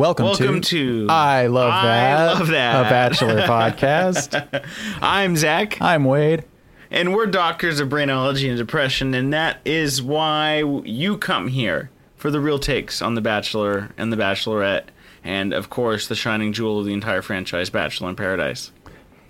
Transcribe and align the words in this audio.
welcome, 0.00 0.24
Welcome 0.24 0.60
to, 0.62 1.04
to 1.04 1.12
I 1.12 1.46
Love 1.46 1.70
I 1.72 1.82
That, 1.86 2.24
Love 2.38 2.48
That. 2.48 2.86
a 2.86 2.88
Bachelor 2.88 3.42
podcast. 3.42 4.64
I'm 5.02 5.36
Zach, 5.36 5.76
I'm 5.80 6.04
Wade. 6.06 6.44
and 6.90 7.14
we're 7.14 7.26
doctors 7.26 7.80
of 7.80 7.90
brainology 7.90 8.48
and 8.48 8.56
depression, 8.56 9.12
and 9.12 9.30
that 9.34 9.58
is 9.66 10.02
why 10.02 10.62
you 10.84 11.18
come 11.18 11.48
here 11.48 11.90
for 12.16 12.30
the 12.30 12.40
real 12.40 12.58
takes 12.58 13.02
on 13.02 13.14
The 13.14 13.20
Bachelor 13.20 13.90
and 13.98 14.10
The 14.10 14.16
Bachelorette, 14.16 14.84
and 15.22 15.52
of 15.52 15.68
course, 15.68 16.08
the 16.08 16.14
shining 16.16 16.54
jewel 16.54 16.78
of 16.80 16.86
the 16.86 16.94
entire 16.94 17.20
franchise, 17.20 17.68
Bachelor 17.68 18.08
in 18.08 18.16
Paradise. 18.16 18.72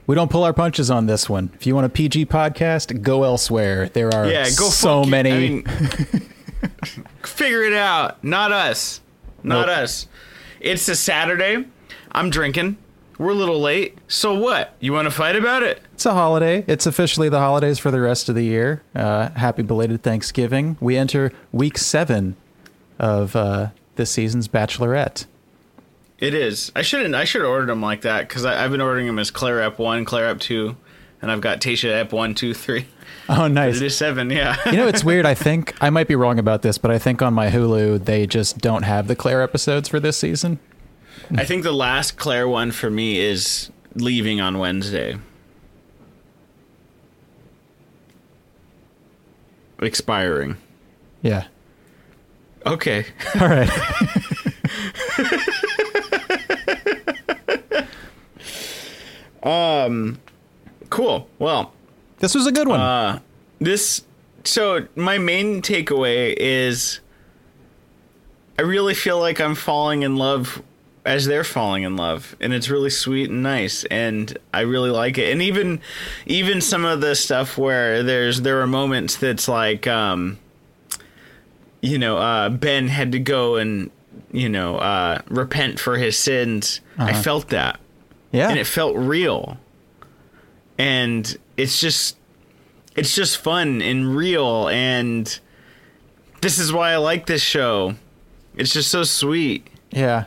We 0.07 0.15
don't 0.15 0.31
pull 0.31 0.45
our 0.45 0.53
punches 0.55 0.89
on 0.91 1.07
this 1.07 1.29
one. 1.29 1.51
If 1.55 1.67
you 1.67 1.75
want 1.75 1.87
a 1.87 1.91
PG 1.91 2.27
podcast, 2.27 3.03
go 3.03 3.25
elsewhere. 3.25 3.89
There 3.89 4.15
are 4.15 4.29
Yeah, 4.29 4.45
go 4.57 4.69
so 4.69 5.05
many. 5.05 5.31
I 5.31 5.39
mean, 5.39 5.65
figure 7.25 7.63
it 7.63 7.73
out. 7.75 8.23
Not 8.23 8.53
us. 8.53 9.01
Not 9.43 9.67
Nope. 9.69 9.79
us. 9.79 10.07
It's 10.61 10.89
a 10.89 10.97
Saturday. 10.97 11.65
I'm 12.13 12.31
drinking. 12.31 12.77
We're 13.19 13.31
a 13.31 13.35
little 13.35 13.61
late. 13.61 13.99
So 14.09 14.39
what? 14.39 14.75
You 14.81 14.93
want 14.93 15.07
to 15.07 15.11
fight 15.11 15.37
about 15.37 15.63
it? 15.63 15.83
it's 15.93 16.07
a 16.07 16.13
holiday. 16.15 16.65
It's 16.67 16.87
officially 16.87 17.29
the 17.29 17.39
holidays 17.39 17.79
for 17.79 17.91
the 17.91 18.01
rest 18.01 18.29
of 18.31 18.35
the 18.35 18.45
year. 18.45 18.83
Uh, 18.95 19.29
happy 19.31 19.63
belated 19.63 20.03
Thanksgiving. 20.03 20.79
We 20.81 20.97
enter 20.97 21.31
week 21.53 21.77
seven 21.77 22.37
of 22.99 23.37
uh, 23.37 23.69
this 23.97 24.11
season's 24.11 24.49
Bachelorette. 24.49 25.27
It 26.19 26.33
is. 26.35 26.73
I 26.75 26.83
shouldn't. 26.83 27.15
I 27.15 27.25
should 27.25 27.43
have 27.43 27.51
ordered 27.51 27.69
them 27.69 27.83
like 27.83 28.03
that 28.03 28.29
because 28.29 28.45
I've 28.45 28.71
been 28.71 28.81
ordering 28.81 29.07
them 29.07 29.19
as 29.19 29.31
Claire 29.31 29.63
Up 29.63 29.79
one, 29.79 30.05
Claire 30.07 30.29
Up 30.29 30.39
two, 30.41 30.77
and 31.23 31.31
I've 31.31 31.41
got 31.41 31.61
Tayshia 31.61 31.93
Ep 31.93 32.13
one, 32.13 32.35
two, 32.35 32.55
three. 32.55 32.87
Oh, 33.29 33.47
nice. 33.47 33.77
It 33.77 33.83
is 33.85 33.97
seven. 33.97 34.31
Yeah. 34.31 34.57
You 34.67 34.77
know, 34.77 34.89
it's 34.89 35.05
weird. 35.05 35.27
I 35.27 35.35
think 35.47 35.75
I 35.81 35.91
might 35.91 36.09
be 36.09 36.17
wrong 36.17 36.39
about 36.39 36.63
this, 36.63 36.79
but 36.79 36.91
I 36.91 36.99
think 36.99 37.23
on 37.23 37.35
my 37.35 37.51
Hulu 37.51 38.05
they 38.05 38.27
just 38.27 38.59
don't 38.59 38.83
have 38.83 39.07
the 39.07 39.17
Claire 39.17 39.43
episodes 39.43 39.89
for 39.89 40.01
this 40.01 40.17
season. 40.17 40.59
I 41.37 41.45
think 41.45 41.63
the 41.63 41.73
last 41.73 42.17
Claire 42.17 42.49
one 42.49 42.73
for 42.73 42.91
me 42.91 43.21
is 43.21 43.71
leaving 43.95 44.41
on 44.41 44.59
Wednesday. 44.59 45.19
Expiring. 49.81 50.57
Yeah. 51.23 51.47
Okay. 52.67 53.07
All 53.41 53.49
right. 53.49 53.71
Um, 59.43 60.21
Cool. 60.91 61.29
Well, 61.39 61.73
this 62.19 62.35
was 62.35 62.47
a 62.47 62.53
good 62.53 62.69
one. 62.69 62.81
Uh, 62.81 63.21
this 63.61 64.03
so 64.45 64.87
my 64.97 65.19
main 65.19 65.63
takeaway 65.63 66.35
is 66.39 67.01
I 68.59 68.63
really 68.63 68.95
feel 68.95 69.19
like 69.19 69.41
I'm 69.41 69.55
falling 69.55 70.03
in 70.03 70.17
love 70.17 70.63
as 71.05 71.25
they're 71.27 71.45
falling 71.45 71.83
in 71.83 71.97
love 71.97 72.37
and 72.41 72.53
it's 72.53 72.69
really 72.69 72.91
sweet 72.91 73.31
and 73.31 73.43
nice 73.43 73.85
and 73.85 74.37
I 74.53 74.61
really 74.63 74.91
like 74.91 75.17
it. 75.19 75.33
And 75.33 75.41
even 75.41 75.81
even 76.27 76.61
some 76.61 76.85
of 76.85 77.01
the 77.01 77.15
stuff 77.15 77.57
where 77.57 78.03
there's 78.03 78.43
there 78.43 78.61
are 78.61 78.67
moments 78.67 79.17
that's 79.17 79.49
like 79.49 79.87
um 79.87 80.39
you 81.81 81.99
know, 81.99 82.19
uh 82.19 82.51
Ben 82.51 82.89
had 82.89 83.13
to 83.13 83.19
go 83.19 83.57
and 83.57 83.91
you 84.33 84.49
know, 84.49 84.77
uh 84.77 85.21
repent 85.29 85.79
for 85.81 85.97
his 85.97 86.19
sins. 86.19 86.81
I 86.99 87.11
Uh-huh. 87.13 87.23
felt 87.23 87.49
that 87.49 87.81
yeah. 88.33 88.49
and 88.51 88.59
it 88.59 88.67
felt 88.67 88.95
real 88.97 89.57
and 90.81 91.37
it's 91.59 91.79
just 91.79 92.17
it's 92.97 93.15
just 93.15 93.37
fun 93.37 93.83
and 93.83 94.17
real 94.17 94.69
and 94.69 95.39
this 96.41 96.59
is 96.59 96.73
why 96.73 96.93
i 96.93 96.97
like 96.97 97.27
this 97.27 97.43
show 97.43 97.95
it's 98.57 98.73
just 98.73 98.91
so 98.91 99.03
sweet 99.05 99.69
Yeah. 99.93 100.25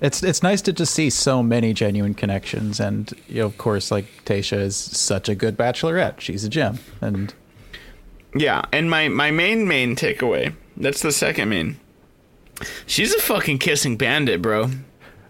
It's 0.00 0.22
it's 0.22 0.42
nice 0.42 0.60
to 0.62 0.72
just 0.74 0.94
see 0.94 1.08
so 1.08 1.42
many 1.42 1.72
genuine 1.72 2.12
connections 2.14 2.78
and 2.80 3.10
you 3.28 3.40
know, 3.40 3.46
of 3.46 3.56
course 3.56 3.90
like 3.90 4.04
Tayshia 4.26 4.60
is 4.60 4.76
such 4.76 5.26
a 5.30 5.34
good 5.34 5.56
bachelorette. 5.56 6.20
She's 6.20 6.44
a 6.44 6.50
gem. 6.50 6.78
And 7.00 7.32
yeah 8.34 8.62
and 8.72 8.90
my 8.90 9.08
my 9.08 9.30
main 9.30 9.66
main 9.66 9.96
takeaway 9.96 10.54
that's 10.76 11.00
the 11.00 11.12
second 11.12 11.48
main 11.48 11.80
she's 12.86 13.14
a 13.14 13.18
fucking 13.20 13.58
kissing 13.58 13.96
bandit 13.96 14.42
bro 14.42 14.70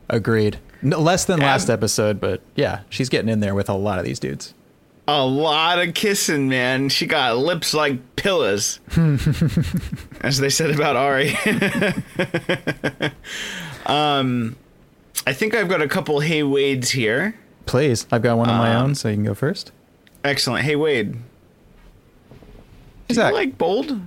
agreed. 0.09 0.59
No, 0.82 1.00
less 1.00 1.25
than 1.25 1.41
last 1.41 1.70
episode, 1.70 2.20
but 2.20 2.41
yeah, 2.54 2.81
she's 2.91 3.09
getting 3.09 3.28
in 3.31 3.41
there 3.41 3.54
with 3.54 3.69
a 3.69 3.75
lot 3.75 3.98
of 3.98 4.04
these 4.04 4.19
dudes. 4.20 4.53
A 5.08 5.24
lot 5.24 5.78
of 5.78 5.94
kissing 5.94 6.48
man 6.48 6.88
she 6.88 7.06
got 7.06 7.36
lips 7.38 7.72
like 7.72 8.16
pillars 8.16 8.80
as 10.20 10.38
they 10.38 10.48
said 10.50 10.70
about 10.70 10.96
ari 10.96 11.30
um 13.86 14.56
i 15.26 15.32
think 15.32 15.54
i've 15.54 15.68
got 15.68 15.80
a 15.80 15.88
couple 15.88 16.20
hey 16.20 16.42
wades 16.42 16.90
here 16.90 17.34
Please. 17.66 18.06
I've 18.12 18.22
got 18.22 18.38
one 18.38 18.48
of 18.48 18.54
my 18.54 18.76
Um, 18.76 18.84
own, 18.84 18.94
so 18.94 19.08
you 19.08 19.16
can 19.16 19.24
go 19.24 19.34
first. 19.34 19.72
Excellent. 20.22 20.64
Hey 20.64 20.76
Wade, 20.76 21.14
do 21.14 21.18
Is 23.08 23.16
you 23.16 23.22
that 23.24 23.32
like 23.34 23.58
bold? 23.58 24.00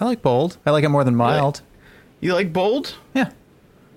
I 0.00 0.06
like 0.06 0.22
bold. 0.22 0.56
I 0.64 0.70
like 0.70 0.84
it 0.84 0.88
more 0.88 1.04
than 1.04 1.14
mild. 1.14 1.60
You 2.22 2.32
like 2.32 2.50
bold? 2.50 2.94
Yeah. 3.12 3.28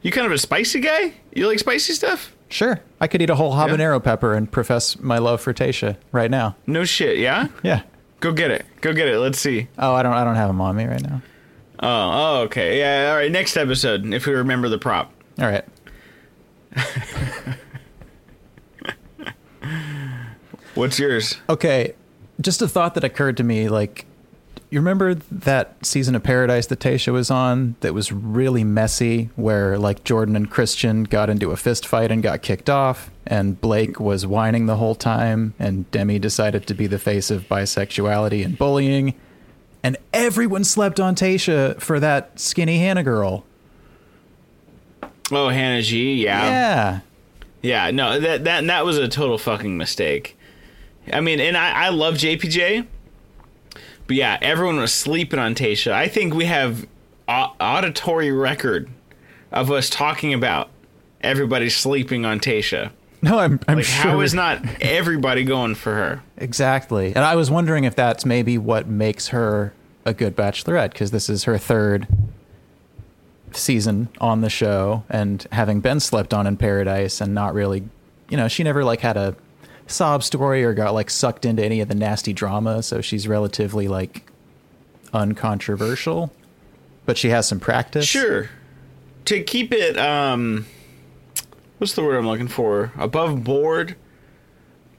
You 0.02 0.12
kind 0.12 0.28
of 0.28 0.34
a 0.34 0.38
spicy 0.38 0.82
guy? 0.82 1.14
You 1.34 1.48
like 1.48 1.60
spicy 1.60 1.94
stuff? 1.94 2.36
Sure. 2.50 2.82
I 3.00 3.08
could 3.08 3.22
eat 3.22 3.30
a 3.30 3.36
whole 3.36 3.54
habanero 3.54 4.04
pepper 4.04 4.34
and 4.34 4.52
profess 4.52 5.00
my 5.00 5.20
love 5.20 5.40
for 5.42 5.54
Tayshia 5.54 5.98
right 6.12 6.32
now. 6.32 6.56
No 6.66 6.84
shit, 6.84 7.18
yeah? 7.18 7.48
Yeah. 7.64 7.84
Go 8.20 8.32
get 8.32 8.50
it. 8.50 8.66
Go 8.82 8.94
get 8.94 9.08
it. 9.08 9.20
Let's 9.20 9.38
see. 9.40 9.68
Oh, 9.78 9.94
I 9.94 10.02
don't 10.02 10.14
I 10.14 10.24
don't 10.24 10.36
have 10.36 10.50
them 10.50 10.60
on 10.62 10.76
me 10.76 10.86
right 10.86 11.02
now. 11.02 11.22
Oh, 11.80 11.88
oh, 11.90 12.42
okay. 12.46 12.80
Yeah, 12.80 13.12
all 13.12 13.18
right. 13.18 13.32
Next 13.32 13.56
episode, 13.56 14.12
if 14.14 14.26
we 14.26 14.34
remember 14.34 14.68
the 14.68 14.80
prop. 14.80 15.12
All 15.40 15.46
right. 15.46 15.64
What's 20.74 20.98
yours? 20.98 21.38
Okay, 21.50 21.94
just 22.42 22.62
a 22.62 22.68
thought 22.68 22.96
that 22.96 23.04
occurred 23.04 23.38
to 23.38 23.44
me. 23.44 23.70
Like, 23.70 24.06
you 24.70 24.80
remember 24.80 25.14
that 25.16 25.86
season 25.86 26.16
of 26.16 26.24
Paradise 26.24 26.68
that 26.68 26.80
Tayshia 26.80 27.14
was 27.14 27.32
on 27.32 27.76
that 27.80 27.94
was 27.94 28.12
really 28.12 28.64
messy, 28.64 29.30
where 29.36 29.78
like 29.78 30.04
Jordan 30.04 30.36
and 30.36 30.50
Christian 30.50 31.04
got 31.04 31.30
into 31.30 31.52
a 31.52 31.58
fist 31.58 31.86
fight 31.86 32.12
and 32.12 32.22
got 32.22 32.42
kicked 32.42 32.70
off, 32.70 33.10
and 33.26 33.60
Blake 33.62 34.00
was 34.00 34.28
whining 34.28 34.66
the 34.66 34.76
whole 34.76 34.96
time, 34.96 35.54
and 35.58 35.90
Demi 35.92 36.20
decided 36.20 36.68
to 36.68 36.74
be 36.74 36.88
the 36.88 37.00
face 37.00 37.32
of 37.32 37.48
bisexuality 37.48 38.44
and 38.44 38.58
bullying, 38.58 39.14
and 39.84 39.98
everyone 40.14 40.64
slept 40.64 41.00
on 41.00 41.16
Tayshia 41.16 41.80
for 41.80 42.00
that 42.00 42.40
skinny 42.40 42.80
Hannah 42.80 43.04
girl. 43.04 43.46
Oh, 45.32 45.50
Hannah 45.50 45.82
G. 45.82 46.24
Yeah. 46.24 46.44
Yeah. 46.44 47.00
Yeah, 47.62 47.92
no, 47.92 48.20
that 48.20 48.44
that 48.44 48.66
that 48.68 48.86
was 48.86 48.98
a 48.98 49.08
total 49.08 49.38
fucking 49.38 49.78
mistake. 49.78 50.38
I 51.12 51.22
mean, 51.22 51.40
and 51.40 51.58
I 51.58 51.86
I 51.86 51.90
love 51.90 52.16
JPJ, 52.16 52.86
but 54.08 54.16
yeah, 54.16 54.38
everyone 54.42 54.78
was 54.78 54.94
sleeping 54.94 55.40
on 55.40 55.54
Tayshia. 55.56 55.92
I 55.92 56.08
think 56.08 56.34
we 56.34 56.46
have 56.46 56.88
au- 57.28 57.54
auditory 57.60 58.32
record 58.32 58.90
of 59.52 59.70
us 59.72 59.90
talking 59.90 60.34
about 60.34 60.70
everybody 61.22 61.70
sleeping 61.70 62.26
on 62.26 62.40
Tasha. 62.40 62.92
No, 63.22 63.40
I'm 63.40 63.60
I'm 63.68 63.78
Like, 63.78 63.86
sure. 63.86 64.12
how 64.12 64.20
is 64.22 64.34
not 64.34 64.64
everybody 64.82 65.44
going 65.44 65.76
for 65.76 65.94
her? 65.96 66.22
Exactly. 66.38 67.08
And 67.08 67.20
I 67.26 67.36
was 67.36 67.50
wondering 67.50 67.84
if 67.84 67.96
that's 67.96 68.26
maybe 68.26 68.58
what 68.58 68.88
makes 68.88 69.30
her 69.30 69.74
a 70.06 70.14
good 70.14 70.36
bachelorette 70.36 70.92
because 70.92 71.12
this 71.12 71.28
is 71.30 71.44
her 71.46 71.58
third 71.58 72.08
season 73.52 74.10
on 74.20 74.42
the 74.42 74.50
show 74.50 75.04
and 75.10 75.48
having 75.52 75.80
been 75.80 76.00
slept 76.00 76.34
on 76.34 76.46
in 76.46 76.58
paradise 76.58 77.20
and 77.22 77.34
not 77.34 77.54
really, 77.54 77.84
you 78.30 78.38
know, 78.38 78.48
she 78.48 78.64
never 78.64 78.84
like 78.84 79.00
had 79.02 79.18
a 79.18 79.36
sob 79.88 80.24
story 80.24 80.64
or 80.64 80.74
got 80.74 80.94
like 80.94 81.10
sucked 81.10 81.46
into 81.46 81.64
any 81.64 81.82
of 81.82 81.88
the 81.88 81.96
nasty 81.96 82.34
drama, 82.34 82.84
so 82.84 83.02
she's 83.02 83.28
relatively 83.28 83.88
like 83.88 84.30
uncontroversial, 85.14 86.32
but 87.06 87.18
she 87.18 87.30
has 87.30 87.48
some 87.48 87.60
practice. 87.60 88.06
Sure. 88.06 88.50
To 89.26 89.44
keep 89.44 89.74
it, 89.74 89.98
um, 89.98 90.66
what's 91.78 91.94
the 91.94 92.04
word 92.04 92.18
I'm 92.18 92.28
looking 92.28 92.48
for? 92.48 92.92
Above 92.98 93.44
board. 93.44 93.96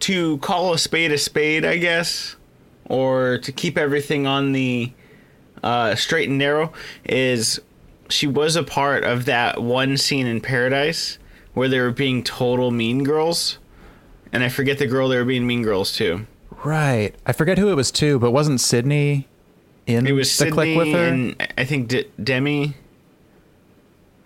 To 0.00 0.38
call 0.38 0.72
a 0.72 0.78
spade 0.78 1.10
a 1.10 1.18
spade, 1.18 1.64
I 1.64 1.76
guess, 1.76 2.36
or 2.84 3.38
to 3.38 3.50
keep 3.50 3.76
everything 3.76 4.28
on 4.28 4.52
the 4.52 4.92
uh, 5.62 5.96
straight 5.96 6.28
and 6.28 6.38
narrow 6.38 6.72
is 7.04 7.60
she 8.08 8.26
was 8.26 8.56
a 8.56 8.62
part 8.62 9.04
of 9.04 9.24
that 9.24 9.60
one 9.62 9.96
scene 9.96 10.26
in 10.26 10.40
Paradise 10.40 11.18
where 11.54 11.68
they 11.68 11.80
were 11.80 11.90
being 11.90 12.22
total 12.22 12.70
mean 12.70 13.02
girls, 13.02 13.58
and 14.32 14.42
I 14.44 14.48
forget 14.48 14.78
the 14.78 14.86
girl 14.86 15.08
they 15.08 15.16
were 15.16 15.24
being 15.24 15.46
mean 15.46 15.62
girls 15.62 15.92
to. 15.96 16.26
Right. 16.64 17.14
I 17.26 17.32
forget 17.32 17.58
who 17.58 17.68
it 17.70 17.74
was 17.74 17.90
to, 17.92 18.18
but 18.18 18.30
wasn't 18.32 18.60
Sydney 18.60 19.28
in 19.86 20.06
It 20.06 20.12
was 20.12 20.28
the 20.28 20.44
Sydney 20.44 20.52
click 20.74 20.76
with 20.76 20.88
her? 20.88 21.04
and 21.08 21.48
I 21.56 21.64
think 21.64 21.88
De- 21.88 22.06
Demi. 22.22 22.74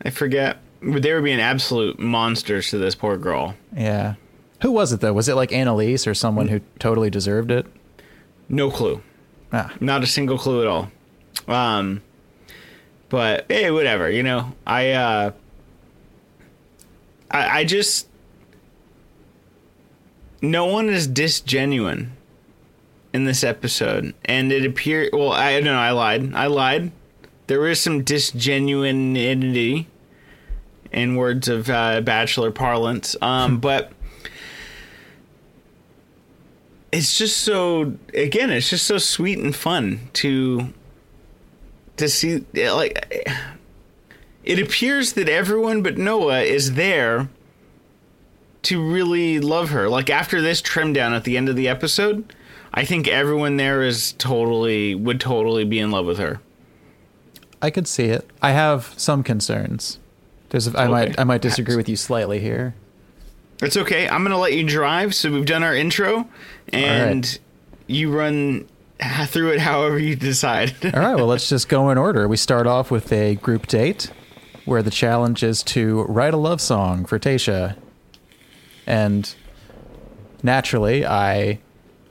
I 0.04 0.10
forget. 0.10 0.58
But 0.82 1.02
they 1.02 1.12
were 1.12 1.22
being 1.22 1.40
absolute 1.40 1.98
monsters 1.98 2.70
to 2.70 2.78
this 2.78 2.94
poor 2.94 3.16
girl. 3.16 3.54
Yeah. 3.76 4.14
Who 4.62 4.72
was 4.72 4.92
it 4.92 5.00
though? 5.00 5.12
Was 5.12 5.28
it 5.28 5.34
like 5.34 5.52
Annalise 5.52 6.06
or 6.06 6.14
someone 6.14 6.48
who 6.48 6.60
totally 6.78 7.10
deserved 7.10 7.50
it? 7.50 7.66
No 8.48 8.70
clue. 8.70 9.02
Ah, 9.52 9.72
Not 9.80 10.02
a 10.02 10.06
single 10.06 10.38
clue 10.38 10.62
at 10.62 10.66
all. 10.66 10.90
Um, 11.46 12.02
But 13.10 13.44
hey, 13.48 13.70
whatever. 13.70 14.10
You 14.10 14.22
know, 14.22 14.52
I 14.66 14.90
uh, 14.92 15.30
I, 17.30 17.60
I 17.60 17.64
just 17.64 18.08
no 20.42 20.66
one 20.66 20.88
is 20.88 21.08
disgenuine 21.08 22.10
in 23.14 23.24
this 23.24 23.44
episode, 23.44 24.12
and 24.24 24.50
it 24.50 24.66
appeared. 24.66 25.10
Well, 25.12 25.32
I 25.32 25.52
don't 25.52 25.64
know. 25.64 25.78
I 25.78 25.92
lied. 25.92 26.34
I 26.34 26.46
lied. 26.48 26.90
There 27.46 27.66
is 27.68 27.80
some 27.80 28.02
disgenuinity, 28.02 29.86
in 30.92 31.16
words 31.16 31.48
of 31.48 31.70
uh, 31.70 32.00
bachelor 32.00 32.50
parlance. 32.50 33.16
Um, 33.22 33.58
but 33.58 33.92
it's 36.90 37.16
just 37.16 37.38
so. 37.38 37.94
Again, 38.12 38.50
it's 38.50 38.68
just 38.70 38.86
so 38.86 38.98
sweet 38.98 39.38
and 39.38 39.54
fun 39.54 40.10
to 40.14 40.72
to 41.96 42.08
see. 42.08 42.44
Like, 42.54 43.28
it 44.44 44.58
appears 44.58 45.12
that 45.12 45.28
everyone 45.28 45.82
but 45.82 45.96
Noah 45.96 46.40
is 46.40 46.74
there 46.74 47.28
to 48.62 48.82
really 48.82 49.40
love 49.40 49.70
her. 49.70 49.88
Like 49.88 50.10
after 50.10 50.40
this 50.40 50.60
trim 50.62 50.92
down 50.92 51.14
at 51.14 51.24
the 51.24 51.36
end 51.36 51.48
of 51.48 51.56
the 51.56 51.68
episode, 51.68 52.32
I 52.74 52.84
think 52.84 53.08
everyone 53.08 53.56
there 53.56 53.82
is 53.82 54.12
totally 54.12 54.94
would 54.94 55.20
totally 55.20 55.64
be 55.64 55.78
in 55.78 55.90
love 55.90 56.06
with 56.06 56.18
her. 56.18 56.40
I 57.60 57.70
could 57.70 57.86
see 57.86 58.04
it. 58.06 58.28
I 58.40 58.52
have 58.52 58.92
some 58.96 59.22
concerns. 59.22 59.98
There's, 60.50 60.68
I 60.74 60.84
Okay. 60.84 60.90
might, 60.90 61.18
I 61.20 61.24
might 61.24 61.42
disagree 61.42 61.76
with 61.76 61.88
you 61.88 61.96
slightly 61.96 62.40
here. 62.40 62.74
It's 63.62 63.76
okay. 63.76 64.08
I'm 64.08 64.22
gonna 64.24 64.38
let 64.38 64.52
you 64.54 64.64
drive. 64.64 65.14
So 65.14 65.30
we've 65.30 65.46
done 65.46 65.62
our 65.62 65.74
intro, 65.74 66.28
and 66.72 67.24
right. 67.24 67.38
you 67.86 68.10
run 68.12 68.68
through 69.26 69.52
it 69.52 69.60
however 69.60 69.98
you 69.98 70.16
decide. 70.16 70.74
All 70.84 71.00
right, 71.00 71.14
well, 71.14 71.26
let's 71.26 71.48
just 71.48 71.68
go 71.68 71.90
in 71.90 71.96
order. 71.98 72.26
We 72.26 72.36
start 72.36 72.66
off 72.66 72.90
with 72.90 73.12
a 73.12 73.36
group 73.36 73.68
date 73.68 74.10
where 74.64 74.82
the 74.82 74.90
challenge 74.90 75.42
is 75.44 75.62
to 75.64 76.02
write 76.04 76.34
a 76.34 76.36
love 76.36 76.60
song 76.60 77.04
for 77.04 77.18
Tayshia. 77.20 77.76
And 78.86 79.34
naturally, 80.42 81.06
I, 81.06 81.60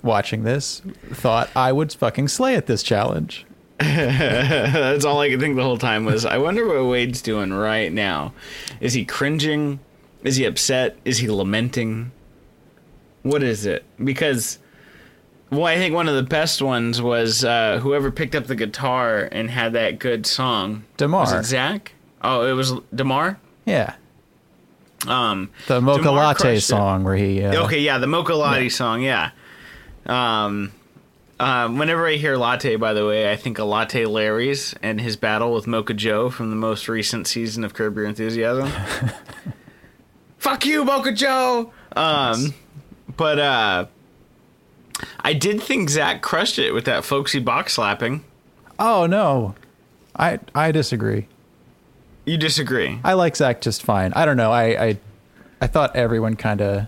watching 0.02 0.44
this, 0.44 0.82
thought 1.12 1.50
I 1.56 1.72
would 1.72 1.92
fucking 1.94 2.28
slay 2.30 2.56
at 2.56 2.68
this 2.68 2.84
challenge. 2.84 3.46
That's 3.80 5.06
all 5.06 5.20
I 5.20 5.30
could 5.30 5.40
think 5.40 5.56
the 5.56 5.64
whole 5.64 5.78
time 5.78 6.06
was. 6.06 6.24
I 6.24 6.38
wonder 6.38 6.68
what 6.68 6.90
Wade's 6.90 7.22
doing 7.22 7.52
right 7.52 7.92
now. 7.92 8.34
Is 8.80 8.94
he 8.94 9.06
cringing? 9.06 9.80
Is 10.24 10.36
he 10.36 10.46
upset? 10.46 10.98
Is 11.04 11.18
he 11.18 11.28
lamenting? 11.30 12.12
What 13.24 13.42
is 13.42 13.66
it? 13.66 13.84
Because, 14.04 14.60
well, 15.50 15.66
I 15.66 15.78
think 15.78 15.96
one 15.96 16.08
of 16.08 16.16
the 16.16 16.24
best 16.24 16.62
ones 16.62 17.02
was 17.02 17.44
uh, 17.44 17.80
whoever 17.80 18.12
picked 18.12 18.36
up 18.36 18.46
the 18.46 18.56
guitar 18.56 19.28
and 19.32 19.50
had 19.50 19.74
that 19.74 19.98
good 19.98 20.28
song. 20.28 20.84
Demar. 20.98 21.22
Was 21.22 21.34
it 21.34 21.46
Zach? 21.46 21.94
Oh, 22.24 22.46
it 22.46 22.54
was 22.54 22.74
Demar. 22.94 23.40
Yeah. 23.66 23.96
Um, 25.08 25.50
The 25.68 25.82
Mocha 25.82 26.04
Demar 26.04 26.16
Latte 26.26 26.60
song 26.60 27.04
where 27.04 27.16
he. 27.16 27.44
Uh, 27.44 27.64
Okay, 27.66 27.80
yeah, 27.80 27.98
the 27.98 28.08
Mocha 28.08 28.34
Latte 28.36 28.70
song, 28.70 29.02
yeah. 29.02 29.32
Um, 30.06 30.72
um, 31.40 31.78
whenever 31.80 32.08
I 32.08 32.16
hear 32.18 32.38
latte, 32.38 32.76
by 32.76 32.94
the 32.94 33.06
way, 33.06 33.32
I 33.32 33.36
think 33.36 33.58
of 33.60 33.66
Latte 33.68 34.06
Larry's 34.06 34.76
and 34.84 35.02
his 35.02 35.16
battle 35.16 35.54
with 35.54 35.66
Mocha 35.66 35.94
Joe 35.96 36.30
from 36.30 36.50
the 36.52 36.56
most 36.56 36.88
recent 36.88 37.26
season 37.28 37.64
of 37.64 37.74
Curb 37.74 37.96
Your 37.98 38.06
Enthusiasm. 38.06 38.70
Fuck 40.38 40.66
you, 40.66 40.84
Mocha 40.84 41.12
Joe. 41.14 41.72
Um, 41.96 42.54
but 43.18 43.40
uh, 43.40 43.86
I 45.20 45.34
did 45.34 45.62
think 45.62 45.90
Zach 45.90 46.22
crushed 46.22 46.60
it 46.60 46.74
with 46.74 46.86
that 46.86 47.04
folksy 47.06 47.40
box 47.40 47.74
slapping. 47.74 48.24
Oh, 48.80 49.06
no. 49.06 49.56
I, 50.16 50.40
I 50.54 50.72
disagree. 50.72 51.28
You 52.26 52.38
disagree? 52.38 53.00
I 53.04 53.14
like 53.14 53.36
Zach 53.36 53.62
just 53.62 53.84
fine. 53.84 54.14
I 54.14 54.26
don't 54.26 54.38
know. 54.38 54.52
I, 54.52 54.86
I, 54.86 54.98
I 55.60 55.68
thought 55.68 55.96
everyone 55.96 56.36
kind 56.36 56.62
of. 56.62 56.88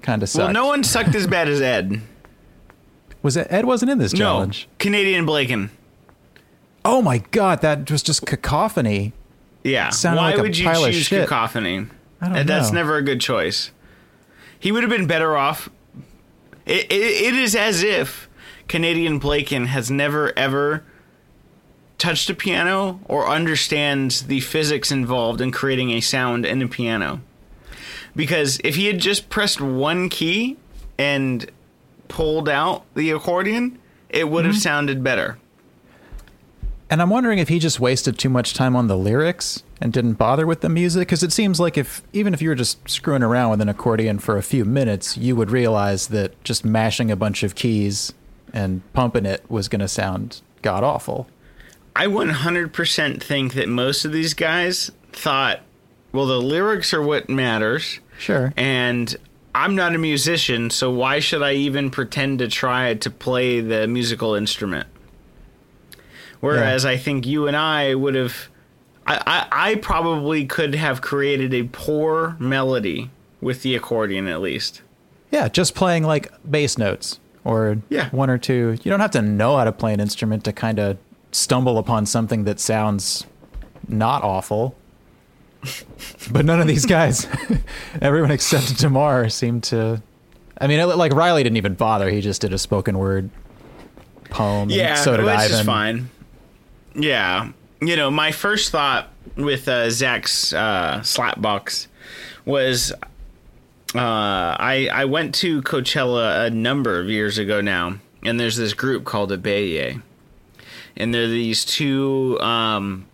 Kind 0.00 0.22
of 0.22 0.28
sucked. 0.28 0.44
Well, 0.44 0.52
no 0.52 0.66
one 0.66 0.84
sucked 0.84 1.14
as 1.14 1.26
bad 1.26 1.48
as 1.48 1.60
Ed. 1.60 2.00
Was 3.22 3.36
it 3.36 3.48
Ed 3.50 3.64
wasn't 3.64 3.90
in 3.90 3.98
this 3.98 4.12
challenge? 4.12 4.68
No, 4.70 4.74
Canadian 4.78 5.26
Blaken. 5.26 5.70
Oh 6.84 7.02
my 7.02 7.18
god, 7.18 7.60
that 7.62 7.90
was 7.90 8.02
just 8.02 8.24
cacophony. 8.24 9.12
Yeah. 9.64 9.90
Sounded 9.90 10.20
Why 10.20 10.30
like 10.30 10.40
would 10.40 10.56
you 10.56 10.72
choose 10.92 11.08
cacophony? 11.08 11.86
I 12.20 12.26
don't 12.26 12.36
And 12.36 12.48
That's 12.48 12.72
never 12.72 12.96
a 12.96 13.02
good 13.02 13.20
choice. 13.20 13.70
He 14.58 14.72
would 14.72 14.82
have 14.82 14.90
been 14.90 15.06
better 15.06 15.36
off. 15.36 15.68
It, 16.64 16.90
it, 16.90 16.92
it 16.92 17.34
is 17.34 17.54
as 17.54 17.82
if 17.82 18.28
Canadian 18.68 19.20
Blaken 19.20 19.66
has 19.66 19.90
never 19.90 20.36
ever 20.38 20.84
touched 21.98 22.30
a 22.30 22.34
piano 22.34 23.00
or 23.06 23.28
understands 23.28 24.22
the 24.28 24.40
physics 24.40 24.90
involved 24.92 25.40
in 25.40 25.50
creating 25.50 25.90
a 25.90 26.00
sound 26.00 26.46
in 26.46 26.62
a 26.62 26.68
piano. 26.68 27.20
Because 28.16 28.60
if 28.64 28.76
he 28.76 28.86
had 28.86 28.98
just 29.00 29.28
pressed 29.28 29.60
one 29.60 30.08
key 30.08 30.56
and 30.96 31.50
pulled 32.08 32.48
out 32.48 32.84
the 32.94 33.10
accordion, 33.10 33.78
it 34.08 34.28
would 34.28 34.44
have 34.44 34.54
Mm-hmm. 34.54 34.60
sounded 34.60 35.04
better. 35.04 35.38
And 36.90 37.02
I'm 37.02 37.10
wondering 37.10 37.38
if 37.38 37.48
he 37.48 37.58
just 37.58 37.80
wasted 37.80 38.18
too 38.18 38.30
much 38.30 38.54
time 38.54 38.74
on 38.74 38.86
the 38.86 38.96
lyrics 38.96 39.62
and 39.78 39.92
didn't 39.92 40.14
bother 40.14 40.46
with 40.46 40.62
the 40.62 40.70
music 40.70 41.06
because 41.08 41.22
it 41.22 41.32
seems 41.32 41.60
like 41.60 41.76
if 41.76 42.02
even 42.14 42.32
if 42.32 42.40
you 42.40 42.48
were 42.48 42.54
just 42.54 42.88
screwing 42.88 43.22
around 43.22 43.50
with 43.50 43.60
an 43.60 43.68
accordion 43.68 44.18
for 44.18 44.38
a 44.38 44.42
few 44.42 44.64
minutes, 44.64 45.18
you 45.18 45.36
would 45.36 45.50
realize 45.50 46.06
that 46.08 46.42
just 46.44 46.64
mashing 46.64 47.10
a 47.10 47.16
bunch 47.16 47.42
of 47.42 47.54
keys 47.54 48.14
and 48.54 48.80
pumping 48.94 49.26
it 49.26 49.44
was 49.50 49.68
going 49.68 49.80
to 49.80 49.88
sound 49.88 50.40
god 50.62 50.82
awful. 50.82 51.28
I 51.98 52.06
100% 52.06 53.20
think 53.22 53.54
that 53.54 53.68
most 53.68 54.04
of 54.04 54.12
these 54.12 54.32
guys 54.34 54.90
thought, 55.12 55.60
well, 56.12 56.26
the 56.26 56.40
lyrics 56.40 56.94
are 56.94 57.02
what 57.02 57.28
matters, 57.28 57.98
Sure. 58.18 58.52
and 58.56 59.16
I'm 59.54 59.74
not 59.74 59.94
a 59.94 59.98
musician, 59.98 60.70
so 60.70 60.90
why 60.92 61.18
should 61.18 61.42
I 61.42 61.54
even 61.54 61.90
pretend 61.90 62.38
to 62.38 62.46
try 62.48 62.94
to 62.94 63.10
play 63.10 63.60
the 63.60 63.88
musical 63.88 64.34
instrument? 64.36 64.86
Whereas 66.40 66.84
I 66.84 66.96
think 66.96 67.26
you 67.26 67.48
and 67.48 67.56
I 67.56 67.94
would 67.94 68.14
have, 68.14 68.48
I, 69.06 69.20
I, 69.50 69.70
I 69.70 69.74
probably 69.76 70.46
could 70.46 70.76
have 70.76 71.00
created 71.02 71.52
a 71.52 71.64
poor 71.64 72.36
melody 72.38 73.10
with 73.40 73.62
the 73.62 73.74
accordion 73.74 74.28
at 74.28 74.40
least. 74.40 74.82
Yeah, 75.32 75.48
just 75.48 75.74
playing 75.74 76.04
like 76.04 76.30
bass 76.48 76.78
notes 76.78 77.18
or 77.44 77.78
Yeah. 77.88 78.08
one 78.10 78.30
or 78.30 78.38
two. 78.38 78.78
You 78.84 78.90
don't 78.90 79.00
have 79.00 79.10
to 79.12 79.22
know 79.22 79.56
how 79.56 79.64
to 79.64 79.72
play 79.72 79.92
an 79.92 79.98
instrument 80.00 80.44
to 80.44 80.52
kind 80.52 80.78
of 80.78 80.96
stumble 81.32 81.78
upon 81.78 82.06
something 82.06 82.44
that 82.44 82.60
sounds 82.60 83.26
not 83.86 84.22
awful. 84.22 84.76
but 86.30 86.44
none 86.44 86.60
of 86.60 86.66
these 86.66 86.86
guys, 86.86 87.26
everyone 88.00 88.30
except 88.30 88.78
Demar, 88.78 89.28
seemed 89.28 89.64
to. 89.64 90.02
I 90.60 90.66
mean, 90.66 90.86
like 90.96 91.12
Riley 91.12 91.42
didn't 91.42 91.56
even 91.56 91.74
bother. 91.74 92.10
He 92.10 92.20
just 92.20 92.40
did 92.40 92.52
a 92.52 92.58
spoken 92.58 92.98
word 92.98 93.30
poem. 94.30 94.70
Yeah, 94.70 94.94
so 94.94 95.16
did 95.16 95.26
which 95.26 95.34
Ivan. 95.34 95.58
is 95.60 95.66
fine. 95.66 96.10
Yeah, 96.94 97.50
you 97.80 97.96
know, 97.96 98.10
my 98.10 98.32
first 98.32 98.70
thought 98.70 99.08
with 99.36 99.68
uh, 99.68 99.90
Zach's 99.90 100.52
uh, 100.52 101.00
slapbox 101.02 101.86
was 102.44 102.92
uh, 103.94 103.98
I 104.58 104.88
I 104.92 105.04
went 105.06 105.34
to 105.36 105.62
Coachella 105.62 106.46
a 106.46 106.50
number 106.50 107.00
of 107.00 107.08
years 107.08 107.38
ago 107.38 107.60
now, 107.60 107.98
and 108.24 108.38
there's 108.38 108.56
this 108.56 108.74
group 108.74 109.04
called 109.04 109.30
Ibeyi, 109.30 110.02
and 110.98 111.14
they're 111.14 111.28
these 111.28 111.64
two 111.64 112.38
um, 112.40 113.06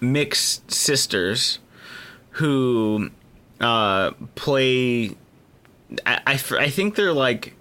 mixed 0.00 0.70
sisters 0.70 1.60
who 2.32 3.10
uh, 3.60 4.10
play. 4.34 5.10
I, 6.04 6.20
I, 6.26 6.40
I 6.58 6.68
think 6.68 6.96
they're 6.96 7.12
like 7.12 7.54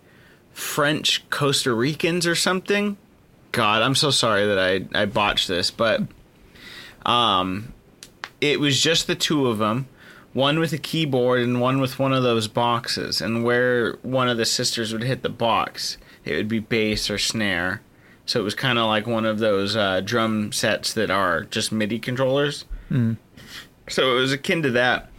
French 0.51 1.29
Costa 1.29 1.73
Ricans 1.73 2.25
or 2.25 2.35
something. 2.35 2.97
God, 3.51 3.81
I'm 3.81 3.95
so 3.95 4.09
sorry 4.09 4.45
that 4.47 4.59
I, 4.59 5.01
I 5.01 5.05
botched 5.05 5.47
this, 5.47 5.71
but 5.71 6.01
um, 7.05 7.73
it 8.39 8.59
was 8.59 8.81
just 8.81 9.07
the 9.07 9.15
two 9.15 9.47
of 9.47 9.57
them, 9.57 9.87
one 10.33 10.57
with 10.57 10.73
a 10.73 10.77
keyboard 10.77 11.41
and 11.41 11.59
one 11.59 11.81
with 11.81 11.99
one 11.99 12.13
of 12.13 12.23
those 12.23 12.47
boxes. 12.47 13.21
And 13.21 13.43
where 13.43 13.93
one 14.01 14.29
of 14.29 14.37
the 14.37 14.45
sisters 14.45 14.93
would 14.93 15.03
hit 15.03 15.21
the 15.21 15.29
box, 15.29 15.97
it 16.23 16.35
would 16.35 16.47
be 16.47 16.59
bass 16.59 17.09
or 17.09 17.17
snare. 17.17 17.81
So 18.25 18.39
it 18.39 18.43
was 18.43 18.55
kind 18.55 18.77
of 18.77 18.85
like 18.87 19.07
one 19.07 19.25
of 19.25 19.39
those 19.39 19.75
uh, 19.75 20.01
drum 20.01 20.51
sets 20.51 20.93
that 20.93 21.09
are 21.09 21.43
just 21.43 21.71
MIDI 21.71 21.99
controllers. 21.99 22.65
So 23.89 24.11
it 24.17 24.19
was 24.19 24.31
akin 24.31 24.61
to 24.63 24.71
that. 24.71 25.09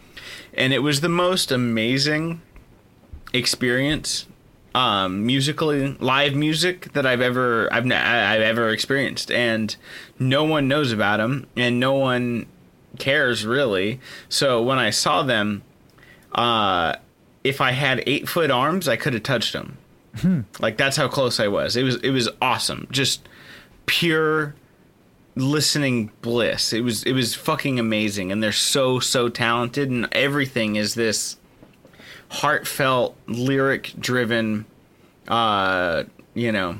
And 0.53 0.73
it 0.73 0.79
was 0.79 1.01
the 1.01 1.09
most 1.09 1.51
amazing 1.51 2.41
experience 3.33 4.25
um, 4.75 5.25
musically 5.25 5.95
live 5.99 6.35
music 6.35 6.93
that 6.93 7.05
I've 7.05 7.21
ever 7.21 7.71
I've 7.71 7.85
I've 7.85 8.41
ever 8.41 8.69
experienced, 8.69 9.31
and 9.31 9.75
no 10.19 10.43
one 10.43 10.67
knows 10.67 10.91
about 10.91 11.17
them, 11.17 11.47
and 11.55 11.79
no 11.79 11.93
one 11.93 12.47
cares 12.97 13.45
really. 13.45 13.99
So 14.29 14.61
when 14.61 14.79
I 14.79 14.89
saw 14.89 15.23
them, 15.23 15.63
uh, 16.33 16.95
if 17.43 17.61
I 17.61 17.71
had 17.71 18.03
eight 18.07 18.27
foot 18.27 18.49
arms, 18.49 18.87
I 18.87 18.95
could 18.95 19.13
have 19.13 19.23
touched 19.23 19.53
them. 19.53 19.77
Like 20.59 20.77
that's 20.77 20.95
how 20.97 21.07
close 21.07 21.39
I 21.39 21.47
was. 21.47 21.75
It 21.75 21.83
was 21.83 21.95
it 21.97 22.11
was 22.11 22.29
awesome, 22.41 22.87
just 22.91 23.27
pure 23.85 24.55
listening 25.35 26.11
bliss. 26.21 26.71
It 26.73 26.81
was 26.81 27.03
it 27.03 27.13
was 27.13 27.33
fucking 27.35 27.79
amazing, 27.79 28.31
and 28.31 28.41
they're 28.43 28.51
so 28.51 28.99
so 28.99 29.29
talented, 29.29 29.89
and 29.89 30.07
everything 30.11 30.75
is 30.75 30.93
this 30.93 31.37
heartfelt, 32.29 33.15
lyric 33.27 33.93
driven, 33.99 34.65
uh, 35.27 36.03
you 36.33 36.51
know, 36.51 36.77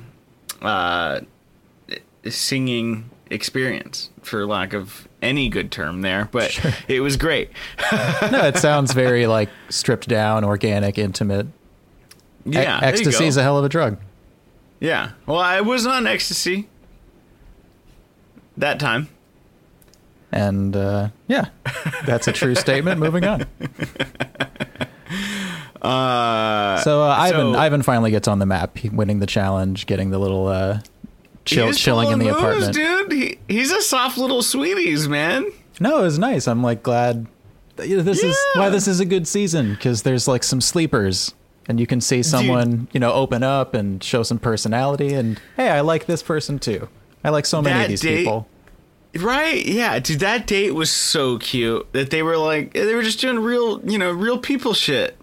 uh, 0.62 1.22
singing 2.30 3.10
experience, 3.30 4.10
for 4.22 4.46
lack 4.46 4.74
of 4.74 5.08
any 5.22 5.50
good 5.50 5.72
term 5.72 6.02
there. 6.02 6.30
But 6.32 6.52
Sure. 6.52 6.72
it 6.88 7.00
was 7.02 7.18
great. 7.18 7.50
no, 7.92 8.46
it 8.46 8.58
sounds 8.58 8.94
very 8.94 9.26
like 9.28 9.50
stripped 9.70 10.08
down, 10.08 10.44
organic, 10.44 10.98
intimate. 10.98 11.48
E- 12.46 12.52
Yeah, 12.52 12.80
you 12.82 12.88
ecstasy 12.88 13.26
is 13.26 13.38
a 13.38 13.44
hell 13.44 13.58
of 13.58 13.66
a 13.66 13.70
drug. 13.70 13.98
Yeah. 14.80 15.12
Well, 15.26 15.40
I 15.40 15.62
was 15.62 15.86
on 15.88 16.08
ecstasy 16.08 16.68
that 18.58 18.80
time. 18.80 19.08
And 20.32 20.76
uh, 20.76 21.10
yeah, 21.28 21.50
that's 22.06 22.28
a 22.28 22.32
true 22.32 22.56
statement. 22.56 23.00
Moving 23.00 23.26
on. 23.26 23.46
Uh, 25.82 26.78
So 26.82 27.02
uh, 27.04 27.08
Ivan, 27.08 27.54
so- 27.54 27.60
Ivan 27.60 27.82
finally 27.82 28.12
gets 28.12 28.28
on 28.28 28.40
the 28.40 28.46
map, 28.46 28.78
winning 28.86 29.20
the 29.20 29.26
challenge, 29.28 29.86
getting 29.86 30.12
the 30.12 30.18
little 30.18 30.48
uh, 30.48 30.80
chill, 31.46 31.74
chilling 31.74 32.10
in 32.12 32.20
the 32.20 32.26
moves, 32.26 32.38
apartment. 32.38 32.74
dude. 32.74 33.12
He, 33.12 33.38
he's 33.50 33.72
a 33.72 33.82
soft 33.82 34.18
little 34.18 34.42
sweeties, 34.42 35.10
man. 35.10 35.46
No, 35.82 36.00
it 36.00 36.04
was 36.04 36.18
nice. 36.18 36.48
I'm 36.48 36.64
like 36.64 36.84
glad. 36.84 37.26
that, 37.76 37.90
you 37.90 37.98
know, 37.98 38.04
This 38.04 38.24
is 38.24 38.38
why 38.56 38.70
this 38.70 38.88
is 38.88 39.02
a 39.02 39.06
good 39.06 39.28
season 39.28 39.74
because 39.74 40.04
there's 40.04 40.26
like 40.28 40.44
some 40.44 40.62
sleepers, 40.62 41.34
and 41.68 41.80
you 41.80 41.88
can 41.88 42.02
see 42.02 42.24
someone 42.24 42.88
you 42.94 43.00
know 43.00 43.14
open 43.14 43.44
up 43.44 43.74
and 43.74 44.04
show 44.04 44.24
some 44.24 44.40
personality. 44.40 45.14
And 45.14 45.40
hey, 45.58 45.70
I 45.70 45.82
like 45.82 46.06
this 46.06 46.24
person 46.24 46.60
too. 46.60 46.90
I 47.24 47.30
like 47.30 47.46
so 47.46 47.62
many 47.62 47.84
of 47.84 47.90
these 47.90 48.02
date- 48.02 48.18
people. 48.18 48.48
Right? 49.16 49.64
Yeah, 49.64 50.00
dude. 50.00 50.22
That 50.22 50.48
date 50.48 50.72
was 50.72 50.92
so 50.92 51.38
cute 51.38 51.92
that 51.94 52.10
they 52.10 52.24
were 52.24 52.38
like 52.38 52.74
they 52.74 52.96
were 52.96 53.04
just 53.04 53.20
doing 53.20 53.40
real, 53.40 53.80
you 53.88 54.00
know, 54.00 54.12
real 54.12 54.40
people 54.40 54.74
shit. 54.74 55.16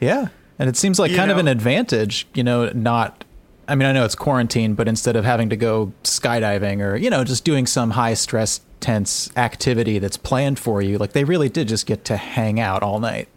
Yeah, 0.00 0.28
and 0.58 0.70
it 0.70 0.76
seems 0.76 0.98
like 0.98 1.10
You 1.10 1.18
kind 1.18 1.30
of 1.30 1.36
an 1.36 1.46
advantage. 1.48 2.26
You 2.34 2.42
know, 2.42 2.70
not. 2.70 3.24
I 3.68 3.74
mean, 3.74 3.86
I 3.86 3.92
know 3.92 4.04
it's 4.04 4.14
quarantine, 4.14 4.74
but 4.74 4.88
instead 4.88 5.14
of 5.16 5.24
having 5.24 5.50
to 5.50 5.56
go 5.56 5.92
skydiving 6.02 6.80
or 6.80 6.96
you 6.96 7.10
know 7.10 7.22
just 7.22 7.44
doing 7.44 7.66
some 7.66 7.90
high 7.90 8.14
stress, 8.14 8.62
tense 8.80 9.30
activity 9.36 9.98
that's 9.98 10.16
planned 10.16 10.58
for 10.58 10.80
you, 10.80 10.96
like 10.96 11.12
they 11.12 11.24
really 11.24 11.50
did 11.50 11.68
just 11.68 11.84
get 11.84 12.06
to 12.06 12.16
hang 12.16 12.58
out 12.58 12.82
all 12.82 13.00
night. 13.00 13.28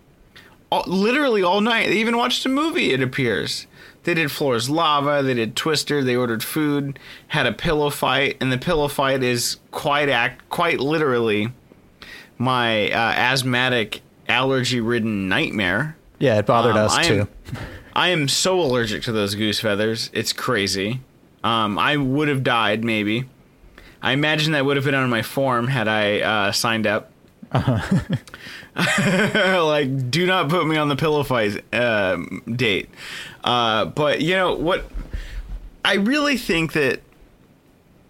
All, 0.73 0.83
literally 0.87 1.43
all 1.43 1.61
night. 1.61 1.87
They 1.89 1.97
even 1.97 2.17
watched 2.17 2.45
a 2.45 2.49
movie. 2.49 2.91
It 2.93 3.01
appears 3.01 3.67
they 4.05 4.13
did 4.15 4.31
Floor's 4.31 4.69
Lava. 4.69 5.21
They 5.21 5.35
did 5.35 5.55
Twister. 5.55 6.03
They 6.03 6.15
ordered 6.15 6.43
food. 6.43 6.97
Had 7.27 7.45
a 7.45 7.53
pillow 7.53 7.89
fight, 7.89 8.37
and 8.41 8.51
the 8.51 8.57
pillow 8.57 8.87
fight 8.87 9.21
is 9.21 9.57
quite 9.71 10.09
act 10.09 10.49
quite 10.49 10.79
literally 10.79 11.51
my 12.37 12.89
uh, 12.89 12.95
asthmatic, 13.15 14.01
allergy-ridden 14.27 15.29
nightmare. 15.29 15.95
Yeah, 16.19 16.39
it 16.39 16.45
bothered 16.45 16.75
Um, 16.75 16.85
us 16.85 16.95
I 16.95 17.03
too. 17.03 17.19
am, 17.21 17.27
I 17.93 18.09
am 18.09 18.27
so 18.27 18.59
allergic 18.59 19.03
to 19.03 19.11
those 19.11 19.35
goose 19.35 19.59
feathers. 19.59 20.09
It's 20.13 20.33
crazy. 20.33 21.01
Um, 21.43 21.77
I 21.77 21.97
would 21.97 22.27
have 22.29 22.43
died 22.43 22.83
maybe. 22.83 23.25
I 24.01 24.11
imagine 24.13 24.51
that 24.53 24.65
would 24.65 24.75
have 24.77 24.85
been 24.85 24.95
on 24.95 25.09
my 25.09 25.21
form 25.21 25.67
had 25.67 25.87
I 25.87 26.19
uh, 26.21 26.51
signed 26.51 26.87
up. 26.87 27.11
like, 28.75 30.09
do 30.09 30.25
not 30.25 30.49
put 30.49 30.65
me 30.65 30.77
on 30.77 30.89
the 30.89 30.95
pillow 30.95 31.23
fight 31.23 31.63
um, 31.73 32.41
date. 32.55 32.89
Uh, 33.43 33.85
but 33.85 34.21
you 34.21 34.35
know 34.35 34.55
what? 34.55 34.85
I 35.85 35.95
really 35.95 36.37
think 36.37 36.73
that 36.73 37.01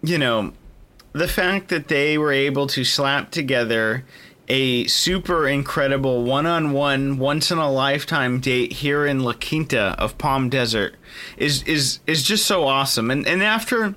you 0.02 0.18
know 0.18 0.52
the 1.12 1.28
fact 1.28 1.68
that 1.68 1.88
they 1.88 2.18
were 2.18 2.32
able 2.32 2.66
to 2.68 2.84
slap 2.84 3.30
together 3.30 4.04
a 4.48 4.86
super 4.86 5.48
incredible 5.48 6.22
one-on-one 6.22 7.18
once 7.18 7.50
in 7.50 7.58
a 7.58 7.70
lifetime 7.70 8.40
date 8.40 8.72
here 8.72 9.06
in 9.06 9.20
La 9.20 9.32
Quinta 9.32 9.96
of 9.98 10.18
Palm 10.18 10.50
Desert 10.50 10.96
is 11.36 11.62
is 11.62 12.00
is 12.06 12.22
just 12.22 12.44
so 12.44 12.66
awesome 12.66 13.10
and 13.10 13.26
and 13.26 13.42
after 13.42 13.94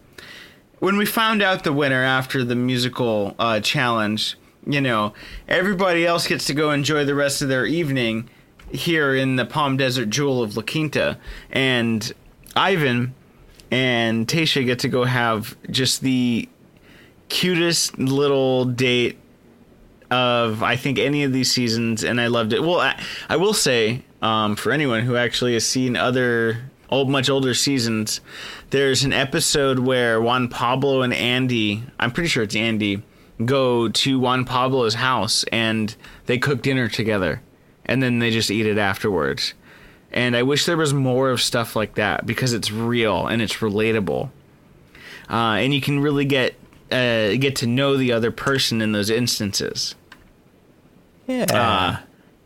when 0.80 0.96
we 0.96 1.06
found 1.06 1.42
out 1.42 1.64
the 1.64 1.74
winner 1.74 2.04
after 2.04 2.44
the 2.44 2.56
musical 2.56 3.36
uh, 3.40 3.60
challenge 3.60 4.38
you 4.68 4.82
know 4.82 5.14
everybody 5.48 6.06
else 6.06 6.28
gets 6.28 6.46
to 6.46 6.54
go 6.54 6.72
enjoy 6.72 7.06
the 7.06 7.16
rest 7.16 7.42
of 7.42 7.50
their 7.50 7.66
evening 7.66 8.30
here 8.72 9.16
in 9.16 9.38
the 9.38 9.46
Palm 9.46 9.78
Desert 9.78 10.10
jewel 10.10 10.44
of 10.44 10.58
La 10.58 10.64
Quinta 10.64 11.18
and 11.52 12.12
Ivan 12.56 13.16
and 13.72 14.28
Tayshia 14.28 14.66
get 14.66 14.80
to 14.80 14.90
go 14.90 15.06
have 15.06 15.56
just 15.70 16.02
the 16.02 16.48
cutest 17.30 17.98
little 17.98 18.66
date 18.66 19.18
of 20.10 20.64
I 20.64 20.76
think 20.76 21.00
any 21.00 21.24
of 21.24 21.34
these 21.34 21.52
seasons, 21.52 22.04
and 22.04 22.20
I 22.22 22.28
loved 22.28 22.54
it. 22.54 22.62
Well, 22.62 22.80
I, 22.80 23.02
I 23.30 23.38
will 23.38 23.54
say 23.54 24.04
um, 24.22 24.56
for 24.56 24.72
anyone 24.72 25.02
who 25.02 25.16
actually 25.16 25.54
has 25.54 25.66
seen 25.66 25.96
other 25.96 26.70
old, 26.90 27.10
much 27.10 27.30
older 27.30 27.54
seasons, 27.54 28.22
there's 28.70 29.04
an 29.04 29.14
episode 29.14 29.80
where 29.80 30.22
Juan 30.22 30.48
Pablo 30.48 31.02
and 31.02 31.14
Andi, 31.14 31.84
I'm 32.00 32.12
pretty 32.12 32.30
sure 32.30 32.44
it's 32.44 32.56
Andi, 32.56 33.02
go 33.46 33.89
to 33.89 34.20
Juan 34.20 34.46
Pablo's 34.46 34.96
house 34.96 35.44
and 35.51 35.96
they 36.25 36.38
cook 36.38 36.62
dinner 36.62 36.88
together, 36.88 37.41
and 37.86 38.01
then 38.01 38.20
they 38.20 38.32
just 38.32 38.51
eat 38.51 38.65
it 38.65 38.77
afterwards. 38.77 39.53
And 40.12 40.36
I 40.36 40.44
wish 40.44 40.65
there 40.65 40.77
was 40.77 40.94
more 40.94 41.29
of 41.32 41.41
stuff 41.41 41.75
like 41.75 41.96
that 41.96 42.25
because 42.25 42.53
it's 42.53 42.72
real 42.72 43.27
and 43.27 43.41
it's 43.41 43.56
relatable, 43.56 44.29
uh, 45.29 45.34
and 45.34 45.74
you 45.74 45.82
can 45.82 46.00
really 46.00 46.25
get 46.25 46.56
uh, 46.91 47.36
get 47.36 47.58
to 47.58 47.67
know 47.67 47.98
the 47.98 48.12
other 48.13 48.32
person 48.32 48.82
in 48.82 48.91
those 48.94 49.10
instances. 49.10 49.96
Yeah. 51.27 51.46
Uh, 51.50 51.98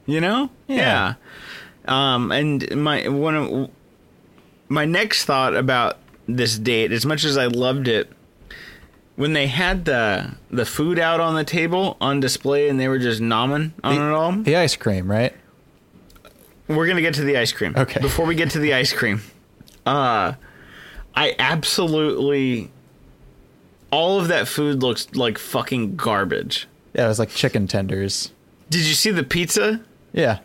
you 0.05 0.19
know? 0.19 0.49
Yeah. 0.67 1.15
Yeah. 1.87 2.13
Um, 2.13 2.31
and 2.31 2.75
my 2.75 3.07
one 3.07 3.35
of 3.35 3.69
my 4.67 4.85
next 4.85 5.25
thought 5.25 5.55
about 5.55 5.97
this 6.27 6.57
date, 6.57 6.91
as 6.91 7.05
much 7.05 7.23
as 7.23 7.37
I 7.37 7.47
loved 7.47 7.87
it, 7.87 8.11
when 9.21 9.33
they 9.33 9.45
had 9.45 9.85
the 9.85 10.31
the 10.49 10.65
food 10.65 10.97
out 10.97 11.19
on 11.19 11.35
the 11.35 11.43
table 11.43 11.95
on 12.01 12.19
display 12.19 12.69
and 12.69 12.79
they 12.79 12.87
were 12.87 12.97
just 12.97 13.21
nomming 13.21 13.71
on 13.83 13.93
it 13.93 14.11
all. 14.11 14.31
the 14.31 14.55
ice 14.55 14.75
cream, 14.75 15.11
right? 15.11 15.31
We're 16.67 16.87
gonna 16.87 17.01
get 17.01 17.13
to 17.15 17.23
the 17.23 17.37
ice 17.37 17.51
cream. 17.51 17.75
Okay. 17.77 18.01
Before 18.01 18.25
we 18.25 18.33
get 18.33 18.49
to 18.51 18.59
the 18.59 18.73
ice 18.73 18.91
cream, 18.91 19.21
uh, 19.85 20.33
I 21.15 21.35
absolutely 21.37 22.71
all 23.91 24.19
of 24.19 24.27
that 24.29 24.47
food 24.47 24.81
looks 24.81 25.13
like 25.13 25.37
fucking 25.37 25.97
garbage. 25.97 26.67
Yeah, 26.95 27.05
it 27.05 27.09
was 27.09 27.19
like 27.19 27.29
chicken 27.29 27.67
tenders. 27.67 28.31
Did 28.71 28.87
you 28.87 28.95
see 28.95 29.11
the 29.11 29.23
pizza? 29.23 29.81
Yeah. 30.13 30.39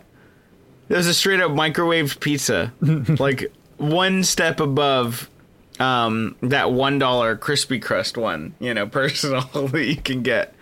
It 0.87 0.95
was 0.95 1.07
a 1.07 1.15
straight 1.15 1.39
up 1.39 1.49
microwaved 1.49 2.19
pizza, 2.19 2.71
like 3.19 3.51
one 3.77 4.23
step 4.23 4.59
above 4.59 5.31
um, 5.79 6.35
that 6.41 6.71
one 6.71 6.99
dollar 6.99 7.35
crispy 7.35 7.79
crust 7.79 8.17
one, 8.17 8.55
you 8.59 8.73
know, 8.73 8.87
personal 9.01 9.41
that 9.67 9.85
you 9.85 9.95
can 9.97 10.21
get, 10.23 10.53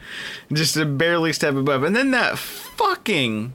just 0.54 0.76
a 0.78 0.86
barely 0.86 1.34
step 1.34 1.56
above, 1.56 1.84
and 1.84 1.96
then 1.96 2.12
that 2.12 2.38
fucking 2.38 3.54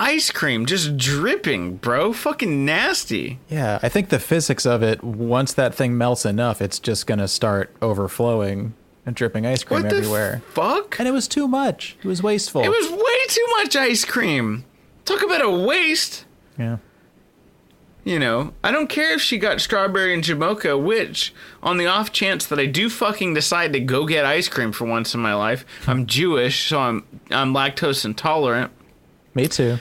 ice 0.00 0.30
cream 0.30 0.66
just 0.66 0.96
dripping, 0.96 1.76
bro, 1.76 2.12
fucking 2.12 2.64
nasty. 2.64 3.38
Yeah, 3.48 3.78
I 3.82 3.88
think 3.88 4.08
the 4.08 4.18
physics 4.18 4.66
of 4.66 4.82
it, 4.82 5.02
once 5.04 5.52
that 5.54 5.74
thing 5.74 5.96
melts 5.96 6.26
enough, 6.26 6.60
it's 6.60 6.78
just 6.78 7.06
going 7.06 7.20
to 7.20 7.28
start 7.28 7.74
overflowing 7.80 8.74
and 9.06 9.14
dripping 9.16 9.46
ice 9.46 9.62
cream 9.64 9.82
What 9.84 9.92
everywhere. 9.92 10.42
fuck? 10.50 10.98
and 10.98 11.06
it 11.08 11.12
was 11.12 11.28
too 11.28 11.46
much. 11.48 11.96
It 12.02 12.06
was 12.06 12.22
wasteful. 12.22 12.62
It 12.62 12.68
was 12.68 12.90
way 12.90 13.26
too 13.28 13.46
much 13.58 13.76
ice 13.76 14.04
cream. 14.04 14.64
Talk 15.04 15.22
about 15.22 15.42
a 15.44 15.50
waste. 15.50 16.24
yeah. 16.58 16.78
You 18.04 18.18
know, 18.18 18.52
I 18.64 18.72
don't 18.72 18.88
care 18.88 19.12
if 19.12 19.20
she 19.20 19.38
got 19.38 19.60
strawberry 19.60 20.12
and 20.12 20.24
Jamocha, 20.24 20.82
which, 20.82 21.32
on 21.62 21.76
the 21.76 21.86
off 21.86 22.10
chance 22.10 22.44
that 22.46 22.58
I 22.58 22.66
do 22.66 22.90
fucking 22.90 23.34
decide 23.34 23.72
to 23.74 23.80
go 23.80 24.06
get 24.06 24.24
ice 24.24 24.48
cream 24.48 24.72
for 24.72 24.86
once 24.86 25.14
in 25.14 25.20
my 25.20 25.34
life, 25.34 25.64
I'm 25.86 26.06
Jewish, 26.06 26.68
so 26.68 26.80
I'm 26.80 27.04
I'm 27.30 27.54
lactose 27.54 28.04
intolerant. 28.04 28.72
Me 29.34 29.46
too. 29.46 29.78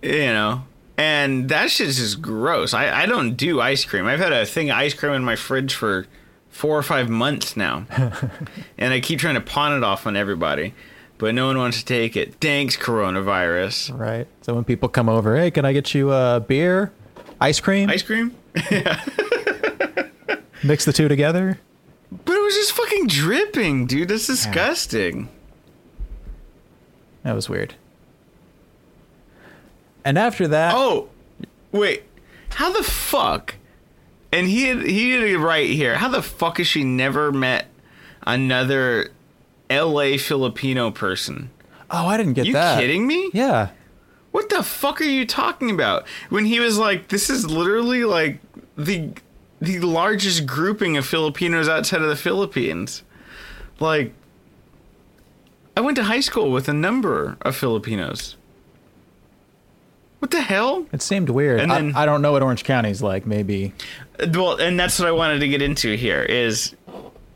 You 0.00 0.26
know, 0.26 0.64
and 0.96 1.50
that 1.50 1.70
shit's 1.70 1.98
just 1.98 2.22
gross. 2.22 2.72
I 2.72 3.02
I 3.02 3.06
don't 3.06 3.36
do 3.36 3.60
ice 3.60 3.84
cream. 3.84 4.06
I've 4.06 4.20
had 4.20 4.32
a 4.32 4.46
thing 4.46 4.70
of 4.70 4.78
ice 4.78 4.94
cream 4.94 5.12
in 5.12 5.22
my 5.22 5.36
fridge 5.36 5.74
for 5.74 6.06
four 6.48 6.78
or 6.78 6.82
five 6.82 7.10
months 7.10 7.54
now, 7.54 7.84
and 8.78 8.94
I 8.94 9.00
keep 9.00 9.18
trying 9.18 9.34
to 9.34 9.42
pawn 9.42 9.76
it 9.76 9.84
off 9.84 10.06
on 10.06 10.16
everybody, 10.16 10.72
but 11.18 11.34
no 11.34 11.48
one 11.48 11.58
wants 11.58 11.80
to 11.80 11.84
take 11.84 12.16
it. 12.16 12.36
Thanks, 12.40 12.78
coronavirus. 12.78 13.98
Right. 13.98 14.26
So 14.40 14.54
when 14.54 14.64
people 14.64 14.88
come 14.88 15.10
over, 15.10 15.36
hey, 15.36 15.50
can 15.50 15.66
I 15.66 15.74
get 15.74 15.92
you 15.94 16.12
a 16.12 16.40
beer, 16.40 16.92
ice 17.40 17.60
cream? 17.60 17.90
Ice 17.90 18.02
cream? 18.02 18.34
yeah. 18.70 19.02
Mix 20.64 20.84
the 20.84 20.92
two 20.92 21.08
together. 21.08 21.58
But 22.10 22.34
it 22.34 22.42
was 22.42 22.54
just 22.54 22.72
fucking 22.72 23.08
dripping, 23.08 23.86
dude. 23.86 24.08
That's 24.08 24.26
disgusting. 24.26 25.28
That 27.22 27.34
was 27.34 27.48
weird. 27.48 27.74
And 30.04 30.16
after 30.18 30.46
that, 30.48 30.72
Oh, 30.74 31.08
wait. 31.72 32.04
How 32.50 32.72
the 32.72 32.82
fuck? 32.84 33.56
And 34.32 34.46
he 34.46 34.66
had, 34.68 34.82
he 34.82 35.10
had 35.12 35.22
it 35.24 35.38
right 35.38 35.68
here. 35.68 35.96
How 35.96 36.08
the 36.08 36.22
fuck 36.22 36.58
has 36.58 36.66
she 36.66 36.84
never 36.84 37.32
met 37.32 37.66
another 38.26 39.10
LA 39.70 40.16
Filipino 40.18 40.90
person. 40.90 41.50
Oh, 41.90 42.06
I 42.06 42.16
didn't 42.16 42.34
get 42.34 42.46
You 42.46 42.52
that. 42.54 42.76
You 42.76 42.86
kidding 42.86 43.06
me? 43.06 43.30
Yeah. 43.32 43.70
What 44.36 44.50
the 44.50 44.62
fuck 44.62 45.00
are 45.00 45.04
you 45.04 45.24
talking 45.24 45.70
about? 45.70 46.06
When 46.28 46.44
he 46.44 46.60
was 46.60 46.76
like, 46.76 47.08
this 47.08 47.30
is 47.30 47.50
literally 47.50 48.04
like 48.04 48.38
the 48.76 49.08
the 49.62 49.78
largest 49.80 50.44
grouping 50.44 50.98
of 50.98 51.06
Filipinos 51.06 51.70
outside 51.70 52.02
of 52.02 52.10
the 52.10 52.16
Philippines. 52.16 53.02
Like 53.80 54.12
I 55.74 55.80
went 55.80 55.96
to 55.96 56.04
high 56.04 56.20
school 56.20 56.52
with 56.52 56.68
a 56.68 56.74
number 56.74 57.38
of 57.40 57.56
Filipinos. 57.56 58.36
What 60.18 60.32
the 60.32 60.42
hell? 60.42 60.84
It 60.92 61.00
seemed 61.00 61.30
weird. 61.30 61.60
And 61.60 61.72
I- 61.72 61.76
then- 61.80 61.96
I, 61.96 62.04
don't 62.04 62.20
know 62.20 62.32
what 62.32 62.42
Orange 62.42 62.62
County's 62.62 63.00
like. 63.00 63.24
Maybe. 63.24 63.72
Well, 64.34 64.56
and 64.60 64.78
that's 64.78 64.98
what 64.98 65.08
I 65.08 65.12
wanted 65.12 65.38
to 65.38 65.48
get 65.48 65.62
into 65.62 65.96
here 65.96 66.20
is 66.22 66.76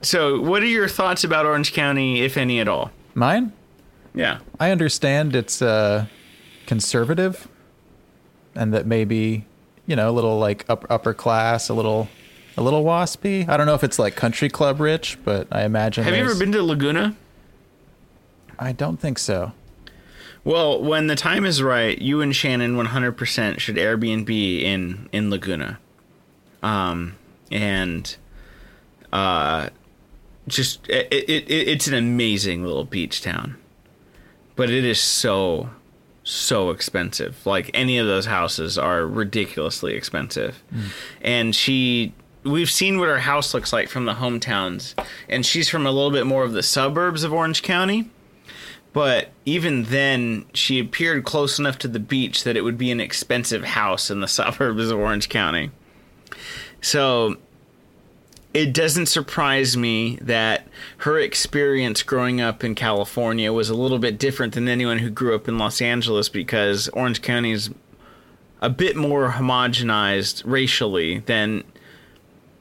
so 0.02 0.38
what 0.38 0.62
are 0.62 0.66
your 0.66 0.86
thoughts 0.86 1.24
about 1.24 1.46
Orange 1.46 1.72
County, 1.72 2.20
if 2.20 2.36
any 2.36 2.60
at 2.60 2.68
all? 2.68 2.90
Mine? 3.14 3.54
Yeah. 4.14 4.40
I 4.58 4.70
understand 4.70 5.34
it's 5.34 5.62
uh, 5.62 6.04
conservative, 6.70 7.48
and 8.54 8.72
that 8.72 8.86
maybe 8.86 9.44
you 9.86 9.96
know 9.96 10.08
a 10.08 10.12
little 10.12 10.38
like 10.38 10.64
up, 10.70 10.86
upper 10.88 11.12
class, 11.12 11.68
a 11.68 11.74
little 11.74 12.08
a 12.56 12.62
little 12.62 12.84
waspy. 12.84 13.48
I 13.48 13.56
don't 13.56 13.66
know 13.66 13.74
if 13.74 13.82
it's 13.82 13.98
like 13.98 14.14
country 14.14 14.48
club 14.48 14.78
rich, 14.78 15.18
but 15.24 15.48
I 15.50 15.64
imagine. 15.64 16.04
Have 16.04 16.14
you 16.14 16.22
ever 16.22 16.36
been 16.36 16.52
to 16.52 16.62
Laguna? 16.62 17.16
I 18.56 18.70
don't 18.70 19.00
think 19.00 19.18
so. 19.18 19.50
Well, 20.44 20.80
when 20.80 21.08
the 21.08 21.16
time 21.16 21.44
is 21.44 21.60
right, 21.60 22.00
you 22.00 22.20
and 22.20 22.34
Shannon 22.36 22.76
100% 22.76 23.58
should 23.58 23.74
Airbnb 23.74 24.62
in 24.62 25.08
in 25.10 25.28
Laguna. 25.28 25.80
Um 26.62 27.16
and 27.50 28.16
uh 29.12 29.70
just 30.46 30.88
it, 30.88 31.12
it, 31.12 31.28
it 31.28 31.50
it's 31.50 31.88
an 31.88 31.94
amazing 31.94 32.62
little 32.62 32.84
beach 32.84 33.22
town. 33.22 33.56
But 34.54 34.70
it 34.70 34.84
is 34.84 35.00
so 35.00 35.70
so 36.24 36.70
expensive. 36.70 37.44
Like 37.46 37.70
any 37.74 37.98
of 37.98 38.06
those 38.06 38.26
houses 38.26 38.78
are 38.78 39.06
ridiculously 39.06 39.94
expensive. 39.94 40.62
Hmm. 40.70 40.82
And 41.22 41.56
she 41.56 42.14
we've 42.42 42.70
seen 42.70 42.98
what 42.98 43.08
her 43.08 43.18
house 43.18 43.52
looks 43.52 43.72
like 43.72 43.88
from 43.88 44.06
the 44.06 44.14
hometowns 44.14 44.94
and 45.28 45.44
she's 45.44 45.68
from 45.68 45.86
a 45.86 45.90
little 45.90 46.10
bit 46.10 46.26
more 46.26 46.42
of 46.42 46.52
the 46.52 46.62
suburbs 46.62 47.22
of 47.22 47.34
Orange 47.34 47.62
County 47.62 48.08
but 48.92 49.30
even 49.44 49.84
then 49.84 50.46
she 50.52 50.80
appeared 50.80 51.24
close 51.24 51.58
enough 51.58 51.78
to 51.78 51.88
the 51.88 52.00
beach 52.00 52.44
that 52.44 52.56
it 52.56 52.62
would 52.62 52.78
be 52.78 52.90
an 52.90 53.00
expensive 53.00 53.64
house 53.64 54.10
in 54.10 54.20
the 54.20 54.28
suburbs 54.28 54.90
of 54.90 54.98
Orange 54.98 55.28
County. 55.28 55.70
So 56.80 57.36
it 58.52 58.72
doesn't 58.72 59.06
surprise 59.06 59.76
me 59.76 60.16
that 60.22 60.66
her 60.98 61.18
experience 61.18 62.02
growing 62.02 62.40
up 62.40 62.64
in 62.64 62.74
California 62.74 63.52
was 63.52 63.70
a 63.70 63.74
little 63.74 63.98
bit 63.98 64.18
different 64.18 64.54
than 64.54 64.68
anyone 64.68 64.98
who 64.98 65.10
grew 65.10 65.34
up 65.34 65.46
in 65.48 65.56
Los 65.58 65.80
Angeles 65.80 66.28
because 66.28 66.88
Orange 66.88 67.22
County 67.22 67.52
is 67.52 67.70
a 68.60 68.68
bit 68.68 68.96
more 68.96 69.30
homogenized 69.32 70.42
racially 70.44 71.18
than 71.20 71.62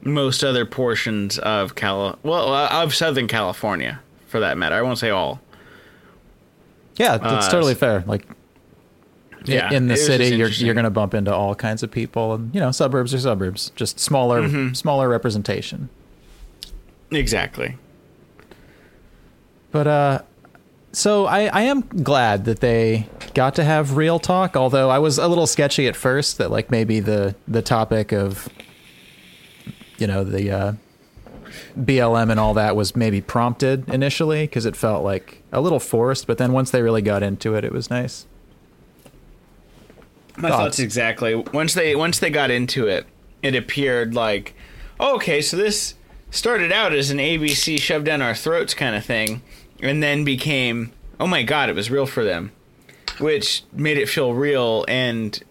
most 0.02 0.42
other 0.44 0.64
portions 0.64 1.38
of 1.40 1.74
Cali- 1.74 2.16
well 2.22 2.54
uh, 2.54 2.68
of 2.70 2.94
Southern 2.94 3.26
California 3.28 4.00
for 4.26 4.40
that 4.40 4.56
matter. 4.56 4.76
I 4.76 4.82
won't 4.82 4.98
say 4.98 5.10
all. 5.10 5.40
Yeah, 6.96 7.16
that's 7.18 7.46
Uh, 7.48 7.50
totally 7.50 7.74
fair. 7.74 8.04
Like 8.06 8.26
Yeah, 9.44 9.72
in 9.72 9.86
the 9.88 9.94
it 9.94 9.98
city, 9.98 10.36
you're 10.36 10.48
you're 10.48 10.74
going 10.74 10.84
to 10.84 10.90
bump 10.90 11.14
into 11.14 11.34
all 11.34 11.54
kinds 11.54 11.82
of 11.82 11.90
people, 11.90 12.34
and 12.34 12.54
you 12.54 12.60
know, 12.60 12.70
suburbs 12.70 13.14
are 13.14 13.18
suburbs, 13.18 13.70
just 13.76 13.98
smaller 13.98 14.42
Mm-hmm. 14.42 14.74
smaller 14.74 15.08
representation. 15.08 15.88
Exactly. 17.10 17.76
But 19.72 19.86
uh 19.86 20.22
so 20.92 21.26
I, 21.26 21.42
I 21.46 21.60
am 21.62 21.82
glad 21.82 22.44
that 22.46 22.58
they 22.60 23.08
got 23.34 23.54
to 23.54 23.64
have 23.64 23.96
real 23.96 24.18
talk, 24.18 24.56
although 24.56 24.90
I 24.90 24.98
was 24.98 25.18
a 25.18 25.28
little 25.28 25.46
sketchy 25.46 25.86
at 25.86 25.94
first 25.94 26.38
that 26.38 26.50
like 26.50 26.70
maybe 26.70 26.98
the 27.00 27.34
the 27.46 27.62
topic 27.62 28.12
of 28.12 28.48
you 29.98 30.06
know, 30.06 30.24
the 30.24 30.50
uh 30.50 30.72
BLM 31.78 32.30
and 32.30 32.40
all 32.40 32.54
that 32.54 32.74
was 32.76 32.94
maybe 32.96 33.20
prompted 33.20 33.88
initially 33.88 34.42
because 34.44 34.66
it 34.66 34.74
felt 34.76 35.04
like 35.04 35.42
a 35.52 35.60
little 35.60 35.80
forced, 35.80 36.26
but 36.26 36.38
then 36.38 36.52
once 36.52 36.70
they 36.70 36.82
really 36.82 37.02
got 37.02 37.22
into 37.22 37.54
it, 37.54 37.64
it 37.64 37.72
was 37.72 37.90
nice. 37.90 38.26
My 40.36 40.48
Thoughts? 40.48 40.62
thoughts 40.62 40.78
exactly. 40.78 41.34
Once 41.34 41.74
they 41.74 41.94
once 41.96 42.18
they 42.18 42.30
got 42.30 42.50
into 42.50 42.86
it, 42.86 43.06
it 43.42 43.54
appeared 43.54 44.14
like, 44.14 44.54
oh, 44.98 45.16
okay, 45.16 45.40
so 45.42 45.56
this 45.56 45.94
started 46.30 46.72
out 46.72 46.92
as 46.92 47.10
an 47.10 47.18
ABC 47.18 47.80
shoved 47.80 48.06
down 48.06 48.22
our 48.22 48.34
throats 48.34 48.74
kind 48.74 48.94
of 48.94 49.04
thing, 49.04 49.42
and 49.80 50.02
then 50.02 50.24
became, 50.24 50.92
oh 51.18 51.26
my 51.26 51.42
god, 51.42 51.68
it 51.68 51.74
was 51.74 51.90
real 51.90 52.06
for 52.06 52.24
them, 52.24 52.52
which 53.18 53.64
made 53.72 53.96
it 53.98 54.08
feel 54.08 54.34
real 54.34 54.84
and. 54.88 55.42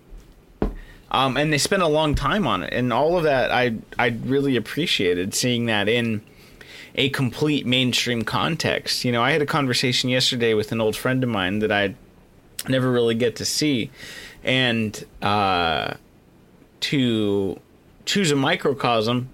Um, 1.11 1.37
and 1.37 1.51
they 1.51 1.57
spent 1.57 1.81
a 1.81 1.87
long 1.87 2.13
time 2.13 2.45
on 2.45 2.61
it, 2.61 2.71
and 2.71 2.93
all 2.93 3.17
of 3.17 3.23
that 3.23 3.51
I 3.51 3.77
I 3.97 4.09
really 4.25 4.55
appreciated 4.55 5.33
seeing 5.33 5.65
that 5.65 5.89
in 5.89 6.21
a 6.93 7.09
complete 7.09 7.65
mainstream 7.65 8.23
context. 8.23 9.03
You 9.03 9.11
know, 9.11 9.23
I 9.23 9.31
had 9.31 9.41
a 9.41 9.45
conversation 9.47 10.09
yesterday 10.11 10.53
with 10.53 10.71
an 10.71 10.79
old 10.79 10.95
friend 10.95 11.23
of 11.23 11.29
mine 11.29 11.59
that 11.59 11.71
I 11.71 11.95
never 12.67 12.91
really 12.91 13.15
get 13.15 13.35
to 13.37 13.45
see, 13.45 13.89
and 14.43 15.05
uh, 15.21 15.93
to 16.81 17.59
choose 18.05 18.31
a 18.31 18.35
microcosm 18.35 19.29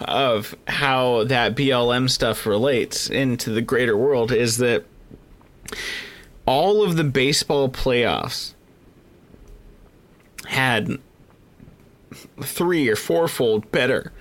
of 0.00 0.54
how 0.68 1.24
that 1.24 1.54
BLM 1.54 2.10
stuff 2.10 2.46
relates 2.46 3.08
into 3.08 3.50
the 3.50 3.62
greater 3.62 3.96
world 3.96 4.30
is 4.30 4.58
that 4.58 4.84
all 6.44 6.82
of 6.82 6.96
the 6.96 7.04
baseball 7.04 7.68
playoffs 7.68 8.54
had 10.46 10.98
three 12.40 12.88
or 12.88 12.96
fourfold 12.96 13.70
better 13.72 14.12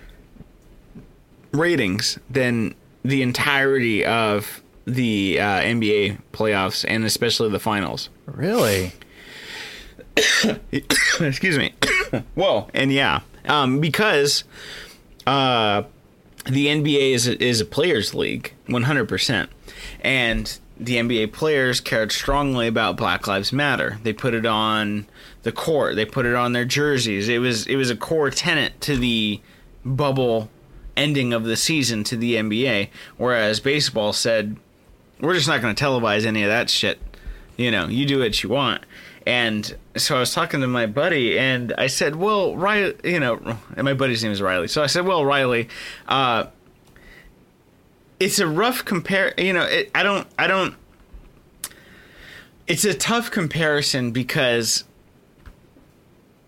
ratings 1.51 2.19
than 2.29 2.73
the 3.03 3.21
entirety 3.21 4.03
of 4.05 4.63
the 4.85 5.39
uh, 5.39 5.61
NBA 5.61 6.19
playoffs 6.31 6.85
and 6.87 7.05
especially 7.05 7.49
the 7.49 7.59
finals. 7.59 8.09
Really? 8.25 8.93
Excuse 11.19 11.57
me. 11.57 11.73
Whoa, 12.35 12.67
and 12.73 12.91
yeah, 12.91 13.21
um, 13.45 13.79
because 13.79 14.43
uh, 15.27 15.83
the 16.45 16.67
NBA 16.67 17.13
is 17.13 17.27
a, 17.27 17.43
is 17.43 17.61
a 17.61 17.65
players' 17.65 18.13
league, 18.13 18.53
one 18.67 18.83
hundred 18.83 19.09
percent, 19.09 19.49
and 20.01 20.57
the 20.77 20.97
NBA 20.97 21.33
players 21.33 21.79
cared 21.79 22.11
strongly 22.11 22.67
about 22.67 22.97
Black 22.97 23.27
Lives 23.27 23.53
Matter. 23.53 23.99
They 24.03 24.13
put 24.13 24.33
it 24.33 24.45
on 24.45 25.07
the 25.43 25.51
court. 25.51 25.95
They 25.95 26.05
put 26.05 26.25
it 26.25 26.35
on 26.35 26.53
their 26.53 26.65
jerseys. 26.65 27.29
It 27.29 27.39
was 27.39 27.65
it 27.67 27.75
was 27.75 27.89
a 27.89 27.95
core 27.95 28.29
tenet 28.29 28.79
to 28.81 28.97
the 28.97 29.41
bubble 29.83 30.49
ending 30.97 31.33
of 31.33 31.43
the 31.43 31.55
season 31.55 32.03
to 32.05 32.17
the 32.17 32.35
NBA. 32.35 32.89
Whereas 33.17 33.59
baseball 33.59 34.13
said, 34.13 34.57
"We're 35.19 35.35
just 35.35 35.47
not 35.47 35.61
going 35.61 35.75
to 35.75 35.83
televise 35.83 36.25
any 36.25 36.43
of 36.43 36.49
that 36.49 36.69
shit." 36.69 36.99
You 37.57 37.71
know, 37.71 37.87
you 37.87 38.05
do 38.05 38.19
what 38.19 38.43
you 38.43 38.49
want. 38.49 38.83
And 39.25 39.75
so 39.97 40.17
I 40.17 40.19
was 40.19 40.33
talking 40.33 40.61
to 40.61 40.67
my 40.67 40.85
buddy, 40.85 41.37
and 41.39 41.73
I 41.77 41.87
said, 41.87 42.15
"Well, 42.15 42.55
Riley, 42.55 42.95
you 43.03 43.19
know," 43.19 43.39
and 43.75 43.83
my 43.83 43.93
buddy's 43.93 44.23
name 44.23 44.31
is 44.31 44.41
Riley. 44.41 44.67
So 44.67 44.83
I 44.83 44.85
said, 44.85 45.05
"Well, 45.05 45.25
Riley, 45.25 45.67
uh, 46.07 46.45
it's 48.19 48.37
a 48.37 48.47
rough 48.47 48.85
compare. 48.85 49.33
You 49.37 49.53
know, 49.53 49.63
it, 49.63 49.89
I 49.95 50.03
don't, 50.03 50.27
I 50.37 50.45
don't. 50.45 50.75
It's 52.67 52.85
a 52.85 52.93
tough 52.93 53.31
comparison 53.31 54.11
because 54.11 54.83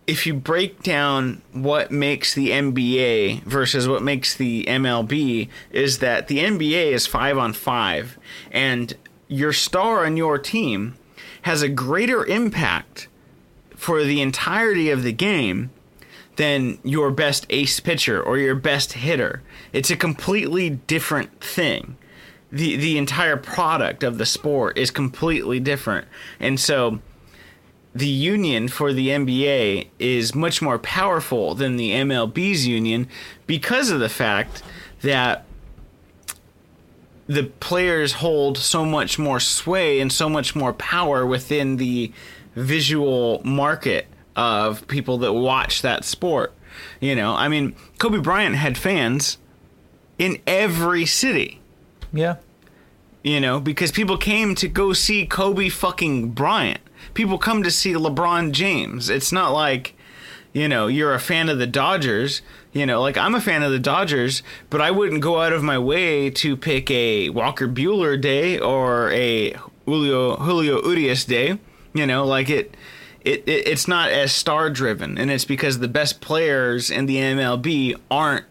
if 0.05 0.25
you 0.25 0.33
break 0.35 0.83
down 0.83 1.41
what 1.53 1.91
makes 1.91 2.33
the 2.33 2.49
NBA 2.49 3.43
versus 3.43 3.87
what 3.87 4.03
makes 4.03 4.35
the 4.35 4.65
MLB, 4.65 5.49
is 5.71 5.97
that 5.99 6.27
the 6.27 6.39
NBA 6.39 6.91
is 6.91 7.07
five 7.07 7.39
on 7.39 7.53
five, 7.53 8.19
and 8.51 8.95
your 9.27 9.51
star 9.51 10.05
on 10.05 10.15
your 10.15 10.37
team 10.37 10.95
has 11.47 11.61
a 11.61 11.69
greater 11.69 12.25
impact 12.25 13.07
for 13.73 14.03
the 14.03 14.19
entirety 14.21 14.89
of 14.89 15.01
the 15.03 15.13
game 15.13 15.69
than 16.35 16.77
your 16.83 17.09
best 17.09 17.45
ace 17.49 17.79
pitcher 17.79 18.21
or 18.21 18.37
your 18.37 18.53
best 18.53 18.91
hitter. 18.91 19.41
It's 19.71 19.89
a 19.89 19.95
completely 19.95 20.69
different 20.69 21.39
thing. 21.39 21.95
The 22.51 22.75
the 22.75 22.97
entire 22.97 23.37
product 23.37 24.03
of 24.03 24.17
the 24.17 24.25
sport 24.25 24.77
is 24.77 24.91
completely 24.91 25.61
different. 25.61 26.05
And 26.37 26.59
so 26.59 26.99
the 27.95 28.07
union 28.07 28.67
for 28.67 28.91
the 28.91 29.07
NBA 29.07 29.87
is 29.99 30.35
much 30.35 30.61
more 30.61 30.77
powerful 30.77 31.55
than 31.55 31.77
the 31.77 31.91
MLB's 31.91 32.67
union 32.67 33.07
because 33.45 33.89
of 33.89 34.01
the 34.01 34.09
fact 34.09 34.63
that 35.01 35.45
the 37.27 37.43
players 37.43 38.13
hold 38.13 38.57
so 38.57 38.85
much 38.85 39.19
more 39.19 39.39
sway 39.39 39.99
and 39.99 40.11
so 40.11 40.29
much 40.29 40.55
more 40.55 40.73
power 40.73 41.25
within 41.25 41.77
the 41.77 42.11
visual 42.55 43.41
market 43.43 44.07
of 44.35 44.87
people 44.87 45.17
that 45.19 45.33
watch 45.33 45.81
that 45.81 46.05
sport. 46.05 46.53
You 46.99 47.15
know, 47.15 47.33
I 47.33 47.47
mean, 47.47 47.75
Kobe 47.97 48.19
Bryant 48.19 48.55
had 48.55 48.77
fans 48.77 49.37
in 50.17 50.39
every 50.47 51.05
city. 51.05 51.59
Yeah. 52.13 52.37
You 53.23 53.41
know, 53.41 53.59
because 53.59 53.91
people 53.91 54.17
came 54.17 54.55
to 54.55 54.67
go 54.67 54.93
see 54.93 55.25
Kobe 55.25 55.69
fucking 55.69 56.29
Bryant. 56.29 56.79
People 57.13 57.37
come 57.37 57.63
to 57.63 57.71
see 57.71 57.93
LeBron 57.93 58.51
James. 58.51 59.09
It's 59.09 59.31
not 59.31 59.51
like, 59.51 59.95
you 60.53 60.67
know, 60.67 60.87
you're 60.87 61.13
a 61.13 61.19
fan 61.19 61.49
of 61.49 61.59
the 61.59 61.67
Dodgers. 61.67 62.41
You 62.77 62.85
know, 62.85 63.01
like 63.01 63.17
I'm 63.17 63.33
a 63.33 63.41
fan 63.41 63.63
of 63.63 63.71
the 63.71 63.79
Dodgers, 63.79 64.43
but 64.69 64.81
I 64.81 64.91
wouldn't 64.91 65.21
go 65.21 65.41
out 65.41 65.51
of 65.51 65.63
my 65.63 65.79
way 65.79 66.29
to 66.29 66.55
pick 66.55 66.91
a 66.91 67.29
Walker 67.29 67.67
Buehler 67.67 68.19
day 68.19 68.59
or 68.59 69.09
a 69.11 69.55
Julio 69.85 70.35
Julio 70.35 70.87
Urias 70.87 71.25
day. 71.25 71.57
You 71.93 72.05
know, 72.05 72.23
like 72.25 72.49
it, 72.49 72.77
it, 73.21 73.47
it 73.47 73.67
it's 73.67 73.87
not 73.87 74.11
as 74.11 74.31
star 74.31 74.69
driven, 74.69 75.17
and 75.17 75.31
it's 75.31 75.45
because 75.45 75.79
the 75.79 75.87
best 75.87 76.21
players 76.21 76.91
in 76.91 77.07
the 77.07 77.17
MLB 77.17 77.99
aren't 78.11 78.45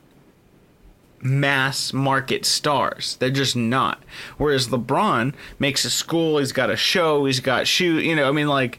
mass 1.22 1.92
market 1.92 2.44
stars. 2.44 3.16
They're 3.16 3.30
just 3.30 3.56
not. 3.56 4.02
Whereas 4.38 4.68
LeBron 4.68 5.34
makes 5.58 5.84
a 5.84 5.90
school, 5.90 6.38
he's 6.38 6.52
got 6.52 6.70
a 6.70 6.76
show, 6.76 7.24
he's 7.26 7.40
got 7.40 7.66
shoot, 7.66 8.04
you 8.04 8.16
know, 8.16 8.28
I 8.28 8.32
mean 8.32 8.48
like 8.48 8.78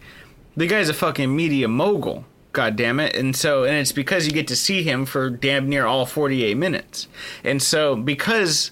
the 0.56 0.68
guy's 0.68 0.90
a 0.90 0.94
fucking 0.94 1.36
media 1.36 1.68
mogul. 1.68 2.26
God 2.58 2.76
damn 2.76 3.00
it. 3.00 3.16
And 3.16 3.36
so 3.36 3.66
and 3.66 3.76
it's 3.76 3.92
because 3.92 4.26
you 4.26 4.32
get 4.32 4.48
to 4.48 4.56
see 4.56 4.82
him 4.82 5.06
for 5.06 5.30
damn 5.30 5.70
near 5.70 5.86
all 5.86 6.08
48 6.08 6.58
minutes. 6.58 7.08
And 7.44 7.62
so 7.62 7.96
because 7.96 8.72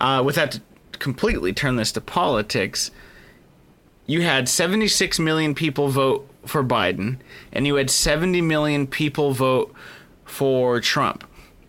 uh 0.00 0.22
without 0.24 0.52
to 0.52 0.62
completely 1.00 1.52
turn 1.52 1.74
this 1.74 1.90
to 1.90 2.00
politics, 2.00 2.92
you 4.06 4.22
had 4.22 4.48
76 4.48 5.18
million 5.18 5.56
people 5.56 5.88
vote 5.88 6.30
for 6.46 6.62
Biden 6.62 7.16
and 7.52 7.66
you 7.66 7.74
had 7.74 7.90
70 7.90 8.40
million 8.42 8.86
people 8.86 9.32
vote 9.32 9.74
for 10.24 10.78
Trump. 10.80 11.24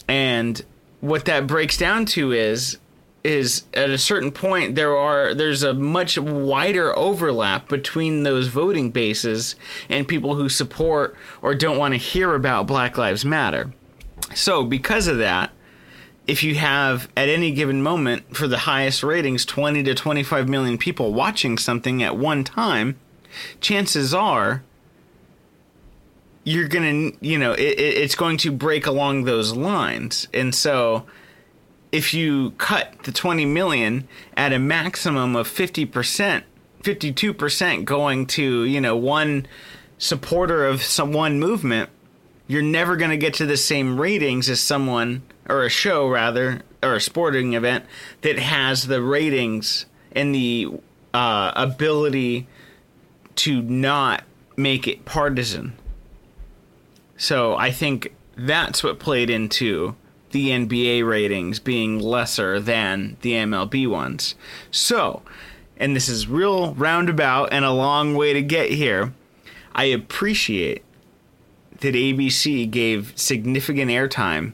And 0.07 0.63
what 1.01 1.25
that 1.25 1.47
breaks 1.47 1.75
down 1.75 2.05
to 2.05 2.33
is 2.33 2.77
is 3.23 3.63
at 3.73 3.89
a 3.89 3.97
certain 3.97 4.31
point 4.31 4.75
there 4.75 4.97
are 4.97 5.33
there's 5.33 5.63
a 5.63 5.73
much 5.73 6.17
wider 6.17 6.97
overlap 6.97 7.69
between 7.69 8.23
those 8.23 8.47
voting 8.47 8.91
bases 8.91 9.55
and 9.89 10.07
people 10.07 10.35
who 10.35 10.49
support 10.49 11.15
or 11.41 11.55
don't 11.55 11.77
want 11.77 11.93
to 11.93 11.97
hear 11.97 12.35
about 12.35 12.67
Black 12.67 12.97
Lives 12.97 13.23
Matter. 13.23 13.71
So 14.35 14.65
because 14.65 15.07
of 15.07 15.19
that, 15.19 15.51
if 16.27 16.43
you 16.43 16.55
have 16.55 17.09
at 17.15 17.29
any 17.29 17.51
given 17.51 17.81
moment 17.81 18.35
for 18.35 18.47
the 18.47 18.59
highest 18.59 19.03
ratings 19.03 19.45
20 19.45 19.83
to 19.83 19.95
25 19.95 20.49
million 20.49 20.77
people 20.77 21.13
watching 21.13 21.57
something 21.57 22.03
at 22.03 22.17
one 22.17 22.43
time, 22.43 22.99
chances 23.61 24.13
are 24.13 24.63
you're 26.43 26.67
gonna 26.67 27.11
you 27.21 27.37
know 27.37 27.53
it, 27.53 27.79
it's 27.79 28.15
going 28.15 28.35
to 28.35 28.51
break 28.51 28.85
along 28.85 29.23
those 29.23 29.53
lines 29.55 30.27
and 30.33 30.53
so 30.53 31.05
if 31.93 32.13
you 32.13 32.51
cut 32.57 32.91
the 33.03 33.11
20 33.11 33.45
million 33.45 34.07
at 34.35 34.51
a 34.51 34.59
maximum 34.59 35.35
of 35.35 35.47
50% 35.47 36.43
52% 36.81 37.85
going 37.85 38.25
to 38.25 38.63
you 38.65 38.81
know 38.81 38.97
one 38.97 39.47
supporter 39.97 40.65
of 40.65 40.83
some 40.83 41.13
one 41.13 41.39
movement 41.39 41.89
you're 42.47 42.61
never 42.61 42.97
going 42.97 43.11
to 43.11 43.17
get 43.17 43.33
to 43.35 43.45
the 43.45 43.55
same 43.55 44.01
ratings 44.01 44.49
as 44.49 44.59
someone 44.59 45.21
or 45.47 45.63
a 45.63 45.69
show 45.69 46.07
rather 46.07 46.61
or 46.81 46.95
a 46.95 47.01
sporting 47.01 47.53
event 47.53 47.85
that 48.21 48.37
has 48.37 48.87
the 48.87 49.01
ratings 49.01 49.85
and 50.11 50.35
the 50.35 50.69
uh, 51.13 51.51
ability 51.55 52.47
to 53.35 53.61
not 53.61 54.23
make 54.57 54.87
it 54.87 55.05
partisan. 55.05 55.73
So 57.17 57.55
I 57.55 57.71
think 57.71 58.13
that's 58.35 58.83
what 58.83 58.99
played 58.99 59.29
into 59.29 59.95
the 60.33 60.49
NBA 60.49 61.07
ratings 61.07 61.59
being 61.59 61.99
lesser 61.99 62.59
than 62.59 63.15
the 63.21 63.31
MLB 63.31 63.87
ones. 63.87 64.35
So, 64.69 65.21
and 65.77 65.95
this 65.95 66.09
is 66.09 66.27
real 66.27 66.73
roundabout 66.73 67.49
and 67.53 67.63
a 67.63 67.71
long 67.71 68.15
way 68.15 68.33
to 68.33 68.41
get 68.41 68.71
here. 68.71 69.13
I 69.73 69.85
appreciate 69.85 70.83
that 71.79 71.95
ABC 71.95 72.69
gave 72.69 73.13
significant 73.15 73.89
airtime 73.89 74.53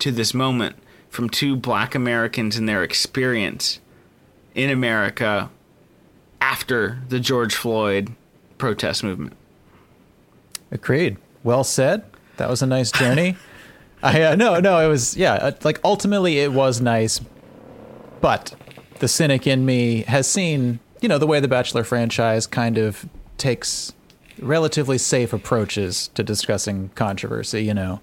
to 0.00 0.10
this 0.10 0.34
moment 0.34 0.76
from 1.08 1.30
two 1.30 1.56
black 1.56 1.94
Americans 1.94 2.56
and 2.56 2.68
their 2.68 2.82
experience 2.82 3.80
in 4.54 4.70
America 4.70 5.50
after 6.40 6.98
the 7.08 7.20
George 7.20 7.54
Floyd 7.54 8.12
protest 8.58 9.04
movement. 9.04 9.34
Agreed 10.70 11.16
well 11.42 11.64
said. 11.64 12.04
That 12.36 12.48
was 12.48 12.62
a 12.62 12.66
nice 12.66 12.92
journey. 12.92 13.36
I 14.02 14.22
uh, 14.22 14.36
no 14.36 14.60
no 14.60 14.78
it 14.78 14.88
was 14.88 15.16
yeah 15.16 15.34
uh, 15.34 15.52
like 15.64 15.80
ultimately 15.84 16.38
it 16.38 16.52
was 16.52 16.80
nice, 16.80 17.20
but 18.20 18.54
the 19.00 19.08
cynic 19.08 19.46
in 19.46 19.64
me 19.64 20.02
has 20.02 20.28
seen 20.28 20.80
you 21.00 21.08
know 21.08 21.18
the 21.18 21.26
way 21.26 21.40
the 21.40 21.48
Bachelor 21.48 21.84
franchise 21.84 22.46
kind 22.46 22.78
of 22.78 23.08
takes 23.38 23.92
relatively 24.40 24.98
safe 24.98 25.32
approaches 25.32 26.08
to 26.14 26.22
discussing 26.22 26.90
controversy. 26.94 27.64
You 27.64 27.74
know, 27.74 28.00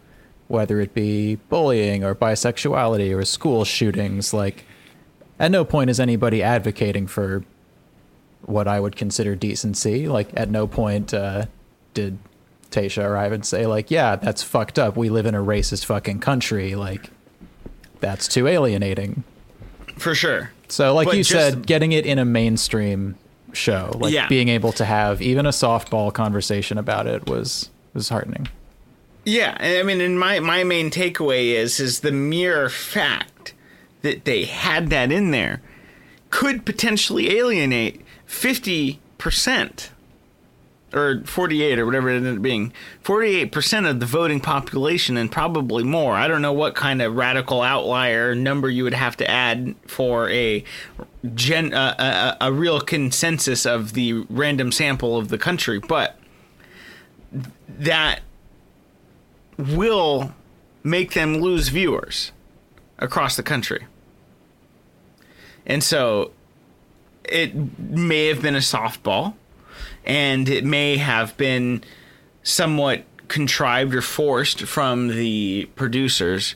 whether 0.47 0.79
it 0.79 0.93
be 0.93 1.35
bullying 1.35 2.03
or 2.03 2.13
bisexuality 2.13 3.15
or 3.15 3.25
school 3.25 3.65
shootings. 3.65 4.33
Like, 4.33 4.65
at 5.39 5.51
no 5.51 5.65
point 5.65 5.89
is 5.89 5.99
anybody 5.99 6.43
advocating 6.43 7.07
for 7.07 7.43
what 8.43 8.67
I 8.67 8.79
would 8.79 8.95
consider 8.95 9.35
decency. 9.35 10.07
Like, 10.07 10.29
at 10.35 10.49
no 10.49 10.67
point 10.67 11.13
uh, 11.13 11.45
did 11.93 12.19
Tayshia 12.75 13.05
arrive 13.05 13.31
and 13.31 13.45
say 13.45 13.65
like, 13.65 13.89
"Yeah, 13.89 14.15
that's 14.15 14.43
fucked 14.43 14.77
up. 14.77 14.97
We 14.97 15.09
live 15.09 15.25
in 15.25 15.35
a 15.35 15.43
racist 15.43 15.85
fucking 15.85 16.19
country. 16.19 16.75
Like, 16.75 17.09
that's 17.99 18.27
too 18.27 18.47
alienating." 18.47 19.23
For 19.97 20.13
sure. 20.13 20.51
So, 20.67 20.93
like 20.93 21.05
but 21.05 21.17
you 21.17 21.23
just, 21.23 21.31
said, 21.31 21.67
getting 21.67 21.91
it 21.91 22.05
in 22.05 22.19
a 22.19 22.25
mainstream 22.25 23.15
show, 23.53 23.91
like 23.95 24.13
yeah. 24.13 24.27
being 24.27 24.49
able 24.49 24.71
to 24.73 24.85
have 24.85 25.21
even 25.21 25.45
a 25.45 25.49
softball 25.49 26.13
conversation 26.13 26.77
about 26.77 27.07
it 27.07 27.29
was 27.29 27.69
was 27.93 28.09
heartening. 28.09 28.47
Yeah, 29.23 29.57
I 29.59 29.81
mean, 29.83 30.01
and 30.01 30.19
my 30.19 30.39
my 30.39 30.63
main 30.63 30.91
takeaway 30.91 31.53
is 31.53 31.79
is 31.79 32.01
the 32.01 32.11
mere 32.11 32.69
fact 32.69 33.53
that 34.01 34.25
they 34.25 34.45
had 34.45 34.89
that 34.91 35.11
in 35.11 35.31
there 35.31 35.61
could 36.29 36.65
potentially 36.65 37.37
alienate 37.37 38.01
fifty 38.25 38.99
percent 39.17 39.89
or 40.95 41.21
48 41.25 41.79
or 41.79 41.85
whatever 41.85 42.09
it 42.09 42.17
ended 42.17 42.37
up 42.37 42.41
being 42.41 42.71
48% 43.03 43.89
of 43.89 43.99
the 43.99 44.05
voting 44.05 44.39
population 44.39 45.17
and 45.17 45.31
probably 45.31 45.83
more. 45.83 46.13
I 46.13 46.27
don't 46.27 46.41
know 46.41 46.53
what 46.53 46.75
kind 46.75 47.01
of 47.01 47.15
radical 47.15 47.61
outlier 47.61 48.33
number 48.33 48.69
you 48.69 48.83
would 48.83 48.93
have 48.93 49.17
to 49.17 49.29
add 49.29 49.75
for 49.87 50.29
a 50.29 50.63
gen 51.33 51.73
uh, 51.73 52.35
a, 52.39 52.47
a 52.47 52.53
real 52.53 52.79
consensus 52.79 53.65
of 53.65 53.93
the 53.93 54.25
random 54.29 54.71
sample 54.71 55.17
of 55.17 55.29
the 55.29 55.39
country 55.39 55.79
but 55.79 56.19
that 57.67 58.21
will 59.57 60.33
make 60.83 61.13
them 61.13 61.37
lose 61.37 61.69
viewers 61.69 62.31
across 62.99 63.35
the 63.35 63.43
country. 63.43 63.85
And 65.65 65.83
so 65.83 66.31
it 67.23 67.55
may 67.79 68.27
have 68.27 68.41
been 68.41 68.55
a 68.55 68.59
softball 68.59 69.33
and 70.05 70.47
it 70.49 70.63
may 70.63 70.97
have 70.97 71.35
been 71.37 71.83
somewhat 72.43 73.03
contrived 73.27 73.93
or 73.95 74.01
forced 74.01 74.63
from 74.63 75.09
the 75.09 75.69
producers, 75.75 76.55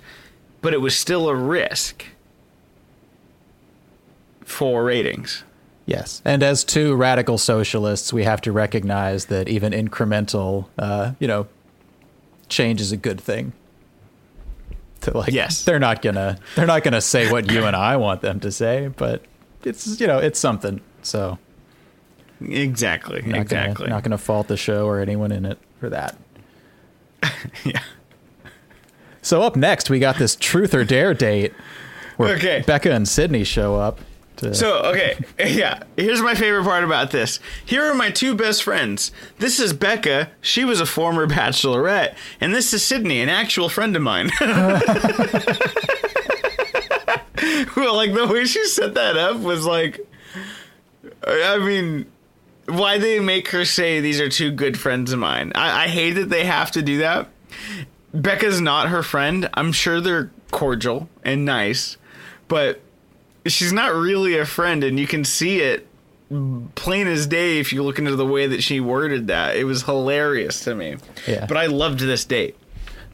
but 0.62 0.74
it 0.74 0.82
was 0.82 0.96
still 0.96 1.28
a 1.30 1.36
risk 1.36 2.06
for 4.42 4.84
ratings. 4.84 5.44
Yes, 5.86 6.22
and 6.24 6.44
as 6.44 6.64
two 6.64 6.96
radical 6.96 7.40
socialists, 7.40 8.14
we 8.14 8.24
have 8.24 8.42
to 8.42 8.52
recognize 8.52 9.26
that 9.26 9.50
even 9.50 9.74
incremental, 9.74 10.68
uh, 10.78 11.14
you 11.20 11.28
know, 11.28 11.48
change 12.48 12.80
is 12.80 12.92
a 12.92 12.98
good 12.98 13.20
thing. 13.20 13.54
To 15.02 15.18
like, 15.18 15.32
yes, 15.32 15.64
they're 15.64 15.80
not 15.80 16.04
gonna 16.04 16.38
they're 16.56 16.68
not 16.68 16.84
gonna 16.84 17.02
say 17.02 17.32
what 17.32 17.50
you 17.52 17.66
and 17.66 17.76
I 17.76 17.98
want 17.98 18.22
them 18.22 18.40
to 18.42 18.52
say, 18.52 18.90
but 18.98 19.24
it's 19.64 20.00
you 20.00 20.06
know 20.06 20.20
it's 20.20 20.38
something. 20.38 20.82
So 21.02 21.40
Exactly. 22.42 23.22
Not 23.22 23.42
exactly. 23.42 23.86
Gonna, 23.86 23.96
not 23.96 24.04
going 24.04 24.12
to 24.12 24.18
fault 24.18 24.48
the 24.48 24.58
show 24.58 24.88
or 24.88 25.00
anyone 25.00 25.32
in 25.32 25.46
it 25.46 25.60
for 25.80 25.90
that. 25.90 26.18
yeah. 27.66 27.82
So 29.22 29.42
up 29.42 29.56
next, 29.56 29.90
we 29.90 30.00
got 30.00 30.18
this 30.18 30.36
truth 30.36 30.74
or 30.74 30.84
dare 30.84 31.14
date 31.14 31.54
where 32.18 32.36
okay. 32.36 32.64
Becca 32.66 32.92
and 32.92 33.08
Sydney 33.08 33.44
show 33.44 33.76
up. 33.76 34.00
To... 34.38 34.56
So 34.56 34.78
okay, 34.84 35.18
yeah. 35.40 35.84
Here's 35.98 36.22
my 36.22 36.34
favorite 36.36 36.64
part 36.64 36.86
about 36.86 37.12
this. 37.12 37.40
Here 37.66 37.84
are 37.84 37.94
my 37.94 38.10
two 38.10 38.36
best 38.36 38.64
friends. 38.64 39.12
This 39.40 39.60
is 39.60 39.74
Becca. 39.74 40.32
She 40.40 40.64
was 40.64 40.80
a 40.80 40.86
former 40.86 41.28
bachelorette, 41.28 42.16
and 42.40 42.56
this 42.56 42.74
is 42.74 42.84
Sydney, 42.84 43.20
an 43.20 43.28
actual 43.28 43.68
friend 43.68 43.96
of 43.98 44.02
mine. 44.02 44.30
well, 47.76 47.96
like 47.96 48.14
the 48.14 48.30
way 48.32 48.46
she 48.46 48.66
set 48.66 48.94
that 48.94 49.18
up 49.18 49.38
was 49.38 49.66
like, 49.66 50.00
I 51.28 51.58
mean 51.58 52.06
why 52.70 52.98
they 52.98 53.20
make 53.20 53.50
her 53.50 53.66
say 53.66 54.00
these 54.00 54.20
are 54.20 54.30
two 54.30 54.52
good 54.52 54.80
friends 54.80 55.12
of 55.12 55.20
mine. 55.20 55.52
I, 55.56 55.86
I 55.86 55.88
hate 55.88 56.14
that 56.14 56.30
they 56.30 56.46
have 56.46 56.72
to 56.72 56.82
do 56.82 57.00
that. 57.00 57.28
Becca's 58.14 58.62
not 58.62 58.90
her 58.90 59.04
friend. 59.04 59.50
I'm 59.54 59.72
sure 59.72 60.02
they're 60.02 60.32
cordial 60.52 61.10
and 61.24 61.46
nice, 61.46 61.98
but 62.48 62.82
she's 63.46 63.74
not 63.74 63.94
really 63.94 64.38
a 64.38 64.46
friend, 64.46 64.84
and 64.84 65.00
you 65.00 65.08
can 65.08 65.24
see 65.24 65.60
it 65.60 65.88
plain 66.76 67.08
as 67.08 67.26
day 67.26 67.60
if 67.60 67.74
you 67.74 67.82
look 67.82 67.98
into 67.98 68.16
the 68.16 68.26
way 68.26 68.46
that 68.48 68.62
she 68.62 68.80
worded 68.80 69.28
that. 69.28 69.56
It 69.56 69.64
was 69.64 69.84
hilarious 69.84 70.64
to 70.66 70.76
me. 70.76 70.98
Yeah. 71.28 71.46
But 71.48 71.58
I 71.58 71.66
loved 71.66 72.00
this 72.00 72.24
date. 72.24 72.56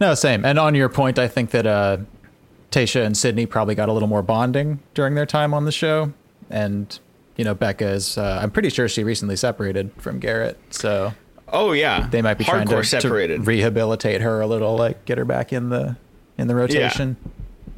No, 0.01 0.13
same. 0.13 0.43
And 0.43 0.59
on 0.59 0.75
your 0.75 0.89
point, 0.89 1.17
I 1.17 1.27
think 1.29 1.51
that 1.51 1.65
uh, 1.65 1.97
Tayshia 2.71 3.05
and 3.05 3.15
Sydney 3.15 3.45
probably 3.45 3.75
got 3.75 3.87
a 3.87 3.93
little 3.93 4.09
more 4.09 4.21
bonding 4.21 4.79
during 4.93 5.15
their 5.15 5.25
time 5.25 5.53
on 5.53 5.63
the 5.63 5.71
show. 5.71 6.11
And, 6.49 6.99
you 7.35 7.43
know, 7.43 7.53
Becca 7.53 7.87
is, 7.87 8.17
uh, 8.17 8.39
I'm 8.41 8.51
pretty 8.51 8.69
sure 8.69 8.87
she 8.87 9.03
recently 9.03 9.35
separated 9.35 9.91
from 9.97 10.19
Garrett. 10.19 10.57
So 10.69 11.13
Oh 11.49 11.73
yeah, 11.73 12.07
they 12.09 12.21
might 12.21 12.37
be 12.37 12.43
trying 12.43 12.67
to, 12.67 12.75
hardcore 12.75 12.85
separated. 12.85 13.37
to 13.37 13.41
rehabilitate 13.43 14.21
her 14.21 14.41
a 14.41 14.47
little, 14.47 14.75
like 14.75 15.05
get 15.05 15.17
her 15.17 15.25
back 15.25 15.53
in 15.53 15.69
the 15.69 15.95
in 16.37 16.47
the 16.47 16.55
rotation. 16.55 17.17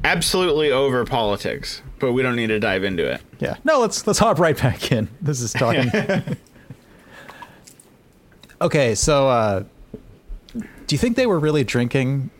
Absolutely 0.04 0.70
over 0.70 1.04
politics, 1.04 1.82
but 1.98 2.12
we 2.12 2.22
don't 2.22 2.36
need 2.36 2.46
to 2.48 2.58
dive 2.58 2.84
into 2.84 3.06
it. 3.10 3.20
Yeah. 3.40 3.56
No, 3.64 3.80
let's 3.80 4.06
let's 4.06 4.18
hop 4.18 4.38
right 4.38 4.56
back 4.56 4.90
in. 4.90 5.08
This 5.20 5.40
is 5.40 5.52
talking. 5.52 5.90
okay, 8.60 8.94
so 8.94 9.28
uh, 9.28 9.64
do 10.54 10.94
you 10.94 10.98
think 10.98 11.16
they 11.16 11.26
were 11.26 11.38
really 11.38 11.64
drinking 11.64 12.30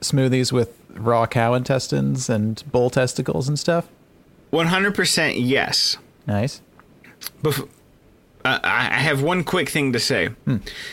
smoothies 0.00 0.52
with 0.52 0.76
raw 0.90 1.26
cow 1.26 1.54
intestines 1.54 2.28
and 2.28 2.64
bull 2.72 2.90
testicles 2.90 3.48
and 3.48 3.58
stuff? 3.58 3.88
One 4.50 4.66
hundred 4.66 4.94
percent 4.94 5.36
yes. 5.36 5.98
Nice. 6.28 6.60
Bef- 7.42 7.68
uh, 8.44 8.60
I 8.62 8.86
I 8.92 9.00
have 9.00 9.22
one 9.22 9.42
quick 9.42 9.68
thing 9.70 9.92
to 9.94 9.98
say. 9.98 10.28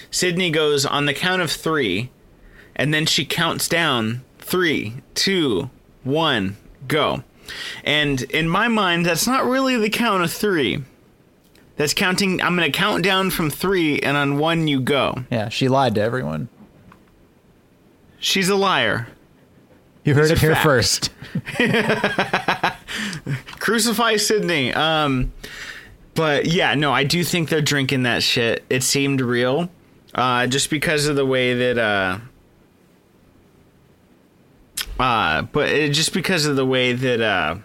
Sydney 0.10 0.50
goes 0.50 0.86
on 0.86 1.06
the 1.06 1.14
count 1.14 1.42
of 1.44 1.52
three, 1.52 2.10
and 2.76 2.92
then 2.94 3.06
she 3.06 3.26
counts 3.26 3.68
down 3.68 4.24
three, 4.40 4.96
two, 5.14 5.70
one, 6.04 6.58
go. 6.88 7.24
And 7.84 8.24
in 8.24 8.50
my 8.50 8.68
mind, 8.68 9.06
that's 9.06 9.28
not 9.28 9.46
really 9.46 9.78
the 9.78 9.90
count 9.90 10.24
of 10.24 10.32
three. 10.34 10.84
That's 11.76 11.94
counting. 11.94 12.42
I'm 12.42 12.56
going 12.56 12.72
to 12.72 12.76
count 12.76 13.04
down 13.04 13.30
from 13.30 13.50
three, 13.52 14.00
and 14.00 14.16
on 14.18 14.40
one, 14.40 14.68
you 14.68 14.80
go. 14.80 15.26
Yeah, 15.30 15.50
she 15.50 15.68
lied 15.68 15.96
to 15.96 16.02
everyone. 16.02 16.48
She's 18.18 18.50
a 18.50 18.56
liar. 18.56 19.08
You 20.06 20.14
heard 20.14 20.32
it 20.32 20.40
here 20.40 20.56
facts. 20.56 20.64
first. 20.64 21.10
Crucify 23.60 24.18
Sydney. 24.18 24.74
Um, 24.74 25.34
but 26.14 26.46
yeah, 26.46 26.76
no, 26.76 26.94
I 26.94 27.04
do 27.04 27.24
think 27.24 27.50
they're 27.50 27.62
drinking 27.62 28.04
that 28.04 28.24
shit. 28.24 28.64
It 28.70 28.84
seemed 28.84 29.20
real, 29.20 29.70
uh, 30.14 30.48
just 30.48 30.70
because 30.70 31.08
of 31.08 31.16
the 31.16 31.26
way 31.26 31.54
that. 31.56 31.78
Uh, 31.78 32.20
uh, 35.00 35.42
but 35.42 35.70
it, 35.70 35.92
just 35.92 36.14
because 36.14 36.46
of 36.46 36.56
the 36.56 36.66
way 36.66 36.94
that 36.94 37.20
uh, 37.20 37.58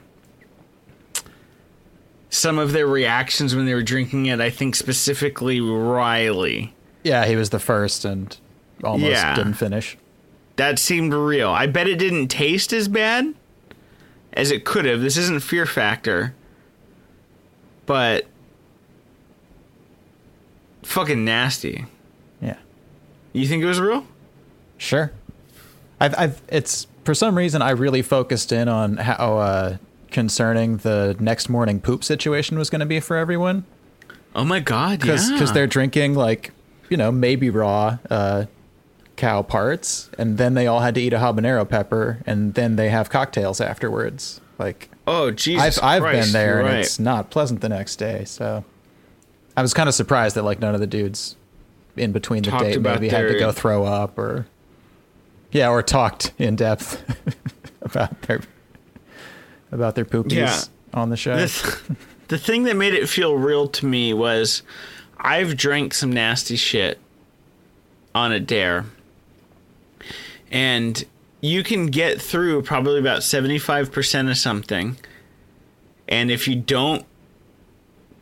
some 2.30 2.58
of 2.58 2.72
their 2.72 2.86
reactions 2.86 3.54
when 3.54 3.66
they 3.66 3.74
were 3.74 3.82
drinking 3.82 4.26
it, 4.26 4.40
I 4.40 4.50
think 4.50 4.74
specifically 4.74 5.60
Riley. 5.60 6.74
Yeah, 7.04 7.26
he 7.26 7.36
was 7.36 7.50
the 7.50 7.60
first 7.60 8.04
and 8.04 8.36
almost 8.82 9.12
Yeah. 9.12 9.34
didn't 9.36 9.54
finish. 9.54 9.96
That 10.60 10.78
seemed 10.78 11.14
real. 11.14 11.48
I 11.48 11.66
bet 11.66 11.88
it 11.88 11.96
didn't 11.98 12.28
taste 12.28 12.74
as 12.74 12.86
bad 12.86 13.32
as 14.34 14.50
it 14.50 14.66
could 14.66 14.84
have. 14.84 15.00
This 15.00 15.16
isn't 15.16 15.42
Fear 15.42 15.64
Factor. 15.64 16.34
But 17.86 18.26
fucking 20.82 21.24
nasty. 21.24 21.86
Yeah. 22.42 22.58
You 23.32 23.46
think 23.46 23.62
it 23.62 23.66
was 23.66 23.80
real? 23.80 24.06
Sure. 24.76 25.12
I've, 25.98 26.14
I've, 26.18 26.42
it's 26.48 26.86
for 27.04 27.14
some 27.14 27.38
reason 27.38 27.62
I 27.62 27.70
really 27.70 28.02
focused 28.02 28.52
in 28.52 28.68
on 28.68 28.98
how 28.98 29.38
uh, 29.38 29.76
concerning 30.10 30.76
the 30.76 31.16
next 31.18 31.48
morning 31.48 31.80
poop 31.80 32.04
situation 32.04 32.58
was 32.58 32.68
going 32.68 32.80
to 32.80 32.86
be 32.86 33.00
for 33.00 33.16
everyone 33.16 33.64
Oh 34.34 34.44
my 34.44 34.60
god, 34.60 35.00
because 35.00 35.30
yeah. 35.30 35.44
they're 35.52 35.66
drinking 35.66 36.16
like 36.16 36.52
you 36.90 36.98
know 36.98 37.10
maybe 37.10 37.48
raw 37.48 37.96
uh, 38.10 38.44
cow 39.20 39.42
parts 39.42 40.08
and 40.18 40.38
then 40.38 40.54
they 40.54 40.66
all 40.66 40.80
had 40.80 40.94
to 40.94 41.00
eat 41.00 41.12
a 41.12 41.18
habanero 41.18 41.68
pepper 41.68 42.18
and 42.26 42.54
then 42.54 42.76
they 42.76 42.88
have 42.88 43.10
cocktails 43.10 43.60
afterwards. 43.60 44.40
Like 44.58 44.90
Oh 45.06 45.30
Jesus 45.30 45.78
I've 45.78 46.02
I've 46.02 46.12
been 46.12 46.32
there 46.32 46.60
you're 46.60 46.68
and 46.68 46.78
it's 46.78 46.98
not 46.98 47.30
pleasant 47.30 47.60
the 47.60 47.68
next 47.68 47.96
day. 47.96 48.24
So 48.24 48.64
I 49.56 49.62
was 49.62 49.74
kind 49.74 49.88
of 49.88 49.94
surprised 49.94 50.36
that 50.36 50.42
like 50.44 50.58
none 50.60 50.74
of 50.74 50.80
the 50.80 50.86
dudes 50.86 51.36
in 51.96 52.12
between 52.12 52.42
the 52.42 52.50
Talked 52.50 52.64
date 52.64 52.80
maybe 52.80 53.08
had 53.08 53.28
to 53.28 53.38
go 53.38 53.52
throw 53.52 53.84
up 53.84 54.18
or 54.18 54.46
yeah, 55.52 55.68
or 55.68 55.82
talked 55.82 56.32
in 56.38 56.56
depth 56.56 57.02
about 57.82 58.22
their 58.22 58.40
about 59.72 59.94
their 59.96 60.04
poopies 60.04 60.32
Yeah. 60.32 60.60
on 60.94 61.10
the 61.10 61.16
show. 61.16 61.36
the, 61.36 61.46
th- 61.48 61.98
the 62.28 62.38
thing 62.38 62.62
that 62.64 62.76
made 62.76 62.94
it 62.94 63.08
feel 63.08 63.36
real 63.36 63.66
to 63.68 63.86
me 63.86 64.14
was 64.14 64.62
I've 65.18 65.56
drank 65.56 65.92
some 65.94 66.12
nasty 66.12 66.56
shit 66.56 66.98
on 68.14 68.32
a 68.32 68.40
dare. 68.40 68.86
And 70.50 71.04
you 71.40 71.62
can 71.62 71.86
get 71.86 72.20
through 72.20 72.62
probably 72.62 72.98
about 72.98 73.20
75% 73.20 74.30
of 74.30 74.36
something. 74.36 74.96
And 76.08 76.30
if 76.30 76.48
you 76.48 76.56
don't 76.56 77.06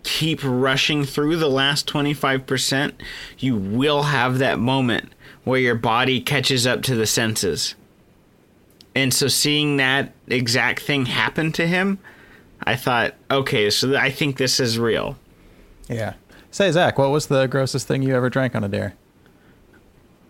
keep 0.03 0.41
rushing 0.43 1.05
through 1.05 1.37
the 1.37 1.49
last 1.49 1.87
25%, 1.87 2.93
you 3.39 3.57
will 3.57 4.05
have 4.05 4.39
that 4.39 4.59
moment 4.59 5.13
where 5.45 5.61
your 5.61 5.75
body 5.75 6.21
catches 6.21 6.67
up 6.67 6.83
to 6.83 6.95
the 6.95 7.07
senses. 7.07 7.75
And 8.95 9.13
so 9.13 9.29
seeing 9.29 9.77
that 9.77 10.13
exact 10.27 10.81
thing 10.81 11.07
happen 11.07 11.53
to 11.53 11.67
him, 11.67 11.99
I 12.63 12.77
thought, 12.77 13.15
okay, 13.31 13.71
so 13.71 13.97
I 13.97 14.11
think 14.11 14.37
this 14.37 14.61
is 14.61 14.79
real. 14.79 15.17
yeah. 15.89 16.15
Say 16.51 16.73
Zach, 16.73 16.99
what 16.99 17.11
was 17.11 17.27
the 17.27 17.47
grossest 17.47 17.87
thing 17.87 18.03
you 18.03 18.17
ever 18.17 18.31
drank 18.31 18.55
on 18.57 18.65
a 18.65 18.69
dare? 18.69 18.95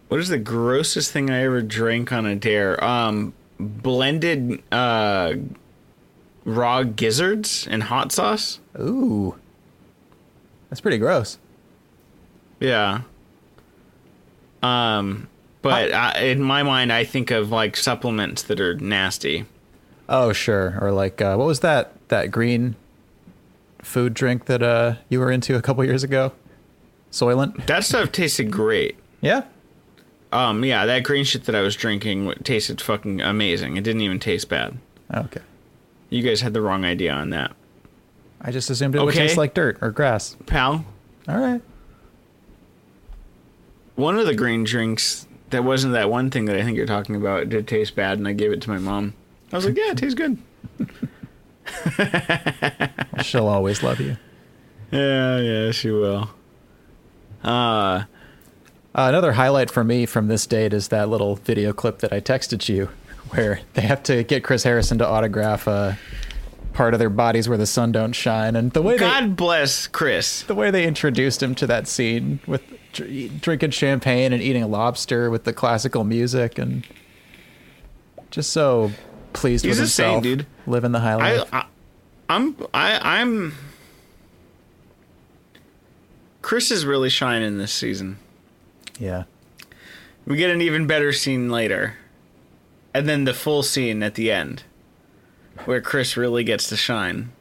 What 0.09 0.21
is 0.21 0.29
the 0.29 0.39
grossest 0.39 1.13
thing 1.13 1.31
I 1.31 1.45
ever 1.45 1.63
drank 1.63 2.13
on 2.13 2.27
a 2.27 2.35
dare? 2.35 2.83
Um, 2.83 3.35
blended 3.59 4.63
uh, 4.73 5.35
raw 6.45 6.83
gizzards 6.83 7.67
and 7.71 7.85
hot 7.85 8.13
sauce. 8.13 8.59
Ooh. 8.79 9.37
That's 10.71 10.81
pretty 10.81 10.99
gross. 10.99 11.39
Yeah. 12.61 13.03
Um, 14.63 15.29
but 15.63 15.93
I, 15.93 16.21
in 16.21 16.43
my 16.43 16.63
mind, 16.63 16.93
I 16.93 17.05
think 17.05 17.31
of 17.31 17.51
like 17.51 17.77
supplements 17.77 18.43
that 18.45 18.61
are 18.61 18.75
nasty. 18.75 19.45
Oh, 20.09 20.33
sure. 20.33 20.79
Or 20.81 20.91
like 20.91 21.21
uh, 21.21 21.37
what 21.37 21.47
was 21.47 21.61
that 21.61 21.93
that 22.09 22.31
green 22.31 22.77
food 23.83 24.13
drink 24.13 24.47
that 24.47 24.63
uh 24.63 24.97
you 25.09 25.21
were 25.21 25.31
into 25.31 25.57
a 25.57 25.63
couple 25.63 25.85
years 25.85 26.03
ago? 26.03 26.33
Soylent? 27.13 27.67
That 27.67 27.85
stuff 27.85 28.11
tasted 28.13 28.51
great. 28.51 28.97
Yeah. 29.21 29.45
Um, 30.31 30.63
yeah, 30.65 30.85
that 30.87 31.05
green 31.05 31.25
shit 31.25 31.45
that 31.45 31.55
I 31.55 31.63
was 31.63 31.75
drinking 31.75 32.33
tasted 32.45 32.81
fucking 32.81 33.21
amazing. 33.23 33.77
It 33.77 33.85
didn't 33.85 34.03
even 34.03 34.19
taste 34.19 34.49
bad. 34.49 34.77
Okay. 35.15 35.41
You 36.11 36.23
guys 36.23 36.43
had 36.43 36.53
the 36.53 36.61
wrong 36.61 36.85
idea 36.85 37.13
on 37.13 37.31
that, 37.31 37.53
I 38.41 38.53
just 38.53 38.69
assumed 38.71 38.95
it 38.95 39.01
would 39.01 39.09
Okay. 39.15 39.27
taste 39.27 39.37
like 39.39 39.55
dirt 39.55 39.79
or 39.81 39.91
grass. 39.91 40.37
pal. 40.47 40.85
All 41.27 41.39
right. 41.39 41.63
One 43.97 44.19
of 44.19 44.27
the 44.27 44.35
green 44.35 44.65
drinks 44.65 45.27
that 45.51 45.65
wasn't 45.65 45.95
that 45.95 46.09
one 46.11 46.31
thing 46.31 46.45
that 46.45 46.57
I 46.57 46.63
think 46.63 46.77
you're 46.77 46.87
talking 46.87 47.17
about 47.17 47.49
did 47.49 47.67
taste 47.67 47.97
bad, 47.97 48.19
and 48.19 48.29
I 48.29 48.33
gave 48.33 48.53
it 48.53 48.61
to 48.63 48.71
my 48.71 48.79
mom. 48.79 49.15
I 49.53 49.57
was 49.57 49.65
like, 49.65 49.77
"Yeah, 49.77 49.91
it 49.91 49.99
tastes 49.99 50.15
good." 50.15 50.39
She'll 53.23 53.49
always 53.49 53.83
love 53.83 54.01
you. 54.01 54.17
Yeah, 54.91 55.39
yeah, 55.41 55.71
she 55.73 55.91
will. 55.91 56.31
Uh, 57.43 58.05
Uh, 58.99 59.09
another 59.09 59.31
highlight 59.31 59.71
for 59.71 59.85
me 59.85 60.07
from 60.07 60.27
this 60.27 60.45
date 60.45 60.73
is 60.73 60.89
that 60.89 61.09
little 61.09 61.37
video 61.37 61.73
clip 61.73 62.01
that 62.01 62.13
I 62.13 62.21
texted 62.21 62.69
you, 62.69 62.87
where 63.31 63.61
they 63.75 63.83
have 63.83 64.03
to 64.05 64.25
get 64.25 64.43
Chris 64.43 64.65
Harrison 64.65 64.99
to 64.99 65.07
autograph 65.07 65.69
a 65.69 65.97
part 66.73 66.95
of 66.95 66.99
their 66.99 67.09
bodies 67.09 67.49
where 67.49 67.57
the 67.57 67.67
sun 67.67 67.93
don't 67.93 68.13
shine, 68.13 68.57
and 68.57 68.73
the 68.73 68.83
way 68.83 68.95
they 68.95 68.99
God 68.99 69.37
bless 69.37 69.87
Chris. 69.87 70.43
the 70.43 70.55
way 70.57 70.73
they 70.73 70.85
introduced 70.85 71.41
him 71.41 71.55
to 71.55 71.67
that 71.69 71.87
scene 71.87 72.41
with 72.49 72.61
dr- 72.93 73.41
drinking 73.41 73.71
champagne 73.71 74.33
and 74.33 74.43
eating 74.43 74.65
a 74.65 74.67
lobster 74.67 75.31
with 75.31 75.45
the 75.45 75.53
classical 75.53 76.03
music 76.03 76.59
and 76.59 76.85
just 78.33 78.51
so 78.51 78.91
pleased 79.33 79.65
He's 79.65 79.75
with 79.75 79.79
himself, 79.79 80.25
dude. 80.25 80.45
living 80.67 80.91
the 80.91 80.99
high 80.99 81.15
I, 81.15 81.45
I, 81.53 81.67
I'm, 82.29 82.57
I, 82.75 83.21
I'm. 83.21 83.55
Chris 86.43 86.73
is 86.73 86.85
really 86.85 87.11
shining 87.11 87.59
this 87.59 87.73
season. 87.73 88.19
Yeah, 88.99 89.25
We 90.27 90.37
get 90.37 90.51
an 90.51 90.61
even 90.61 90.87
better 90.87 91.13
scene 91.13 91.51
later. 91.51 91.95
And 92.95 93.09
then 93.09 93.25
the 93.25 93.35
full 93.35 93.63
scene 93.63 94.03
at 94.03 94.15
the 94.15 94.31
end. 94.31 94.63
Where 95.65 95.81
Chris 95.81 96.17
really 96.17 96.45
gets 96.45 96.69
to 96.69 96.77
shine. 96.77 97.33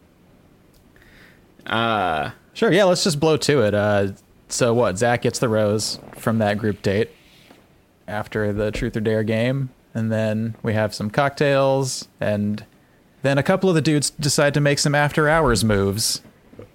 Uh 1.66 2.32
sure. 2.54 2.72
Yeah, 2.72 2.86
let's 2.86 3.04
just 3.04 3.20
blow 3.20 3.38
to 3.38 3.62
it. 3.62 3.74
Uh, 3.74 4.10
so 4.50 4.74
what? 4.74 4.98
Zach 4.98 5.22
gets 5.24 5.40
the 5.40 5.50
rose 5.50 6.00
from 6.16 6.38
that 6.40 6.58
group 6.58 6.82
date 6.82 7.12
after 8.08 8.54
the 8.54 8.72
Truth 8.72 8.96
or 8.96 9.02
Dare 9.02 9.24
game, 9.24 9.70
and 9.94 10.12
then 10.12 10.56
we 10.64 10.74
have 10.74 10.94
some 10.96 11.10
cocktails 11.10 12.08
and 12.22 12.66
Then 13.22 13.38
a 13.38 13.44
couple 13.44 13.68
of 13.70 13.76
the 13.76 13.82
dudes 13.82 14.12
decide 14.12 14.54
to 14.54 14.62
make 14.62 14.80
some 14.80 14.96
after 14.96 15.28
hours 15.28 15.64
moves. 15.64 16.22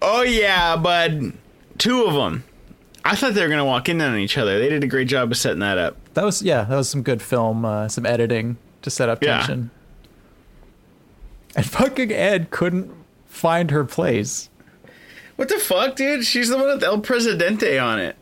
Oh 0.02 0.22
yeah, 0.22 0.76
bud. 0.76 1.32
Two 1.78 2.04
of 2.04 2.12
them. 2.14 2.44
I 3.04 3.16
thought 3.16 3.34
they 3.34 3.42
were 3.42 3.48
gonna 3.48 3.64
walk 3.64 3.88
in 3.88 4.00
on 4.00 4.16
each 4.18 4.38
other. 4.38 4.58
They 4.58 4.68
did 4.68 4.84
a 4.84 4.86
great 4.86 5.08
job 5.08 5.30
of 5.32 5.36
setting 5.36 5.58
that 5.60 5.78
up. 5.78 5.96
That 6.14 6.24
was 6.24 6.42
yeah, 6.42 6.64
that 6.64 6.76
was 6.76 6.88
some 6.88 7.02
good 7.02 7.20
film, 7.22 7.64
uh, 7.64 7.88
some 7.88 8.06
editing 8.06 8.56
to 8.82 8.90
set 8.90 9.08
up 9.08 9.22
Yeah. 9.22 9.38
tension. 9.38 9.70
And 11.56 11.66
fucking 11.66 12.12
Ed 12.12 12.50
couldn't 12.50 12.90
find 13.26 13.70
her 13.70 13.84
place. 13.84 14.48
What 15.36 15.48
the 15.48 15.58
fuck, 15.58 15.96
dude? 15.96 16.24
She's 16.24 16.48
the 16.48 16.56
one 16.56 16.66
with 16.68 16.84
El 16.84 17.00
Presidente 17.00 17.78
on 17.78 17.98
it. 17.98 18.16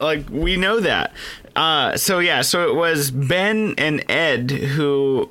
Like 0.00 0.28
we 0.30 0.56
know 0.56 0.80
that. 0.80 1.12
Uh, 1.54 1.96
so 1.96 2.18
yeah, 2.18 2.42
so 2.42 2.68
it 2.68 2.74
was 2.74 3.10
Ben 3.10 3.74
and 3.78 4.04
Ed 4.10 4.50
who 4.50 5.30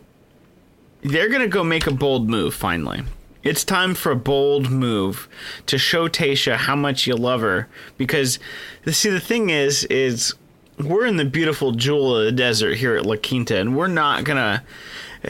they're 1.04 1.30
gonna 1.30 1.48
go 1.48 1.64
make 1.64 1.86
a 1.86 1.92
bold 1.92 2.30
move 2.30 2.56
finally. 2.56 3.04
It's 3.46 3.64
time 3.64 3.94
for 3.94 4.12
a 4.12 4.16
bold 4.16 4.72
move 4.72 5.30
to 5.68 5.78
show 5.78 6.10
Tayshia 6.10 6.56
how 6.56 6.76
much 6.76 7.06
you 7.06 7.16
love 7.16 7.42
her. 7.42 7.68
Because 7.96 8.40
see 8.88 9.12
the 9.12 9.20
thing 9.20 9.52
is 9.52 9.84
is 9.86 10.34
we're 10.80 11.06
in 11.06 11.18
the 11.18 11.26
beautiful 11.26 11.72
jewel 11.72 12.18
of 12.18 12.26
the 12.26 12.32
desert 12.32 12.78
here 12.78 12.96
at 12.96 13.06
La 13.06 13.16
Quinta 13.16 13.58
and 13.58 13.78
we're 13.78 13.88
not 13.88 14.24
gonna 14.24 14.64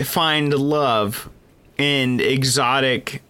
find 0.03 0.53
love 0.53 1.29
in 1.77 2.21
exotic 2.21 3.21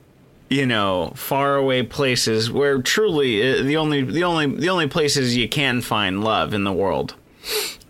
you 0.49 0.67
know 0.67 1.11
faraway 1.15 1.81
places 1.81 2.51
where 2.51 2.79
truly 2.79 3.41
uh, 3.41 3.63
the 3.63 3.75
only 3.75 4.03
the 4.03 4.23
only 4.23 4.45
the 4.45 4.69
only 4.69 4.87
places 4.87 5.35
you 5.35 5.49
can 5.49 5.81
find 5.81 6.23
love 6.23 6.53
in 6.53 6.63
the 6.63 6.71
world. 6.71 7.15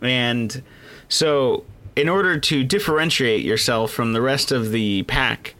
And 0.01 0.63
so 1.09 1.65
in 1.97 2.07
order 2.07 2.39
to 2.39 2.63
differentiate 2.63 3.43
yourself 3.43 3.91
from 3.91 4.13
the 4.13 4.21
rest 4.21 4.53
of 4.53 4.71
the 4.71 5.03
pack 5.03 5.55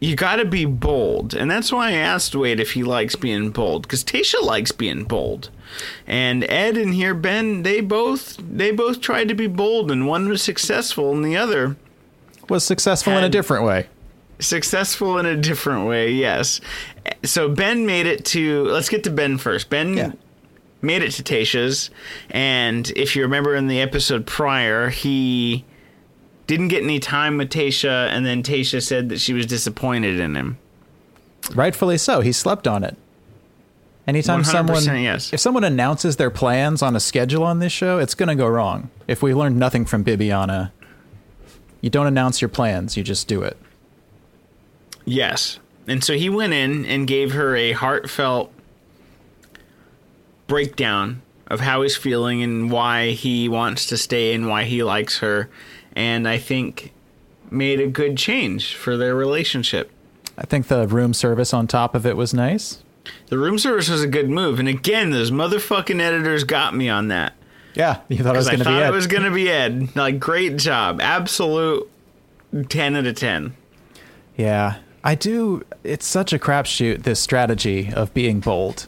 you 0.00 0.14
got 0.16 0.36
to 0.36 0.44
be 0.44 0.64
bold 0.64 1.34
and 1.34 1.50
that's 1.50 1.72
why 1.72 1.88
i 1.88 1.92
asked 1.92 2.34
wade 2.34 2.60
if 2.60 2.72
he 2.72 2.82
likes 2.82 3.16
being 3.16 3.50
bold 3.50 3.82
because 3.82 4.04
tayshia 4.04 4.42
likes 4.42 4.72
being 4.72 5.04
bold 5.04 5.48
and 6.06 6.44
ed 6.50 6.76
and 6.76 6.92
here 6.94 7.14
ben 7.14 7.62
they 7.62 7.80
both 7.80 8.36
they 8.38 8.70
both 8.70 9.00
tried 9.00 9.28
to 9.28 9.34
be 9.34 9.46
bold 9.46 9.90
and 9.90 10.06
one 10.06 10.28
was 10.28 10.42
successful 10.42 11.12
and 11.12 11.24
the 11.24 11.36
other 11.36 11.76
Was 12.48 12.64
successful 12.64 13.14
in 13.16 13.24
a 13.24 13.28
different 13.30 13.64
way. 13.64 13.86
successful 14.40 15.16
in 15.18 15.26
a 15.26 15.36
different 15.36 15.86
way 15.88 16.10
yes 16.12 16.60
so 17.22 17.48
ben 17.48 17.86
made 17.86 18.06
it 18.06 18.24
to 18.26 18.64
let's 18.64 18.88
get 18.88 19.04
to 19.04 19.10
ben 19.10 19.38
first 19.38 19.70
ben 19.70 19.96
Yeah. 19.96 20.12
made 20.82 21.02
it 21.02 21.12
to 21.12 21.22
tayshia's 21.22 21.88
and 22.30 22.90
if 22.96 23.16
you 23.16 23.22
remember 23.22 23.54
in 23.54 23.68
the 23.68 23.80
episode 23.80 24.26
prior 24.26 24.90
he 24.90 25.64
didn't 26.46 26.68
get 26.68 26.82
any 26.82 27.00
time 27.00 27.38
with 27.38 27.50
tayshia 27.50 28.08
and 28.08 28.26
then 28.26 28.42
tayshia 28.42 28.82
said 28.82 29.08
that 29.08 29.20
she 29.20 29.32
was 29.32 29.46
disappointed 29.46 30.20
in 30.20 30.34
him 30.34 30.58
Rightfully 31.52 31.98
so. 31.98 32.20
He 32.20 32.32
slept 32.32 32.66
on 32.66 32.84
it. 32.84 32.96
Anytime 34.06 34.44
someone 34.44 34.84
yes. 34.84 35.32
if 35.32 35.40
someone 35.40 35.64
announces 35.64 36.16
their 36.16 36.30
plans 36.30 36.82
on 36.82 36.94
a 36.94 37.00
schedule 37.00 37.42
on 37.42 37.60
this 37.60 37.72
show, 37.72 37.98
it's 37.98 38.14
going 38.14 38.28
to 38.28 38.34
go 38.34 38.46
wrong. 38.46 38.90
If 39.08 39.22
we 39.22 39.32
learned 39.32 39.58
nothing 39.58 39.86
from 39.86 40.04
Bibiana, 40.04 40.72
you 41.80 41.88
don't 41.88 42.06
announce 42.06 42.42
your 42.42 42.50
plans, 42.50 42.98
you 42.98 43.02
just 43.02 43.28
do 43.28 43.42
it. 43.42 43.56
Yes. 45.06 45.58
And 45.86 46.04
so 46.04 46.14
he 46.14 46.28
went 46.28 46.52
in 46.52 46.84
and 46.84 47.06
gave 47.06 47.32
her 47.32 47.56
a 47.56 47.72
heartfelt 47.72 48.52
breakdown 50.46 51.22
of 51.46 51.60
how 51.60 51.80
he's 51.80 51.96
feeling 51.96 52.42
and 52.42 52.70
why 52.70 53.10
he 53.10 53.48
wants 53.48 53.86
to 53.86 53.96
stay 53.96 54.34
and 54.34 54.48
why 54.48 54.64
he 54.64 54.82
likes 54.82 55.18
her. 55.18 55.48
And 55.96 56.26
I 56.28 56.38
think 56.38 56.92
made 57.50 57.80
a 57.80 57.86
good 57.86 58.16
change 58.16 58.74
for 58.74 58.96
their 58.96 59.14
relationship. 59.14 59.90
I 60.36 60.44
think 60.46 60.66
the 60.66 60.88
room 60.88 61.14
service 61.14 61.54
on 61.54 61.66
top 61.66 61.94
of 61.94 62.04
it 62.04 62.16
was 62.16 62.34
nice. 62.34 62.82
The 63.28 63.38
room 63.38 63.58
service 63.58 63.88
was 63.88 64.02
a 64.02 64.08
good 64.08 64.28
move. 64.30 64.58
And 64.58 64.68
again, 64.68 65.10
those 65.10 65.30
motherfucking 65.30 66.00
editors 66.00 66.44
got 66.44 66.74
me 66.74 66.88
on 66.88 67.08
that. 67.08 67.34
Yeah, 67.74 68.00
you 68.08 68.18
thought 68.18 68.34
it 68.34 68.38
was 68.38 68.46
going 68.46 68.58
to 68.58 68.64
thought 68.64 68.78
be 68.78 68.82
it 68.82 68.86
Ed. 68.86 68.90
was 68.90 69.06
going 69.06 69.24
to 69.24 69.30
be 69.30 69.50
Ed. 69.50 69.96
Like, 69.96 70.18
great 70.20 70.56
job. 70.56 71.00
Absolute 71.00 71.90
10 72.68 72.96
out 72.96 73.06
of 73.06 73.16
10. 73.16 73.54
Yeah, 74.36 74.76
I 75.02 75.14
do. 75.14 75.62
It's 75.82 76.06
such 76.06 76.32
a 76.32 76.38
crapshoot, 76.38 77.02
this 77.02 77.20
strategy 77.20 77.92
of 77.92 78.14
being 78.14 78.40
bold. 78.40 78.86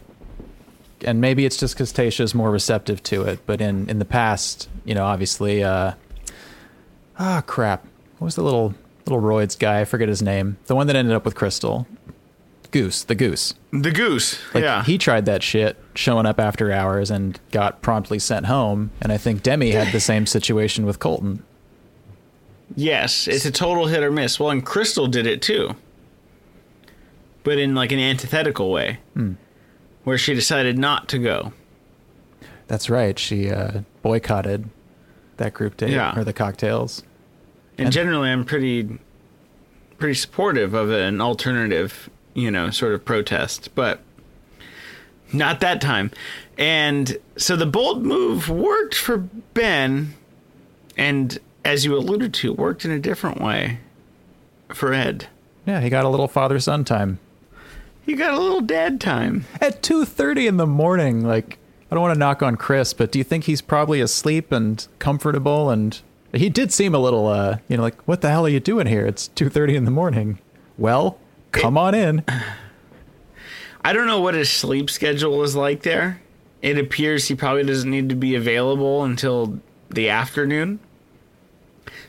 And 1.04 1.20
maybe 1.20 1.44
it's 1.44 1.56
just 1.56 1.74
because 1.74 1.92
Tayshia's 1.92 2.34
more 2.34 2.50
receptive 2.50 3.02
to 3.04 3.22
it. 3.24 3.40
But 3.44 3.60
in, 3.60 3.88
in 3.90 3.98
the 3.98 4.04
past, 4.04 4.68
you 4.84 4.94
know, 4.94 5.04
obviously, 5.04 5.62
uh, 5.62 5.92
ah, 7.18 7.42
crap. 7.46 7.84
What 8.18 8.26
was 8.26 8.34
the 8.34 8.42
little 8.42 8.74
little 9.06 9.20
roids 9.20 9.58
guy? 9.58 9.80
I 9.80 9.84
forget 9.84 10.08
his 10.08 10.22
name. 10.22 10.56
The 10.66 10.74
one 10.74 10.86
that 10.88 10.96
ended 10.96 11.14
up 11.14 11.24
with 11.24 11.34
Crystal. 11.34 11.86
Goose, 12.72 13.04
the 13.04 13.14
goose. 13.14 13.54
The 13.72 13.90
goose. 13.92 14.38
Like 14.52 14.64
yeah. 14.64 14.82
he 14.82 14.98
tried 14.98 15.24
that 15.26 15.42
shit, 15.42 15.76
showing 15.94 16.26
up 16.26 16.40
after 16.40 16.72
hours 16.72 17.10
and 17.10 17.38
got 17.52 17.80
promptly 17.80 18.18
sent 18.18 18.46
home. 18.46 18.90
And 19.00 19.12
I 19.12 19.16
think 19.18 19.42
Demi 19.42 19.70
had 19.70 19.92
the 19.92 20.00
same 20.00 20.26
situation 20.26 20.84
with 20.84 20.98
Colton. 20.98 21.42
Yes, 22.74 23.28
it's 23.28 23.44
a 23.44 23.52
total 23.52 23.86
hit 23.86 24.02
or 24.02 24.10
miss. 24.10 24.40
Well, 24.40 24.50
and 24.50 24.64
Crystal 24.66 25.06
did 25.06 25.26
it 25.26 25.40
too, 25.40 25.76
but 27.44 27.58
in 27.58 27.74
like 27.74 27.92
an 27.92 28.00
antithetical 28.00 28.70
way, 28.72 28.98
Hmm. 29.14 29.34
where 30.04 30.18
she 30.18 30.34
decided 30.34 30.76
not 30.76 31.08
to 31.10 31.18
go. 31.18 31.52
That's 32.66 32.90
right. 32.90 33.16
She 33.16 33.48
uh, 33.50 33.82
boycotted 34.02 34.68
that 35.36 35.54
group 35.54 35.76
date 35.76 35.90
Yeah. 35.90 36.18
or 36.18 36.24
the 36.24 36.32
cocktails. 36.32 37.04
And 37.78 37.86
And- 37.86 37.92
generally, 37.92 38.30
I'm 38.30 38.44
pretty, 38.44 38.88
pretty 39.98 40.14
supportive 40.14 40.74
of 40.74 40.90
an 40.90 41.20
alternative, 41.20 42.08
you 42.34 42.50
know, 42.50 42.70
sort 42.70 42.94
of 42.94 43.04
protest, 43.04 43.70
but 43.74 44.00
not 45.32 45.60
that 45.60 45.80
time. 45.80 46.10
And 46.58 47.18
so 47.36 47.56
the 47.56 47.66
bold 47.66 48.04
move 48.04 48.48
worked 48.48 48.94
for 48.94 49.18
Ben, 49.18 50.14
and 50.96 51.38
as 51.64 51.84
you 51.84 51.94
alluded 51.96 52.32
to, 52.34 52.52
worked 52.52 52.84
in 52.84 52.90
a 52.90 52.98
different 52.98 53.40
way 53.40 53.80
for 54.72 54.94
Ed. 54.94 55.26
Yeah, 55.66 55.80
he 55.80 55.90
got 55.90 56.04
a 56.04 56.08
little 56.08 56.28
father 56.28 56.58
son 56.60 56.84
time. 56.84 57.18
He 58.04 58.14
got 58.14 58.32
a 58.34 58.38
little 58.40 58.60
dad 58.60 59.00
time. 59.00 59.44
at 59.60 59.82
2.30 59.82 60.46
in 60.46 60.56
the 60.58 60.66
morning 60.66 61.24
like 61.26 61.58
i 61.90 61.94
don't 61.94 62.02
want 62.02 62.14
to 62.14 62.18
knock 62.18 62.40
on 62.42 62.54
chris 62.56 62.92
but 62.92 63.10
do 63.12 63.18
you 63.18 63.24
think 63.24 63.44
he's 63.44 63.60
probably 63.60 64.00
asleep 64.00 64.50
and 64.52 64.86
comfortable 65.00 65.70
and 65.70 66.00
he 66.36 66.48
did 66.48 66.72
seem 66.72 66.94
a 66.94 66.98
little 66.98 67.26
uh 67.26 67.58
you 67.68 67.76
know 67.76 67.82
like 67.82 68.00
what 68.02 68.20
the 68.20 68.28
hell 68.28 68.46
are 68.46 68.50
you 68.50 68.60
doing 68.60 68.86
here 68.86 69.06
it's 69.06 69.30
2.30 69.36 69.74
in 69.74 69.84
the 69.84 69.90
morning 69.90 70.38
well 70.76 71.18
come 71.52 71.78
on 71.78 71.94
in 71.94 72.24
I 73.86 73.92
don't 73.92 74.08
know 74.08 74.20
what 74.20 74.34
his 74.34 74.50
sleep 74.50 74.90
schedule 74.90 75.44
is 75.44 75.54
like 75.54 75.84
there. 75.84 76.20
It 76.60 76.76
appears 76.76 77.28
he 77.28 77.36
probably 77.36 77.62
doesn't 77.62 77.88
need 77.88 78.08
to 78.08 78.16
be 78.16 78.34
available 78.34 79.04
until 79.04 79.60
the 79.90 80.08
afternoon. 80.08 80.80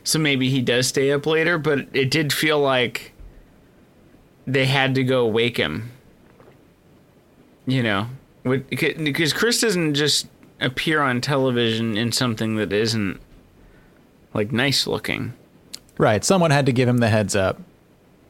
So 0.04 0.18
maybe 0.18 0.50
he 0.50 0.64
does 0.64 0.88
stay 0.88 1.12
up 1.12 1.28
later, 1.28 1.60
but 1.60 1.88
it 1.94 2.10
did 2.10 2.34
feel 2.34 2.60
like 2.60 3.12
they 4.48 4.66
had 4.66 4.96
to 4.96 5.04
go 5.04 5.28
wake 5.28 5.58
him. 5.58 5.92
You 7.68 7.84
know, 7.84 8.08
because 8.44 9.32
Chris 9.34 9.62
doesn't 9.62 9.94
just 9.94 10.30
appear 10.60 11.00
on 11.00 11.22
television 11.22 11.96
in 11.96 12.12
something 12.12 12.56
that 12.56 12.74
isn't 12.74 13.22
like 14.34 14.52
nice 14.52 14.86
looking. 14.88 15.34
right 15.98 16.24
someone 16.24 16.52
had 16.52 16.66
to 16.66 16.72
give 16.74 16.88
him 16.90 16.98
the 16.98 17.10
heads 17.10 17.36
up 17.36 17.60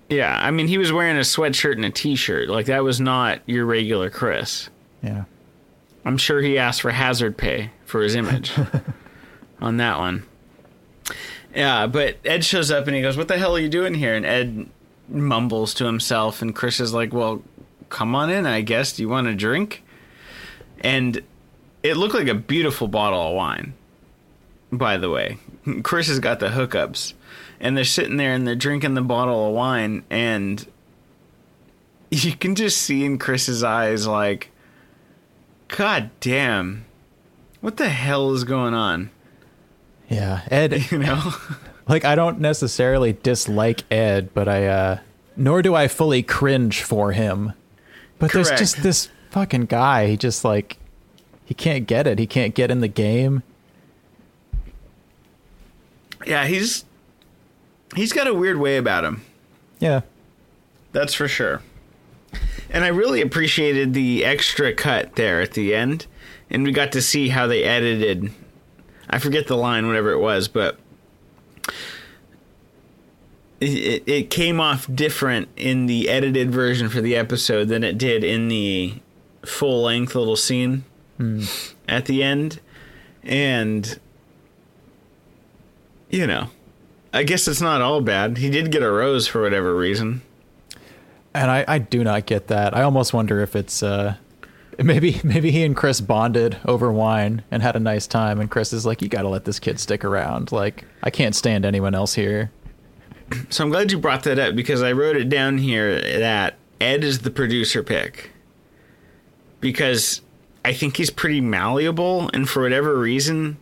Yeah, 0.10 0.38
I 0.42 0.52
mean, 0.52 0.68
he 0.68 0.78
was 0.78 0.92
wearing 0.94 1.18
a 1.18 1.22
sweatshirt 1.22 1.74
and 1.76 1.84
a 1.86 1.90
t-shirt. 1.90 2.48
Like 2.50 2.68
that 2.68 2.84
was 2.84 3.00
not 3.02 3.42
your 3.46 3.66
regular 3.66 4.10
Chris. 4.10 4.70
yeah 5.04 5.26
I'm 6.06 6.18
sure 6.18 6.42
he 6.42 6.58
asked 6.58 6.82
for 6.82 6.92
hazard 6.92 7.38
pay 7.38 7.72
for 7.84 8.02
his 8.02 8.16
image 8.16 8.54
on 9.62 9.78
that 9.78 9.98
one. 9.98 10.24
Yeah, 11.54 11.88
but 11.88 12.18
Ed 12.24 12.46
shows 12.46 12.72
up 12.72 12.88
and 12.88 12.96
he 12.96 13.02
goes, 13.02 13.18
"What 13.18 13.28
the 13.28 13.38
hell 13.38 13.56
are 13.56 13.60
you 13.60 13.68
doing 13.70 13.94
here?" 13.94 14.16
And 14.16 14.26
Ed 14.26 14.70
mumbles 15.10 15.74
to 15.76 15.86
himself, 15.86 16.42
and 16.42 16.56
Chris 16.56 16.80
is 16.80 16.94
like, 16.94 17.12
"Well, 17.14 17.42
come 17.90 18.14
on 18.16 18.30
in, 18.30 18.46
I 18.46 18.62
guess. 18.62 18.96
Do 18.96 19.02
you 19.02 19.10
want 19.10 19.28
a 19.28 19.36
drink?" 19.36 19.84
And 20.82 21.22
it 21.84 21.98
looked 21.98 22.14
like 22.14 22.28
a 22.28 22.36
beautiful 22.36 22.88
bottle 22.88 23.20
of 23.30 23.36
wine. 23.36 23.74
By 24.72 24.98
the 24.98 25.10
way, 25.10 25.38
Chris 25.84 26.08
has 26.08 26.20
got 26.20 26.40
the 26.40 26.50
hookups, 26.50 27.14
and 27.60 27.78
they're 27.78 27.84
sitting 27.86 28.18
there 28.18 28.34
and 28.34 28.46
they're 28.46 28.56
drinking 28.56 28.96
the 28.96 29.02
bottle 29.02 29.48
of 29.48 29.54
wine, 29.54 30.04
and 30.10 30.66
you 32.12 32.34
can 32.36 32.56
just 32.56 32.82
see 32.82 33.06
in 33.06 33.18
Chris's 33.18 33.64
eyes 33.64 34.08
like 34.08 34.52
God 35.70 36.10
damn. 36.20 36.86
What 37.62 37.78
the 37.78 37.90
hell 37.90 38.34
is 38.34 38.44
going 38.44 38.74
on? 38.74 39.10
yeah 40.10 40.42
ed 40.50 40.86
You 40.92 41.00
know? 41.00 41.34
like 41.88 42.06
i 42.06 42.16
don't 42.16 42.40
necessarily 42.40 43.14
dislike 43.14 43.84
ed 43.92 44.34
but 44.34 44.48
i 44.48 44.66
uh 44.66 45.00
nor 45.36 45.62
do 45.62 45.76
i 45.76 45.88
fully 45.88 46.24
cringe 46.24 46.82
for 46.82 47.12
him 47.12 47.54
but 48.20 48.32
there's 48.32 48.52
just 48.52 48.84
this 48.84 49.10
fucking 49.32 49.66
guy 49.66 50.08
he 50.08 50.18
just 50.18 50.46
like 50.46 50.78
he 51.46 51.54
can't 51.54 51.88
get 51.88 52.08
it 52.08 52.20
he 52.20 52.26
can't 52.28 52.56
get 52.56 52.72
in 52.72 52.80
the 52.80 52.88
game 52.88 53.44
yeah, 56.28 56.46
he's 56.46 56.86
he's 57.96 58.14
got 58.14 58.28
a 58.28 58.34
weird 58.34 58.58
way 58.58 58.78
about 58.78 59.04
him. 59.04 59.22
Yeah. 59.80 60.02
That's 60.92 61.14
for 61.14 61.28
sure. 61.28 61.62
And 62.70 62.84
I 62.84 62.90
really 62.90 63.22
appreciated 63.22 63.94
the 63.94 64.26
extra 64.26 64.74
cut 64.74 65.16
there 65.16 65.42
at 65.42 65.54
the 65.54 65.74
end. 65.74 66.06
And 66.50 66.64
we 66.64 66.72
got 66.72 66.92
to 66.94 67.02
see 67.02 67.30
how 67.30 67.48
they 67.48 67.64
edited. 67.64 68.32
I 69.10 69.20
forget 69.20 69.48
the 69.48 69.56
line, 69.56 69.88
whatever 69.88 70.12
it 70.12 70.20
was, 70.20 70.48
but 70.48 70.78
it, 73.60 74.04
it 74.06 74.30
came 74.30 74.60
off 74.60 74.88
different 74.94 75.50
in 75.56 75.86
the 75.86 76.10
edited 76.10 76.52
version 76.52 76.90
for 76.90 77.02
the 77.02 77.16
episode 77.16 77.66
than 77.70 77.84
it 77.84 77.98
did 77.98 78.24
in 78.24 78.50
the 78.50 78.96
full 79.46 79.84
length 79.84 80.16
little 80.16 80.36
scene 80.36 80.84
hmm. 81.18 81.44
at 81.88 82.06
the 82.06 82.22
end. 82.22 82.60
And, 83.24 84.00
you 86.10 86.28
know, 86.28 86.50
I 87.14 87.24
guess 87.24 87.48
it's 87.48 87.62
not 87.62 87.82
all 87.82 88.02
bad. 88.02 88.38
He 88.38 88.50
did 88.50 88.72
get 88.72 88.84
a 88.84 88.92
rose 88.92 89.28
for 89.28 89.42
whatever 89.42 89.76
reason. 89.76 90.22
And 91.34 91.52
I, 91.52 91.66
I 91.68 91.80
do 91.80 92.04
not 92.04 92.26
get 92.26 92.48
that. 92.48 92.76
I 92.76 92.84
almost 92.84 93.14
wonder 93.14 93.42
if 93.42 93.56
it's 93.56 93.84
uh 93.84 94.16
maybe 94.78 95.20
maybe 95.24 95.52
he 95.52 95.64
and 95.64 95.76
Chris 95.76 96.02
bonded 96.02 96.58
over 96.66 96.92
wine 96.92 97.44
and 97.52 97.62
had 97.62 97.76
a 97.76 97.80
nice 97.80 98.08
time 98.08 98.40
and 98.40 98.50
Chris 98.50 98.74
is 98.74 98.86
like, 98.86 99.02
You 99.02 99.10
gotta 99.10 99.30
let 99.30 99.46
this 99.46 99.60
kid 99.60 99.80
stick 99.80 100.04
around. 100.04 100.52
Like, 100.52 100.86
I 101.04 101.10
can't 101.10 101.36
stand 101.36 101.66
anyone 101.66 101.96
else 101.96 102.14
here. 102.14 102.52
So 103.50 103.64
I'm 103.64 103.70
glad 103.70 103.92
you 103.92 103.98
brought 103.98 104.24
that 104.24 104.40
up 104.40 104.56
because 104.56 104.82
I 104.82 104.94
wrote 104.94 105.18
it 105.18 105.28
down 105.28 105.58
here 105.58 106.00
that 106.20 106.56
Ed 106.80 107.04
is 107.04 107.20
the 107.20 107.32
producer 107.32 107.84
pick. 107.84 108.32
Because 109.60 110.22
I 110.64 110.74
think 110.74 110.98
he's 110.98 111.10
pretty 111.10 111.42
malleable, 111.42 112.30
and 112.34 112.48
for 112.48 112.62
whatever 112.62 112.98
reason, 112.98 113.58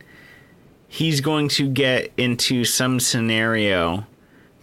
he's 0.88 1.20
going 1.20 1.48
to 1.48 1.68
get 1.68 2.12
into 2.16 2.64
some 2.64 3.00
scenario 3.00 4.06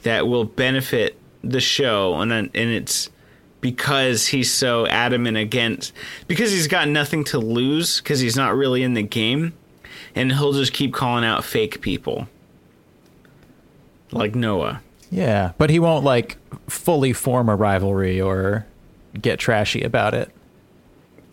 that 0.03 0.27
will 0.27 0.45
benefit 0.45 1.17
the 1.43 1.61
show, 1.61 2.15
and 2.15 2.31
and 2.31 2.49
it's 2.53 3.09
because 3.61 4.27
he's 4.27 4.51
so 4.51 4.85
adamant 4.87 5.37
against 5.37 5.93
because 6.27 6.51
he's 6.51 6.67
got 6.67 6.87
nothing 6.87 7.23
to 7.23 7.39
lose 7.39 8.01
because 8.01 8.19
he's 8.19 8.35
not 8.35 8.55
really 8.55 8.83
in 8.83 8.93
the 8.93 9.03
game, 9.03 9.53
and 10.15 10.31
he'll 10.31 10.53
just 10.53 10.73
keep 10.73 10.93
calling 10.93 11.23
out 11.23 11.43
fake 11.43 11.81
people 11.81 12.27
like 14.13 14.35
Noah. 14.35 14.81
Yeah. 15.11 15.51
But 15.57 15.69
he 15.69 15.79
won't 15.79 16.03
like 16.03 16.37
fully 16.67 17.13
form 17.13 17.49
a 17.49 17.55
rivalry 17.55 18.19
or 18.21 18.65
get 19.19 19.39
trashy 19.39 19.81
about 19.81 20.13
it. 20.13 20.29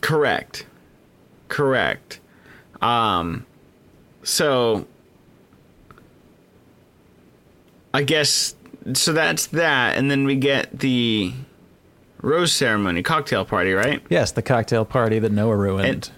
Correct. 0.01 0.67
Correct. 1.49 2.21
Um 2.83 3.47
so 4.23 4.87
I 7.93 8.03
guess 8.03 8.55
so 8.95 9.13
that's 9.13 9.47
that 9.49 9.97
and 9.97 10.11
then 10.11 10.25
we 10.25 10.37
get 10.37 10.79
the 10.79 11.33
rose 12.23 12.53
ceremony 12.53 13.03
cocktail 13.03 13.45
party, 13.45 13.73
right? 13.73 14.03
Yes, 14.09 14.33
the 14.33 14.43
cocktail 14.43 14.85
party 14.85 15.19
that 15.19 15.33
Noah 15.33 15.57
ruined. 15.57 16.11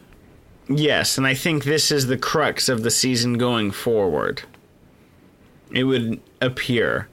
Yes, 0.68 1.18
and 1.18 1.26
I 1.26 1.34
think 1.34 1.64
this 1.64 1.90
is 1.90 2.07
the 2.07 2.16
crux 2.16 2.68
of 2.68 2.82
the 2.82 2.90
season 2.90 3.34
going 3.34 3.70
forward. 3.70 4.42
It 5.70 5.84
would 5.84 6.20
appear 6.40 7.09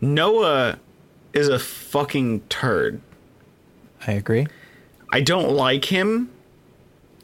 Noah 0.00 0.78
is 1.32 1.48
a 1.48 1.58
fucking 1.58 2.40
turd. 2.48 3.00
I 4.06 4.12
agree. 4.12 4.46
I 5.10 5.20
don't 5.20 5.50
like 5.50 5.86
him 5.86 6.30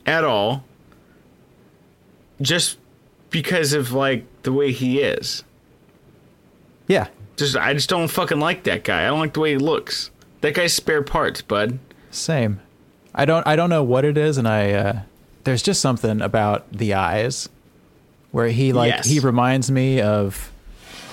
at 0.06 0.24
all. 0.24 0.64
Just 2.40 2.78
because 3.30 3.72
of 3.72 3.92
like 3.92 4.24
the 4.42 4.52
way 4.52 4.72
he 4.72 5.00
is. 5.00 5.44
Yeah. 6.86 7.08
Just 7.36 7.56
I 7.56 7.72
just 7.74 7.88
don't 7.88 8.08
fucking 8.08 8.40
like 8.40 8.64
that 8.64 8.84
guy. 8.84 9.04
I 9.04 9.06
don't 9.08 9.20
like 9.20 9.34
the 9.34 9.40
way 9.40 9.52
he 9.52 9.58
looks. 9.58 10.10
That 10.40 10.54
guy's 10.54 10.72
spare 10.72 11.02
parts, 11.02 11.42
bud. 11.42 11.78
Same. 12.10 12.60
I 13.14 13.24
don't 13.24 13.46
I 13.46 13.56
don't 13.56 13.70
know 13.70 13.82
what 13.82 14.04
it 14.04 14.16
is 14.16 14.38
and 14.38 14.46
I 14.48 14.72
uh 14.72 15.00
there's 15.44 15.62
just 15.62 15.80
something 15.80 16.20
about 16.20 16.70
the 16.72 16.94
eyes 16.94 17.48
where 18.32 18.48
he 18.48 18.72
like 18.72 18.90
Yes. 18.92 19.06
he 19.06 19.18
reminds 19.20 19.70
me 19.70 20.00
of 20.00 20.52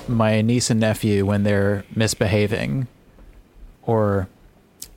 my 0.08 0.42
niece 0.42 0.70
and 0.70 0.80
nephew 0.80 1.26
when 1.26 1.44
they're 1.44 1.84
misbehaving 1.96 2.88
or 3.84 4.28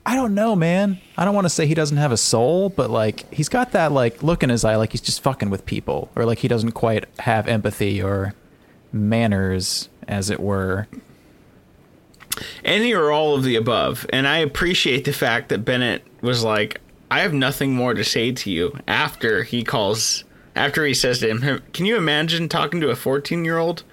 I 0.09 0.15
don't 0.15 0.33
know, 0.33 0.55
man. 0.55 0.99
I 1.19 1.23
don't 1.23 1.35
want 1.35 1.45
to 1.45 1.51
say 1.51 1.67
he 1.67 1.75
doesn't 1.75 1.97
have 1.97 2.11
a 2.11 2.17
soul, 2.17 2.69
but 2.69 2.89
like 2.89 3.31
he's 3.31 3.47
got 3.47 3.73
that 3.73 3.91
like 3.91 4.23
look 4.23 4.41
in 4.41 4.49
his 4.49 4.65
eye 4.65 4.75
like 4.75 4.91
he's 4.91 5.01
just 5.01 5.21
fucking 5.21 5.51
with 5.51 5.67
people 5.67 6.09
or 6.15 6.25
like 6.25 6.39
he 6.39 6.47
doesn't 6.47 6.71
quite 6.71 7.05
have 7.19 7.47
empathy 7.47 8.01
or 8.01 8.33
manners 8.91 9.87
as 10.07 10.31
it 10.31 10.39
were. 10.39 10.87
Any 12.65 12.91
or 12.91 13.11
all 13.11 13.35
of 13.35 13.43
the 13.43 13.55
above. 13.55 14.07
And 14.09 14.27
I 14.27 14.39
appreciate 14.39 15.05
the 15.05 15.13
fact 15.13 15.49
that 15.49 15.63
Bennett 15.63 16.03
was 16.21 16.43
like, 16.43 16.81
I 17.11 17.19
have 17.19 17.33
nothing 17.33 17.75
more 17.75 17.93
to 17.93 18.03
say 18.03 18.31
to 18.31 18.49
you 18.49 18.79
after 18.87 19.43
he 19.43 19.63
calls 19.63 20.23
after 20.55 20.87
he 20.87 20.95
says 20.95 21.19
to 21.19 21.27
him, 21.29 21.61
Can 21.71 21.85
you 21.85 21.97
imagine 21.97 22.49
talking 22.49 22.81
to 22.81 22.89
a 22.89 22.95
fourteen 22.95 23.45
year 23.45 23.59
old? 23.59 23.83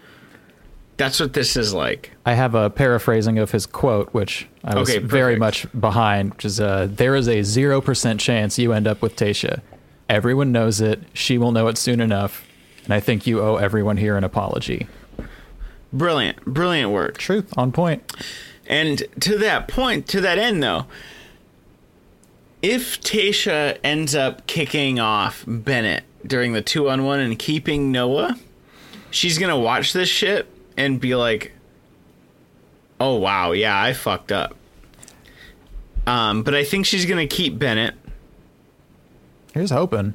That's 0.97 1.21
what 1.21 1.35
this 1.35 1.57
is 1.57 1.75
like. 1.75 2.13
I 2.25 2.35
have 2.35 2.55
a 2.55 2.71
paraphrasing 2.71 3.39
of 3.39 3.51
his 3.51 3.67
quote, 3.67 4.09
which 4.15 4.49
I 4.65 4.79
was 4.79 4.89
Okay, 4.89 4.99
very 4.99 5.37
much 5.37 5.67
behind, 5.79 6.35
which 6.35 6.45
is 6.47 6.61
uh, 6.61 6.89
There 6.91 7.15
is 7.15 7.29
a 7.29 7.41
0% 7.41 8.19
chance 8.19 8.59
you 8.59 8.73
end 8.73 8.87
up 8.87 9.03
with 9.03 9.15
Tayshia. 9.15 9.61
Everyone 10.09 10.53
knows 10.53 10.81
it. 10.81 11.03
She 11.13 11.37
will 11.37 11.53
know 11.53 11.69
it 11.69 11.77
soon 11.77 12.01
enough. 12.01 12.47
And 12.85 12.95
I 12.95 13.01
think 13.01 13.27
you 13.27 13.41
owe 13.41 13.57
everyone 13.57 13.99
here 13.99 14.17
an 14.17 14.25
apology. 14.25 14.87
Brilliant. 15.93 16.45
Brilliant 16.45 16.93
work. 16.93 17.19
Truth 17.19 17.53
on 17.59 17.73
point. 17.73 18.11
And 18.67 19.03
to 19.21 19.37
that 19.39 19.69
point, 19.69 20.09
to 20.09 20.21
that 20.23 20.39
end, 20.39 20.63
though, 20.63 20.87
if 22.63 23.01
Tayshia 23.01 23.79
ends 23.85 24.15
up 24.15 24.47
kicking 24.47 24.99
off 24.99 25.45
Bennett 25.47 26.05
during 26.27 26.53
the 26.53 26.63
two 26.63 26.89
on 26.89 27.05
one 27.05 27.21
and 27.21 27.39
keeping 27.39 27.93
Noah, 27.93 28.37
she's 29.11 29.39
going 29.39 29.51
to 29.51 29.57
watch 29.57 29.93
this 29.93 30.09
shit 30.09 30.49
and 30.77 31.01
be 31.01 31.15
like, 31.15 31.53
oh, 33.01 33.17
wow, 33.17 33.53
yeah, 33.53 33.81
I 33.81 33.93
fucked 33.93 34.33
up. 34.33 34.55
Um, 36.07 36.43
but 36.43 36.55
I 36.55 36.65
think 36.65 36.87
she's 36.87 37.05
going 37.07 37.27
to 37.27 37.35
keep 37.35 37.59
Bennett. 37.59 37.95
Here's 39.55 39.71
hoping. 39.71 40.15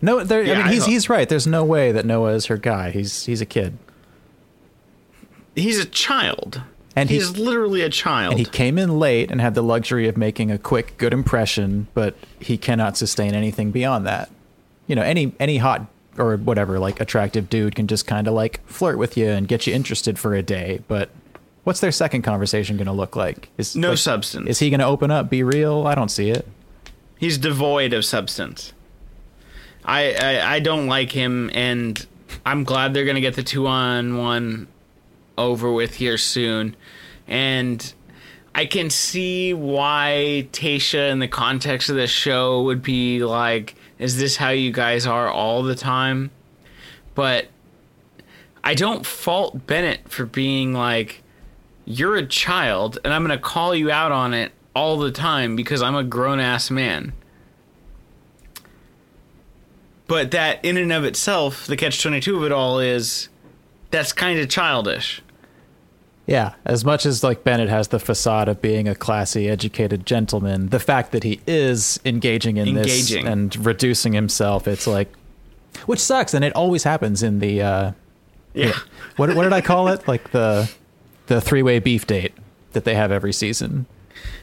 No, 0.00 0.24
there, 0.24 0.42
Yeah, 0.42 0.54
I 0.54 0.56
mean, 0.58 0.66
I 0.66 0.72
he's, 0.72 0.82
hope- 0.82 0.90
he's 0.90 1.08
right. 1.08 1.28
There's 1.28 1.46
no 1.46 1.64
way 1.64 1.92
that 1.92 2.06
Noah 2.06 2.32
is 2.32 2.46
her 2.46 2.56
guy. 2.56 2.90
He's, 2.90 3.24
he's 3.26 3.40
a 3.40 3.46
kid. 3.46 3.76
He's 5.54 5.78
a 5.78 5.84
child. 5.84 6.62
And 6.96 7.08
he's 7.10 7.28
he's- 7.28 7.38
literally 7.38 7.82
a 7.82 7.88
child. 7.90 8.32
And 8.32 8.38
he 8.38 8.44
came 8.46 8.78
in 8.78 8.98
late 8.98 9.30
and 9.30 9.40
had 9.40 9.54
the 9.54 9.62
luxury 9.62 10.08
of 10.08 10.16
making 10.16 10.50
a 10.50 10.58
quick, 10.58 10.96
good 10.98 11.12
impression, 11.12 11.88
but 11.94 12.16
he 12.40 12.56
cannot 12.58 12.96
sustain 12.96 13.34
anything 13.34 13.70
beyond 13.70 14.06
that. 14.06 14.30
You 14.86 14.96
know, 14.96 15.02
any 15.02 15.32
any 15.38 15.58
hot 15.58 15.86
or 16.18 16.36
whatever, 16.36 16.78
like 16.78 17.00
attractive 17.00 17.48
dude 17.48 17.74
can 17.74 17.86
just 17.86 18.06
kind 18.06 18.28
of 18.28 18.34
like 18.34 18.64
flirt 18.66 18.98
with 18.98 19.16
you 19.16 19.28
and 19.28 19.48
get 19.48 19.66
you 19.66 19.74
interested 19.74 20.18
for 20.18 20.34
a 20.34 20.42
day, 20.42 20.80
but 20.88 21.10
what's 21.64 21.80
their 21.80 21.92
second 21.92 22.22
conversation 22.22 22.76
going 22.76 22.86
to 22.86 22.92
look 22.92 23.16
like? 23.16 23.48
Is 23.56 23.74
No 23.76 23.90
like, 23.90 23.98
substance. 23.98 24.48
Is 24.48 24.58
he 24.58 24.70
going 24.70 24.80
to 24.80 24.86
open 24.86 25.10
up, 25.10 25.30
be 25.30 25.42
real? 25.42 25.86
I 25.86 25.94
don't 25.94 26.10
see 26.10 26.30
it. 26.30 26.46
He's 27.18 27.38
devoid 27.38 27.92
of 27.92 28.04
substance. 28.04 28.72
I, 29.84 30.14
I 30.14 30.54
I 30.54 30.60
don't 30.60 30.86
like 30.86 31.12
him, 31.12 31.50
and 31.54 32.04
I'm 32.44 32.64
glad 32.64 32.94
they're 32.94 33.04
gonna 33.04 33.20
get 33.20 33.34
the 33.34 33.42
two 33.42 33.66
on 33.66 34.16
one 34.16 34.68
over 35.36 35.72
with 35.72 35.94
here 35.94 36.18
soon. 36.18 36.76
And 37.26 37.92
I 38.54 38.66
can 38.66 38.90
see 38.90 39.54
why 39.54 40.48
Tayshia, 40.52 41.10
in 41.10 41.18
the 41.18 41.28
context 41.28 41.88
of 41.90 41.96
this 41.96 42.10
show, 42.10 42.62
would 42.62 42.82
be 42.82 43.24
like, 43.24 43.74
"Is 44.02 44.18
this 44.18 44.36
how 44.36 44.50
you 44.50 44.72
guys 44.72 45.06
are 45.06 45.30
all 45.30 45.62
the 45.62 45.74
time?" 45.74 46.30
But 47.14 47.48
I 48.64 48.74
don't 48.74 49.06
fault 49.06 49.66
Bennett 49.66 50.08
for 50.08 50.26
being 50.26 50.72
like, 50.72 51.22
"You're 51.84 52.16
a 52.16 52.26
child, 52.26 52.98
and 53.04 53.12
I'm 53.14 53.22
gonna 53.22 53.38
call 53.38 53.74
you 53.74 53.90
out 53.90 54.12
on 54.12 54.34
it." 54.34 54.52
all 54.74 54.98
the 54.98 55.10
time 55.10 55.56
because 55.56 55.82
I'm 55.82 55.94
a 55.94 56.04
grown 56.04 56.40
ass 56.40 56.70
man. 56.70 57.12
But 60.06 60.30
that, 60.32 60.64
in 60.64 60.76
and 60.76 60.92
of 60.92 61.04
itself, 61.04 61.66
the 61.66 61.76
catch 61.76 62.02
22 62.02 62.36
of 62.36 62.44
it 62.44 62.52
all 62.52 62.78
is 62.78 63.28
that's 63.90 64.12
kind 64.12 64.38
of 64.38 64.48
childish. 64.48 65.22
Yeah, 66.26 66.54
as 66.64 66.84
much 66.84 67.04
as 67.04 67.24
like 67.24 67.42
Bennett 67.42 67.68
has 67.68 67.88
the 67.88 67.98
facade 67.98 68.48
of 68.48 68.62
being 68.62 68.86
a 68.86 68.94
classy, 68.94 69.48
educated 69.48 70.06
gentleman, 70.06 70.68
the 70.68 70.78
fact 70.78 71.10
that 71.12 71.24
he 71.24 71.40
is 71.48 71.98
engaging 72.04 72.58
in 72.58 72.68
Engaging. 72.68 73.24
this 73.24 73.32
and 73.32 73.66
reducing 73.66 74.12
himself, 74.12 74.68
it's 74.68 74.86
like, 74.86 75.12
which 75.86 75.98
sucks, 75.98 76.32
and 76.32 76.44
it 76.44 76.54
always 76.54 76.84
happens 76.84 77.22
in 77.24 77.40
the 77.40 77.60
uh, 77.62 77.92
Yeah. 78.54 78.72
what 79.16 79.34
what 79.34 79.42
did 79.42 79.52
I 79.52 79.60
call 79.62 79.88
it? 79.88 80.06
Like 80.06 80.30
the 80.30 80.70
the 81.26 81.40
three 81.40 81.62
way 81.62 81.80
beef 81.80 82.06
date 82.06 82.32
that 82.72 82.84
they 82.84 82.94
have 82.94 83.10
every 83.10 83.32
season. 83.32 83.86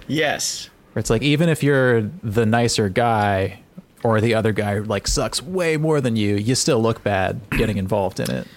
Yes. 0.08 0.70
Where 0.94 1.00
it's 1.00 1.10
like 1.10 1.22
even 1.22 1.48
if 1.48 1.64
you're 1.64 2.02
the 2.24 2.46
nicer 2.46 2.90
guy 2.90 3.62
or 4.04 4.20
the 4.20 4.34
other 4.34 4.52
guy 4.52 4.80
like 4.80 5.08
sucks 5.08 5.42
way 5.42 5.78
more 5.78 6.02
than 6.02 6.16
you, 6.18 6.36
you 6.36 6.56
still 6.56 6.82
look 6.82 7.04
bad 7.04 7.40
getting 7.52 7.78
involved 7.78 8.20
in 8.20 8.30
it. 8.32 8.48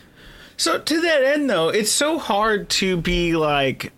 So, 0.62 0.78
to 0.78 1.00
that 1.00 1.24
end, 1.24 1.50
though, 1.50 1.70
it's 1.70 1.90
so 1.90 2.20
hard 2.20 2.68
to 2.68 2.96
be 2.96 3.34
like, 3.34 3.92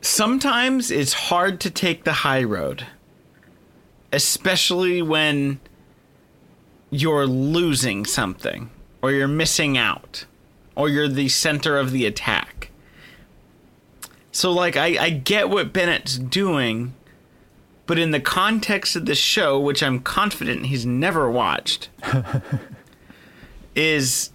sometimes 0.00 0.92
it's 0.92 1.12
hard 1.12 1.58
to 1.62 1.70
take 1.72 2.04
the 2.04 2.12
high 2.12 2.44
road, 2.44 2.86
especially 4.12 5.02
when 5.02 5.58
you're 6.88 7.26
losing 7.26 8.04
something 8.04 8.70
or 9.02 9.10
you're 9.10 9.26
missing 9.26 9.76
out 9.76 10.24
or 10.76 10.88
you're 10.88 11.08
the 11.08 11.28
center 11.28 11.78
of 11.78 11.90
the 11.90 12.06
attack. 12.06 12.70
So, 14.30 14.52
like, 14.52 14.76
I, 14.76 15.06
I 15.06 15.10
get 15.10 15.50
what 15.50 15.72
Bennett's 15.72 16.18
doing, 16.18 16.94
but 17.86 17.98
in 17.98 18.12
the 18.12 18.20
context 18.20 18.94
of 18.94 19.06
the 19.06 19.16
show, 19.16 19.58
which 19.58 19.82
I'm 19.82 19.98
confident 19.98 20.66
he's 20.66 20.86
never 20.86 21.28
watched, 21.28 21.88
is 23.76 24.30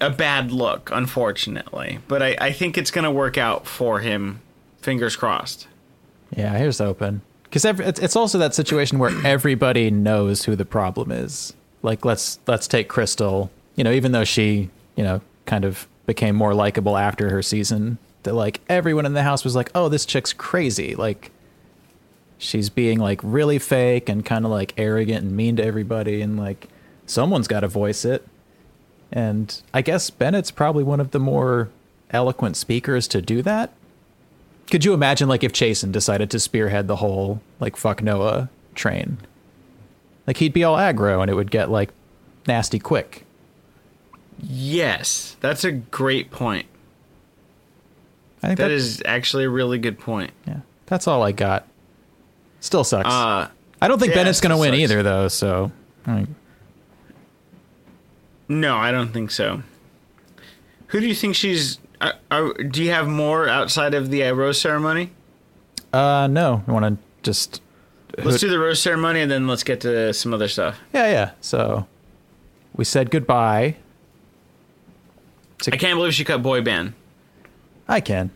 a 0.00 0.10
bad 0.10 0.52
look, 0.52 0.90
unfortunately. 0.92 1.98
But 2.08 2.22
I, 2.22 2.36
I 2.40 2.52
think 2.52 2.78
it's 2.78 2.90
going 2.90 3.04
to 3.04 3.10
work 3.10 3.36
out 3.36 3.66
for 3.66 4.00
him. 4.00 4.40
Fingers 4.80 5.16
crossed. 5.16 5.66
Yeah, 6.34 6.56
here's 6.56 6.80
open. 6.80 7.22
Because 7.44 7.64
it's, 7.64 8.16
also 8.16 8.38
that 8.38 8.54
situation 8.54 8.98
where 8.98 9.12
everybody 9.24 9.90
knows 9.90 10.44
who 10.44 10.56
the 10.56 10.64
problem 10.64 11.10
is. 11.10 11.54
Like 11.82 12.04
let's 12.04 12.38
let's 12.46 12.66
take 12.66 12.88
Crystal. 12.88 13.50
You 13.76 13.84
know, 13.84 13.92
even 13.92 14.12
though 14.12 14.24
she 14.24 14.70
you 14.96 15.04
know 15.04 15.20
kind 15.44 15.64
of 15.64 15.86
became 16.04 16.34
more 16.34 16.54
likable 16.54 16.96
after 16.96 17.30
her 17.30 17.42
season, 17.42 17.98
that 18.24 18.34
like 18.34 18.60
everyone 18.68 19.06
in 19.06 19.14
the 19.14 19.22
house 19.22 19.44
was 19.44 19.54
like, 19.54 19.70
oh, 19.74 19.88
this 19.88 20.04
chick's 20.04 20.32
crazy. 20.32 20.94
Like 20.96 21.30
she's 22.38 22.68
being 22.68 22.98
like 22.98 23.20
really 23.22 23.58
fake 23.58 24.08
and 24.08 24.24
kind 24.24 24.44
of 24.44 24.50
like 24.50 24.74
arrogant 24.76 25.24
and 25.24 25.36
mean 25.36 25.56
to 25.56 25.64
everybody, 25.64 26.20
and 26.20 26.36
like 26.36 26.68
someone's 27.06 27.48
got 27.48 27.60
to 27.60 27.68
voice 27.68 28.04
it. 28.04 28.26
And 29.12 29.60
I 29.72 29.82
guess 29.82 30.10
Bennett's 30.10 30.50
probably 30.50 30.82
one 30.84 31.00
of 31.00 31.12
the 31.12 31.20
more 31.20 31.70
eloquent 32.10 32.56
speakers 32.56 33.06
to 33.08 33.22
do 33.22 33.42
that. 33.42 33.72
Could 34.70 34.84
you 34.84 34.92
imagine 34.94 35.28
like 35.28 35.44
if 35.44 35.52
Chasen 35.52 35.92
decided 35.92 36.30
to 36.30 36.40
spearhead 36.40 36.88
the 36.88 36.96
whole 36.96 37.40
like 37.60 37.76
fuck 37.76 38.02
Noah 38.02 38.48
train? 38.74 39.18
Like 40.26 40.38
he'd 40.38 40.52
be 40.52 40.64
all 40.64 40.76
aggro 40.76 41.20
and 41.22 41.30
it 41.30 41.34
would 41.34 41.50
get 41.52 41.70
like 41.70 41.90
nasty 42.46 42.78
quick. 42.78 43.24
Yes, 44.42 45.36
that's 45.40 45.64
a 45.64 45.72
great 45.72 46.30
point. 46.30 46.66
I 48.42 48.48
think 48.48 48.58
that 48.58 48.70
is 48.70 49.02
actually 49.06 49.44
a 49.44 49.50
really 49.50 49.78
good 49.78 49.98
point. 49.98 50.32
Yeah, 50.46 50.60
that's 50.86 51.08
all 51.08 51.22
I 51.22 51.32
got. 51.32 51.66
Still 52.60 52.84
sucks. 52.84 53.08
Uh, 53.08 53.48
I 53.80 53.88
don't 53.88 53.98
think 53.98 54.10
yeah, 54.10 54.16
Bennett's 54.20 54.40
going 54.40 54.50
to 54.50 54.56
win 54.56 54.72
sucks. 54.72 54.80
either, 54.80 55.02
though. 55.02 55.28
So, 55.28 55.72
I- 56.06 56.26
no, 58.48 58.76
I 58.76 58.90
don't 58.90 59.12
think 59.12 59.30
so. 59.30 59.62
Who 60.88 61.00
do 61.00 61.06
you 61.06 61.14
think 61.14 61.34
she's? 61.34 61.78
Uh, 62.00 62.12
uh, 62.30 62.52
do 62.70 62.82
you 62.82 62.90
have 62.90 63.08
more 63.08 63.48
outside 63.48 63.94
of 63.94 64.10
the 64.10 64.24
uh, 64.24 64.32
rose 64.32 64.60
ceremony? 64.60 65.10
uh, 65.92 66.26
no, 66.26 66.62
I 66.66 66.72
want 66.72 66.84
to 66.84 66.98
just. 67.22 67.62
Let's 68.18 68.40
do 68.40 68.48
the 68.48 68.58
rose 68.58 68.80
ceremony 68.80 69.20
and 69.20 69.30
then 69.30 69.46
let's 69.46 69.62
get 69.62 69.80
to 69.82 70.12
some 70.14 70.32
other 70.32 70.48
stuff. 70.48 70.78
Yeah, 70.94 71.06
yeah. 71.10 71.30
So, 71.42 71.86
we 72.74 72.84
said 72.84 73.10
goodbye. 73.10 73.76
I 75.70 75.76
can't 75.76 75.96
believe 75.98 76.14
she 76.14 76.24
cut 76.24 76.42
boy 76.42 76.62
band. 76.62 76.94
I 77.88 78.00
can. 78.00 78.30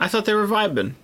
I 0.00 0.08
thought 0.08 0.24
they 0.24 0.34
were 0.34 0.46
vibing. 0.46 0.94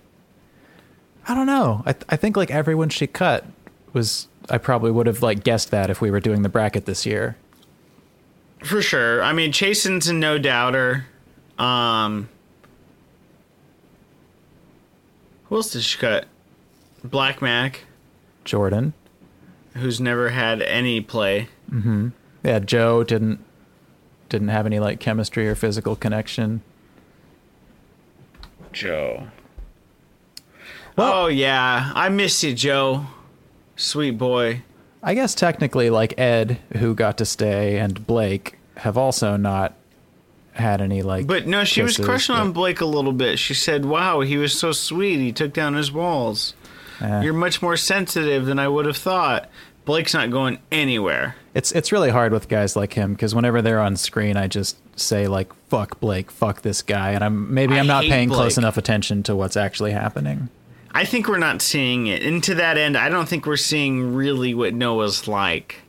I 1.27 1.35
don't 1.35 1.45
know. 1.47 1.83
I 1.85 1.93
th- 1.93 2.05
I 2.09 2.15
think 2.15 2.35
like 2.35 2.51
everyone 2.51 2.89
she 2.89 3.07
cut 3.07 3.45
was. 3.93 4.27
I 4.49 4.57
probably 4.57 4.91
would 4.91 5.07
have 5.07 5.21
like 5.21 5.43
guessed 5.43 5.71
that 5.71 5.89
if 5.89 6.01
we 6.01 6.11
were 6.11 6.19
doing 6.19 6.41
the 6.41 6.49
bracket 6.49 6.85
this 6.85 7.05
year. 7.05 7.37
For 8.63 8.81
sure. 8.81 9.21
I 9.23 9.33
mean, 9.33 9.51
Chasen's 9.51 10.07
a 10.07 10.13
no 10.13 10.37
doubter. 10.37 11.05
Um, 11.57 12.29
who 15.45 15.55
else 15.57 15.71
did 15.71 15.83
she 15.83 15.97
cut? 15.97 16.25
Black 17.03 17.41
Mac, 17.41 17.81
Jordan. 18.45 18.93
who's 19.75 19.99
never 19.99 20.29
had 20.29 20.61
any 20.61 21.01
play. 21.01 21.49
Mm-hmm. 21.71 22.09
Yeah, 22.43 22.59
Joe 22.59 23.03
didn't 23.03 23.43
didn't 24.29 24.47
have 24.49 24.65
any 24.65 24.79
like 24.79 24.99
chemistry 24.99 25.47
or 25.47 25.55
physical 25.55 25.95
connection. 25.95 26.61
Joe. 28.71 29.27
Well- 30.95 31.13
oh 31.13 31.27
yeah, 31.27 31.91
I 31.93 32.09
miss 32.09 32.43
you, 32.43 32.53
Joe. 32.53 33.05
Sweet 33.83 34.17
boy. 34.17 34.61
I 35.03 35.13
guess 35.13 35.35
technically, 35.35 35.89
like 35.89 36.17
Ed, 36.17 36.57
who 36.77 36.95
got 36.95 37.17
to 37.17 37.25
stay, 37.25 37.77
and 37.77 38.07
Blake 38.07 38.57
have 38.77 38.97
also 38.97 39.35
not 39.35 39.73
had 40.53 40.81
any 40.81 41.01
like. 41.01 41.27
But 41.27 41.47
no, 41.47 41.65
she 41.65 41.81
was 41.81 41.97
crushing 41.97 42.35
but- 42.35 42.41
on 42.41 42.51
Blake 42.53 42.79
a 42.79 42.85
little 42.85 43.11
bit. 43.11 43.39
She 43.39 43.53
said, 43.53 43.83
"Wow, 43.83 44.21
he 44.21 44.37
was 44.37 44.57
so 44.57 44.71
sweet. 44.71 45.17
He 45.17 45.33
took 45.33 45.51
down 45.51 45.73
his 45.73 45.91
walls. 45.91 46.53
Eh. 47.01 47.23
You're 47.23 47.33
much 47.33 47.61
more 47.61 47.75
sensitive 47.75 48.45
than 48.45 48.57
I 48.57 48.69
would 48.69 48.85
have 48.85 48.97
thought." 48.97 49.49
Blake's 49.83 50.13
not 50.13 50.31
going 50.31 50.59
anywhere. 50.71 51.35
It's 51.53 51.73
it's 51.73 51.91
really 51.91 52.09
hard 52.09 52.31
with 52.31 52.47
guys 52.47 52.77
like 52.77 52.93
him 52.93 53.11
because 53.13 53.35
whenever 53.35 53.61
they're 53.61 53.81
on 53.81 53.97
screen, 53.97 54.37
I 54.37 54.47
just 54.47 54.77
say 54.97 55.27
like 55.27 55.51
"fuck 55.67 55.99
Blake," 55.99 56.31
"fuck 56.31 56.61
this 56.61 56.81
guy," 56.81 57.11
and 57.11 57.21
I'm 57.21 57.53
maybe 57.53 57.73
I 57.73 57.79
I'm 57.79 57.87
not 57.87 58.03
hate 58.05 58.11
paying 58.11 58.29
close 58.29 58.57
enough 58.57 58.77
attention 58.77 59.23
to 59.23 59.35
what's 59.35 59.57
actually 59.57 59.91
happening. 59.91 60.47
I 60.93 61.05
think 61.05 61.27
we're 61.27 61.39
not 61.39 61.61
seeing 61.61 62.07
it. 62.07 62.23
And 62.23 62.43
to 62.43 62.55
that 62.55 62.77
end, 62.77 62.95
I 62.95 63.09
don't 63.09 63.27
think 63.27 63.45
we're 63.45 63.57
seeing 63.57 64.13
really 64.13 64.53
what 64.53 64.73
Noah's 64.73 65.27
like. 65.27 65.81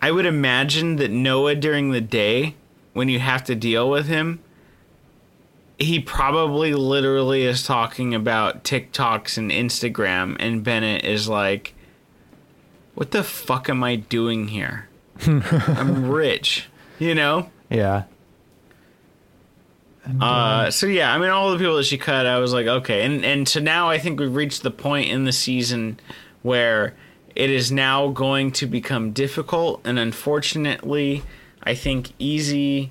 I 0.00 0.10
would 0.12 0.26
imagine 0.26 0.96
that 0.96 1.10
Noah 1.10 1.56
during 1.56 1.90
the 1.90 2.00
day, 2.00 2.54
when 2.92 3.08
you 3.08 3.18
have 3.18 3.42
to 3.44 3.54
deal 3.54 3.90
with 3.90 4.06
him, 4.06 4.40
he 5.78 6.00
probably 6.00 6.72
literally 6.72 7.44
is 7.44 7.62
talking 7.62 8.14
about 8.14 8.64
TikToks 8.64 9.36
and 9.36 9.50
Instagram, 9.50 10.36
and 10.38 10.64
Bennett 10.64 11.04
is 11.04 11.28
like, 11.28 11.74
What 12.94 13.10
the 13.10 13.22
fuck 13.22 13.68
am 13.68 13.84
I 13.84 13.96
doing 13.96 14.48
here? 14.48 14.88
I'm 15.26 16.08
rich. 16.08 16.68
You 16.98 17.14
know? 17.14 17.50
Yeah, 17.68 18.04
Uh, 20.20 20.70
so 20.70 20.86
yeah, 20.86 21.12
I 21.12 21.18
mean, 21.18 21.30
all 21.30 21.50
the 21.50 21.58
people 21.58 21.76
that 21.76 21.84
she 21.84 21.98
cut, 21.98 22.26
I 22.26 22.38
was 22.38 22.52
like, 22.52 22.66
okay, 22.66 23.04
and 23.04 23.24
and 23.24 23.48
so 23.48 23.60
now 23.60 23.88
I 23.88 23.98
think 23.98 24.20
we've 24.20 24.34
reached 24.34 24.62
the 24.62 24.70
point 24.70 25.10
in 25.10 25.24
the 25.24 25.32
season 25.32 25.98
where 26.42 26.94
it 27.34 27.50
is 27.50 27.70
now 27.72 28.08
going 28.08 28.52
to 28.52 28.66
become 28.66 29.12
difficult, 29.12 29.80
and 29.84 29.98
unfortunately, 29.98 31.22
I 31.62 31.74
think 31.74 32.16
Eazy 32.18 32.90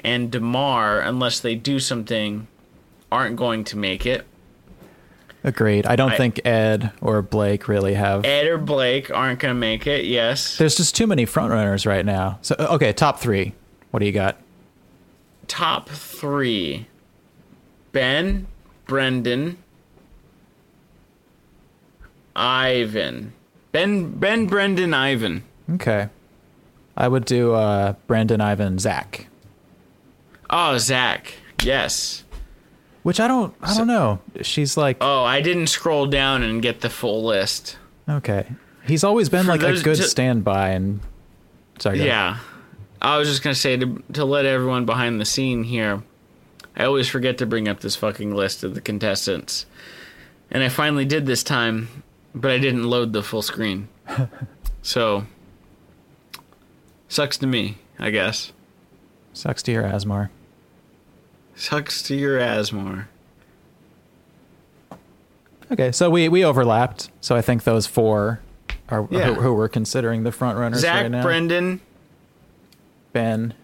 and 0.00 0.30
Demar, 0.30 1.00
unless 1.00 1.40
they 1.40 1.54
do 1.54 1.78
something, 1.78 2.46
aren't 3.10 3.36
going 3.36 3.64
to 3.64 3.76
make 3.78 4.04
it. 4.06 4.26
agreed. 5.44 5.86
I 5.86 5.94
don't 5.96 6.12
I- 6.12 6.16
think 6.16 6.44
Ed 6.44 6.90
or 7.00 7.22
Blake 7.22 7.68
really 7.68 7.94
have. 7.94 8.24
Ed 8.24 8.46
or 8.46 8.58
Blake 8.58 9.10
aren't 9.10 9.38
going 9.38 9.54
to 9.54 9.58
make 9.58 9.86
it. 9.86 10.04
Yes, 10.04 10.58
There's 10.58 10.76
just 10.76 10.96
too 10.96 11.06
many 11.06 11.24
frontrunners 11.26 11.86
right 11.86 12.04
now. 12.04 12.38
So 12.42 12.56
uh, 12.58 12.74
okay, 12.74 12.92
top 12.92 13.20
three. 13.20 13.54
What 13.92 14.00
do 14.00 14.06
you 14.06 14.12
got? 14.12 14.36
Top 15.48 15.88
three: 15.88 16.86
Ben, 17.92 18.46
Brendan, 18.86 19.58
Ivan. 22.34 23.32
Ben, 23.72 24.10
Ben, 24.18 24.46
Brendan, 24.46 24.94
Ivan. 24.94 25.42
Okay, 25.74 26.08
I 26.96 27.08
would 27.08 27.24
do 27.24 27.54
uh, 27.54 27.94
Brandon, 28.06 28.40
Ivan, 28.40 28.78
Zach. 28.78 29.26
Oh, 30.48 30.78
Zach. 30.78 31.34
Yes. 31.62 32.22
Which 33.02 33.20
I 33.20 33.28
don't. 33.28 33.54
I 33.60 33.74
don't 33.76 33.86
know. 33.86 34.20
She's 34.42 34.76
like 34.76 34.96
Oh, 35.00 35.24
I 35.24 35.40
didn't 35.40 35.68
scroll 35.68 36.06
down 36.06 36.42
and 36.42 36.60
get 36.62 36.80
the 36.80 36.90
full 36.90 37.24
list. 37.24 37.78
okay. 38.08 38.46
He's 38.84 39.02
always 39.02 39.28
been 39.28 39.44
For 39.46 39.56
like 39.56 39.62
a 39.62 39.80
good 39.82 39.96
standby 39.96 40.70
and. 40.70 41.00
Sorry. 41.80 41.98
go 41.98 42.04
ahead. 42.04 42.40
I 43.00 43.18
was 43.18 43.28
just 43.28 43.42
gonna 43.42 43.54
say 43.54 43.76
to 43.76 44.02
to 44.14 44.24
let 44.24 44.46
everyone 44.46 44.84
behind 44.86 45.20
the 45.20 45.24
scene 45.24 45.64
here. 45.64 46.02
I 46.76 46.84
always 46.84 47.08
forget 47.08 47.38
to 47.38 47.46
bring 47.46 47.68
up 47.68 47.80
this 47.80 47.96
fucking 47.96 48.34
list 48.34 48.62
of 48.64 48.74
the 48.74 48.80
contestants, 48.80 49.66
and 50.50 50.62
I 50.62 50.68
finally 50.68 51.04
did 51.04 51.26
this 51.26 51.42
time, 51.42 51.88
but 52.34 52.50
I 52.50 52.58
didn't 52.58 52.84
load 52.84 53.12
the 53.12 53.22
full 53.22 53.42
screen. 53.42 53.88
so 54.82 55.24
sucks 57.08 57.36
to 57.38 57.46
me, 57.46 57.78
I 57.98 58.10
guess. 58.10 58.52
Sucks 59.32 59.62
to 59.64 59.72
your 59.72 59.84
Asmar. 59.84 60.28
Sucks 61.54 62.02
to 62.04 62.14
your 62.14 62.38
Asmar. 62.38 63.06
Okay, 65.72 65.92
so 65.92 66.10
we 66.10 66.28
we 66.28 66.44
overlapped. 66.44 67.10
So 67.20 67.34
I 67.36 67.42
think 67.42 67.64
those 67.64 67.86
four 67.86 68.40
are 68.88 69.06
Yeah. 69.10 69.34
who, 69.34 69.40
who 69.42 69.54
we're 69.54 69.68
considering 69.68 70.22
the 70.22 70.32
front 70.32 70.58
runners 70.58 70.80
Zach, 70.80 71.02
right 71.02 71.10
now. 71.10 71.22
Brendan, 71.22 71.80
Ben, 73.16 73.54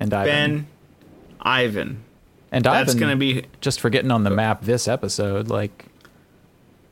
and 0.00 0.12
Ivan. 0.14 0.26
Ben, 0.26 0.66
Ivan. 1.40 2.04
and 2.50 2.64
That's 2.64 2.90
Ivan 2.90 3.00
gonna 3.00 3.16
be. 3.16 3.44
just 3.60 3.80
for 3.80 3.90
getting 3.90 4.10
on 4.10 4.24
the 4.24 4.30
map 4.30 4.62
this 4.62 4.88
episode. 4.88 5.48
Like, 5.48 5.86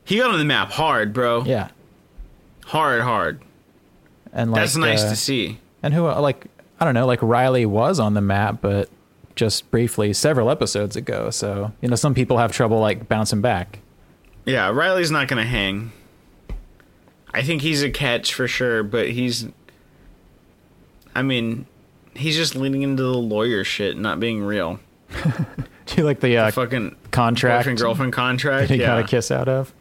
He 0.05 0.17
got 0.17 0.31
on 0.31 0.39
the 0.39 0.45
map 0.45 0.71
hard, 0.71 1.13
bro. 1.13 1.43
yeah, 1.43 1.69
Hard, 2.65 3.01
hard. 3.01 3.41
and 4.33 4.51
like 4.51 4.61
That's 4.61 4.77
nice 4.77 5.03
uh, 5.03 5.09
to 5.09 5.15
see. 5.15 5.59
And 5.83 5.93
who 5.93 6.03
like 6.07 6.45
I 6.79 6.85
don't 6.85 6.93
know, 6.93 7.05
like 7.05 7.21
Riley 7.21 7.65
was 7.65 7.99
on 7.99 8.13
the 8.13 8.21
map, 8.21 8.57
but 8.61 8.89
just 9.35 9.69
briefly 9.71 10.13
several 10.13 10.49
episodes 10.49 10.95
ago. 10.95 11.29
So, 11.29 11.71
you 11.81 11.87
know, 11.89 11.95
some 11.95 12.13
people 12.13 12.37
have 12.37 12.51
trouble 12.51 12.79
like 12.79 13.07
bouncing 13.07 13.41
back. 13.41 13.79
Yeah, 14.45 14.69
Riley's 14.69 15.11
not 15.11 15.27
going 15.27 15.41
to 15.41 15.47
hang. 15.47 15.91
I 17.33 17.43
think 17.43 17.61
he's 17.61 17.81
a 17.83 17.89
catch 17.91 18.33
for 18.33 18.47
sure, 18.47 18.81
but 18.83 19.09
he's. 19.11 19.47
I 21.15 21.21
mean, 21.21 21.65
he's 22.15 22.35
just 22.35 22.55
leaning 22.55 22.81
into 22.81 23.03
the 23.03 23.13
lawyer 23.13 23.63
shit, 23.63 23.93
and 23.93 24.01
not 24.01 24.19
being 24.19 24.43
real. 24.43 24.79
Do 25.85 25.95
you 25.97 26.03
like 26.03 26.19
the, 26.21 26.37
uh, 26.37 26.51
Fucking 26.51 26.95
contract 27.11 27.61
boyfriend 27.63 27.79
girlfriend 27.79 28.13
contract. 28.13 28.69
he 28.71 28.77
yeah, 28.77 28.87
got 28.87 28.99
a 28.99 29.07
kiss 29.07 29.31
out 29.31 29.47
of? 29.47 29.73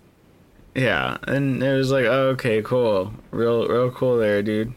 yeah, 0.75 1.19
and 1.25 1.63
it 1.63 1.75
was 1.75 1.91
like, 1.91 2.05
oh, 2.05 2.29
okay, 2.31 2.63
cool, 2.63 3.13
real, 3.31 3.67
real 3.67 3.91
cool 3.91 4.19
there, 4.19 4.43
dude. 4.43 4.73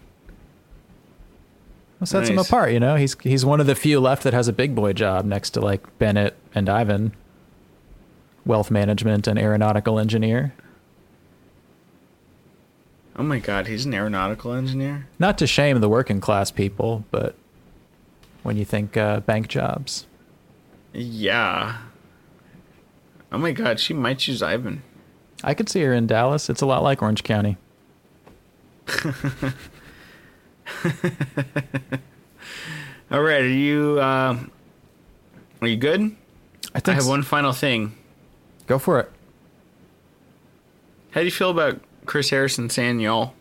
What 2.00 2.08
sets 2.08 2.30
him 2.30 2.38
apart? 2.38 2.74
You 2.74 2.82
know, 2.82 2.96
he's 2.96 3.16
he's 3.22 3.46
one 3.46 3.62
of 3.62 3.66
the 3.66 3.76
few 3.76 4.02
left 4.02 4.24
that 4.24 4.34
has 4.34 4.50
a 4.50 4.54
big 4.54 4.76
boy 4.76 4.92
job 4.92 5.24
next 5.24 5.52
to 5.52 5.62
like 5.62 5.98
Bennett 6.00 6.36
and 6.54 6.68
Ivan, 6.68 7.16
wealth 8.46 8.70
management 8.70 9.26
and 9.26 9.40
aeronautical 9.40 9.98
engineer. 10.00 10.54
Oh 13.16 13.24
my 13.24 13.40
god, 13.40 13.68
he's 13.68 13.86
an 13.86 13.94
aeronautical 13.94 14.52
engineer. 14.52 15.08
Not 15.18 15.38
to 15.38 15.48
shame 15.48 15.80
the 15.80 15.88
working 15.88 16.20
class 16.20 16.52
people, 16.52 17.06
but 17.10 17.38
when 18.44 18.58
you 18.58 18.66
think 18.66 18.96
uh, 18.98 19.20
bank 19.22 19.48
jobs, 19.48 20.06
Yeah. 20.94 21.78
Oh 23.32 23.38
my 23.40 23.52
god, 23.52 23.80
she 23.80 23.94
might 23.94 24.20
choose 24.20 24.42
Ivan. 24.44 24.84
I 25.44 25.54
could 25.56 25.68
see 25.70 25.82
her 25.82 25.94
in 25.94 26.06
Dallas. 26.08 26.50
It's 26.50 26.62
a 26.62 26.66
lot 26.66 26.84
like 26.84 27.02
Orange 27.02 27.24
County. 27.24 27.58
All 33.12 33.22
right, 33.22 33.42
are 33.42 33.48
you? 33.48 34.00
Uh, 34.00 34.40
are 35.62 35.68
you 35.68 35.76
good? 35.78 36.02
I 36.74 36.82
I 36.86 36.92
have 36.92 37.04
s- 37.04 37.08
one 37.08 37.22
final 37.24 37.54
thing. 37.54 37.96
Go 38.68 38.80
for 38.80 39.00
it. 39.00 39.12
How 41.12 41.20
do 41.22 41.26
you 41.26 41.32
feel 41.32 41.52
about 41.52 41.80
Chris 42.06 42.30
Harrison 42.32 42.70
saying 42.70 43.00
y'all? 43.00 43.34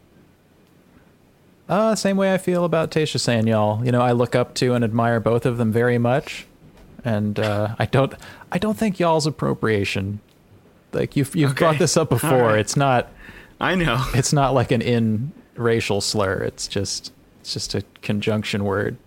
Uh, 1.73 1.95
same 1.95 2.19
way 2.19 2.35
I 2.35 2.37
feel 2.37 2.67
about 2.67 2.91
Tayshia 2.91 3.19
saying 3.19 3.47
y'all. 3.47 3.83
You 3.83 3.93
know, 3.93 4.03
I 4.03 4.13
look 4.13 4.35
up 4.35 4.53
to 4.57 4.75
and 4.75 4.85
admire 4.85 5.21
both 5.21 5.47
of 5.47 5.57
them 5.57 5.73
very 5.73 5.97
much, 5.97 6.45
and 7.03 7.41
uh, 7.41 7.75
I 7.79 7.87
don't, 7.87 8.13
I 8.53 8.59
don't 8.59 8.77
think 8.77 9.01
y'all's 9.01 9.27
appropriation. 9.27 10.21
Like 10.93 11.17
you've 11.17 11.35
you've 11.35 11.53
Okay. 11.53 11.59
brought 11.61 11.79
this 11.79 11.97
up 11.97 12.11
before. 12.11 12.49
Right. 12.49 12.59
It's 12.59 12.77
not, 12.77 13.09
I 13.59 13.75
know. 13.75 14.05
it's 14.13 14.35
not 14.35 14.53
like 14.53 14.71
an 14.71 14.83
in 14.83 15.33
racial 15.57 16.03
slur. 16.03 16.43
It's 16.43 16.69
just, 16.69 17.11
it's 17.41 17.55
just 17.55 17.75
a 17.75 17.83
conjunction 18.03 18.65
word. 18.65 18.99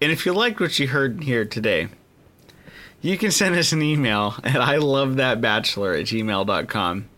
And 0.00 0.10
if 0.10 0.24
you 0.24 0.32
liked 0.32 0.60
what 0.60 0.78
you 0.78 0.88
heard 0.88 1.24
here 1.24 1.44
today, 1.44 1.88
you 3.02 3.18
can 3.18 3.30
send 3.30 3.54
us 3.54 3.72
an 3.72 3.82
email 3.82 4.34
at 4.44 4.62
I 4.62 4.78
love 4.78 5.16
that 5.16 5.42
bachelor 5.42 5.92
at 5.92 6.06
gmail.com. 6.06 7.08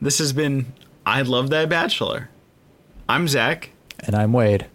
This 0.00 0.18
has 0.18 0.32
been 0.32 0.72
I 1.04 1.22
Love 1.22 1.50
That 1.50 1.68
Bachelor. 1.68 2.28
I'm 3.08 3.26
Zach, 3.28 3.70
And 4.00 4.14
I'm 4.14 4.32
Wade. 4.32 4.66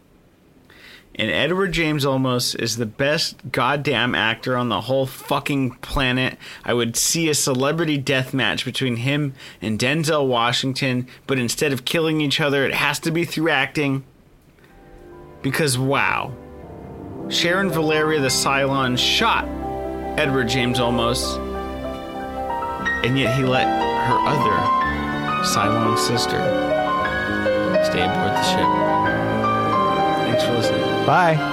and 1.16 1.30
Edward 1.30 1.72
James 1.72 2.04
Olmos 2.06 2.60
is 2.60 2.78
the 2.78 2.88
best 2.88 3.36
goddamn 3.52 4.16
actor 4.16 4.58
on 4.58 4.70
the 4.70 4.82
whole 4.82 5.06
fucking 5.06 5.76
planet. 5.76 6.38
I 6.66 6.74
would 6.74 6.96
see 6.98 7.30
a 7.30 7.36
celebrity 7.36 7.98
death 8.00 8.34
match 8.34 8.66
between 8.66 8.96
him 8.98 9.36
and 9.62 9.78
Denzel 9.78 10.28
Washington, 10.28 11.08
but 11.28 11.38
instead 11.38 11.72
of 11.72 11.86
killing 11.86 12.20
each 12.20 12.42
other, 12.42 12.66
it 12.66 12.74
has 12.74 12.98
to 13.02 13.12
be 13.12 13.26
through 13.26 13.50
acting. 13.50 14.04
Because 15.44 15.78
wow. 15.78 16.34
Sharon 17.30 17.70
Valerii 17.70 18.20
the 18.20 18.28
Cylon 18.30 18.98
shot 18.98 19.46
Edward 20.20 20.50
James 20.50 20.80
Olmos, 20.80 21.38
and 23.06 23.18
yet 23.20 23.38
he 23.38 23.44
let 23.44 23.68
her 23.68 24.18
other 24.18 24.83
Cylon 25.44 25.98
sister 25.98 26.40
stay 27.84 28.02
aboard 28.02 28.32
the 28.32 28.44
ship. 28.44 28.70
Thanks 30.26 30.44
for 30.44 30.54
listening. 30.54 31.06
Bye. 31.06 31.53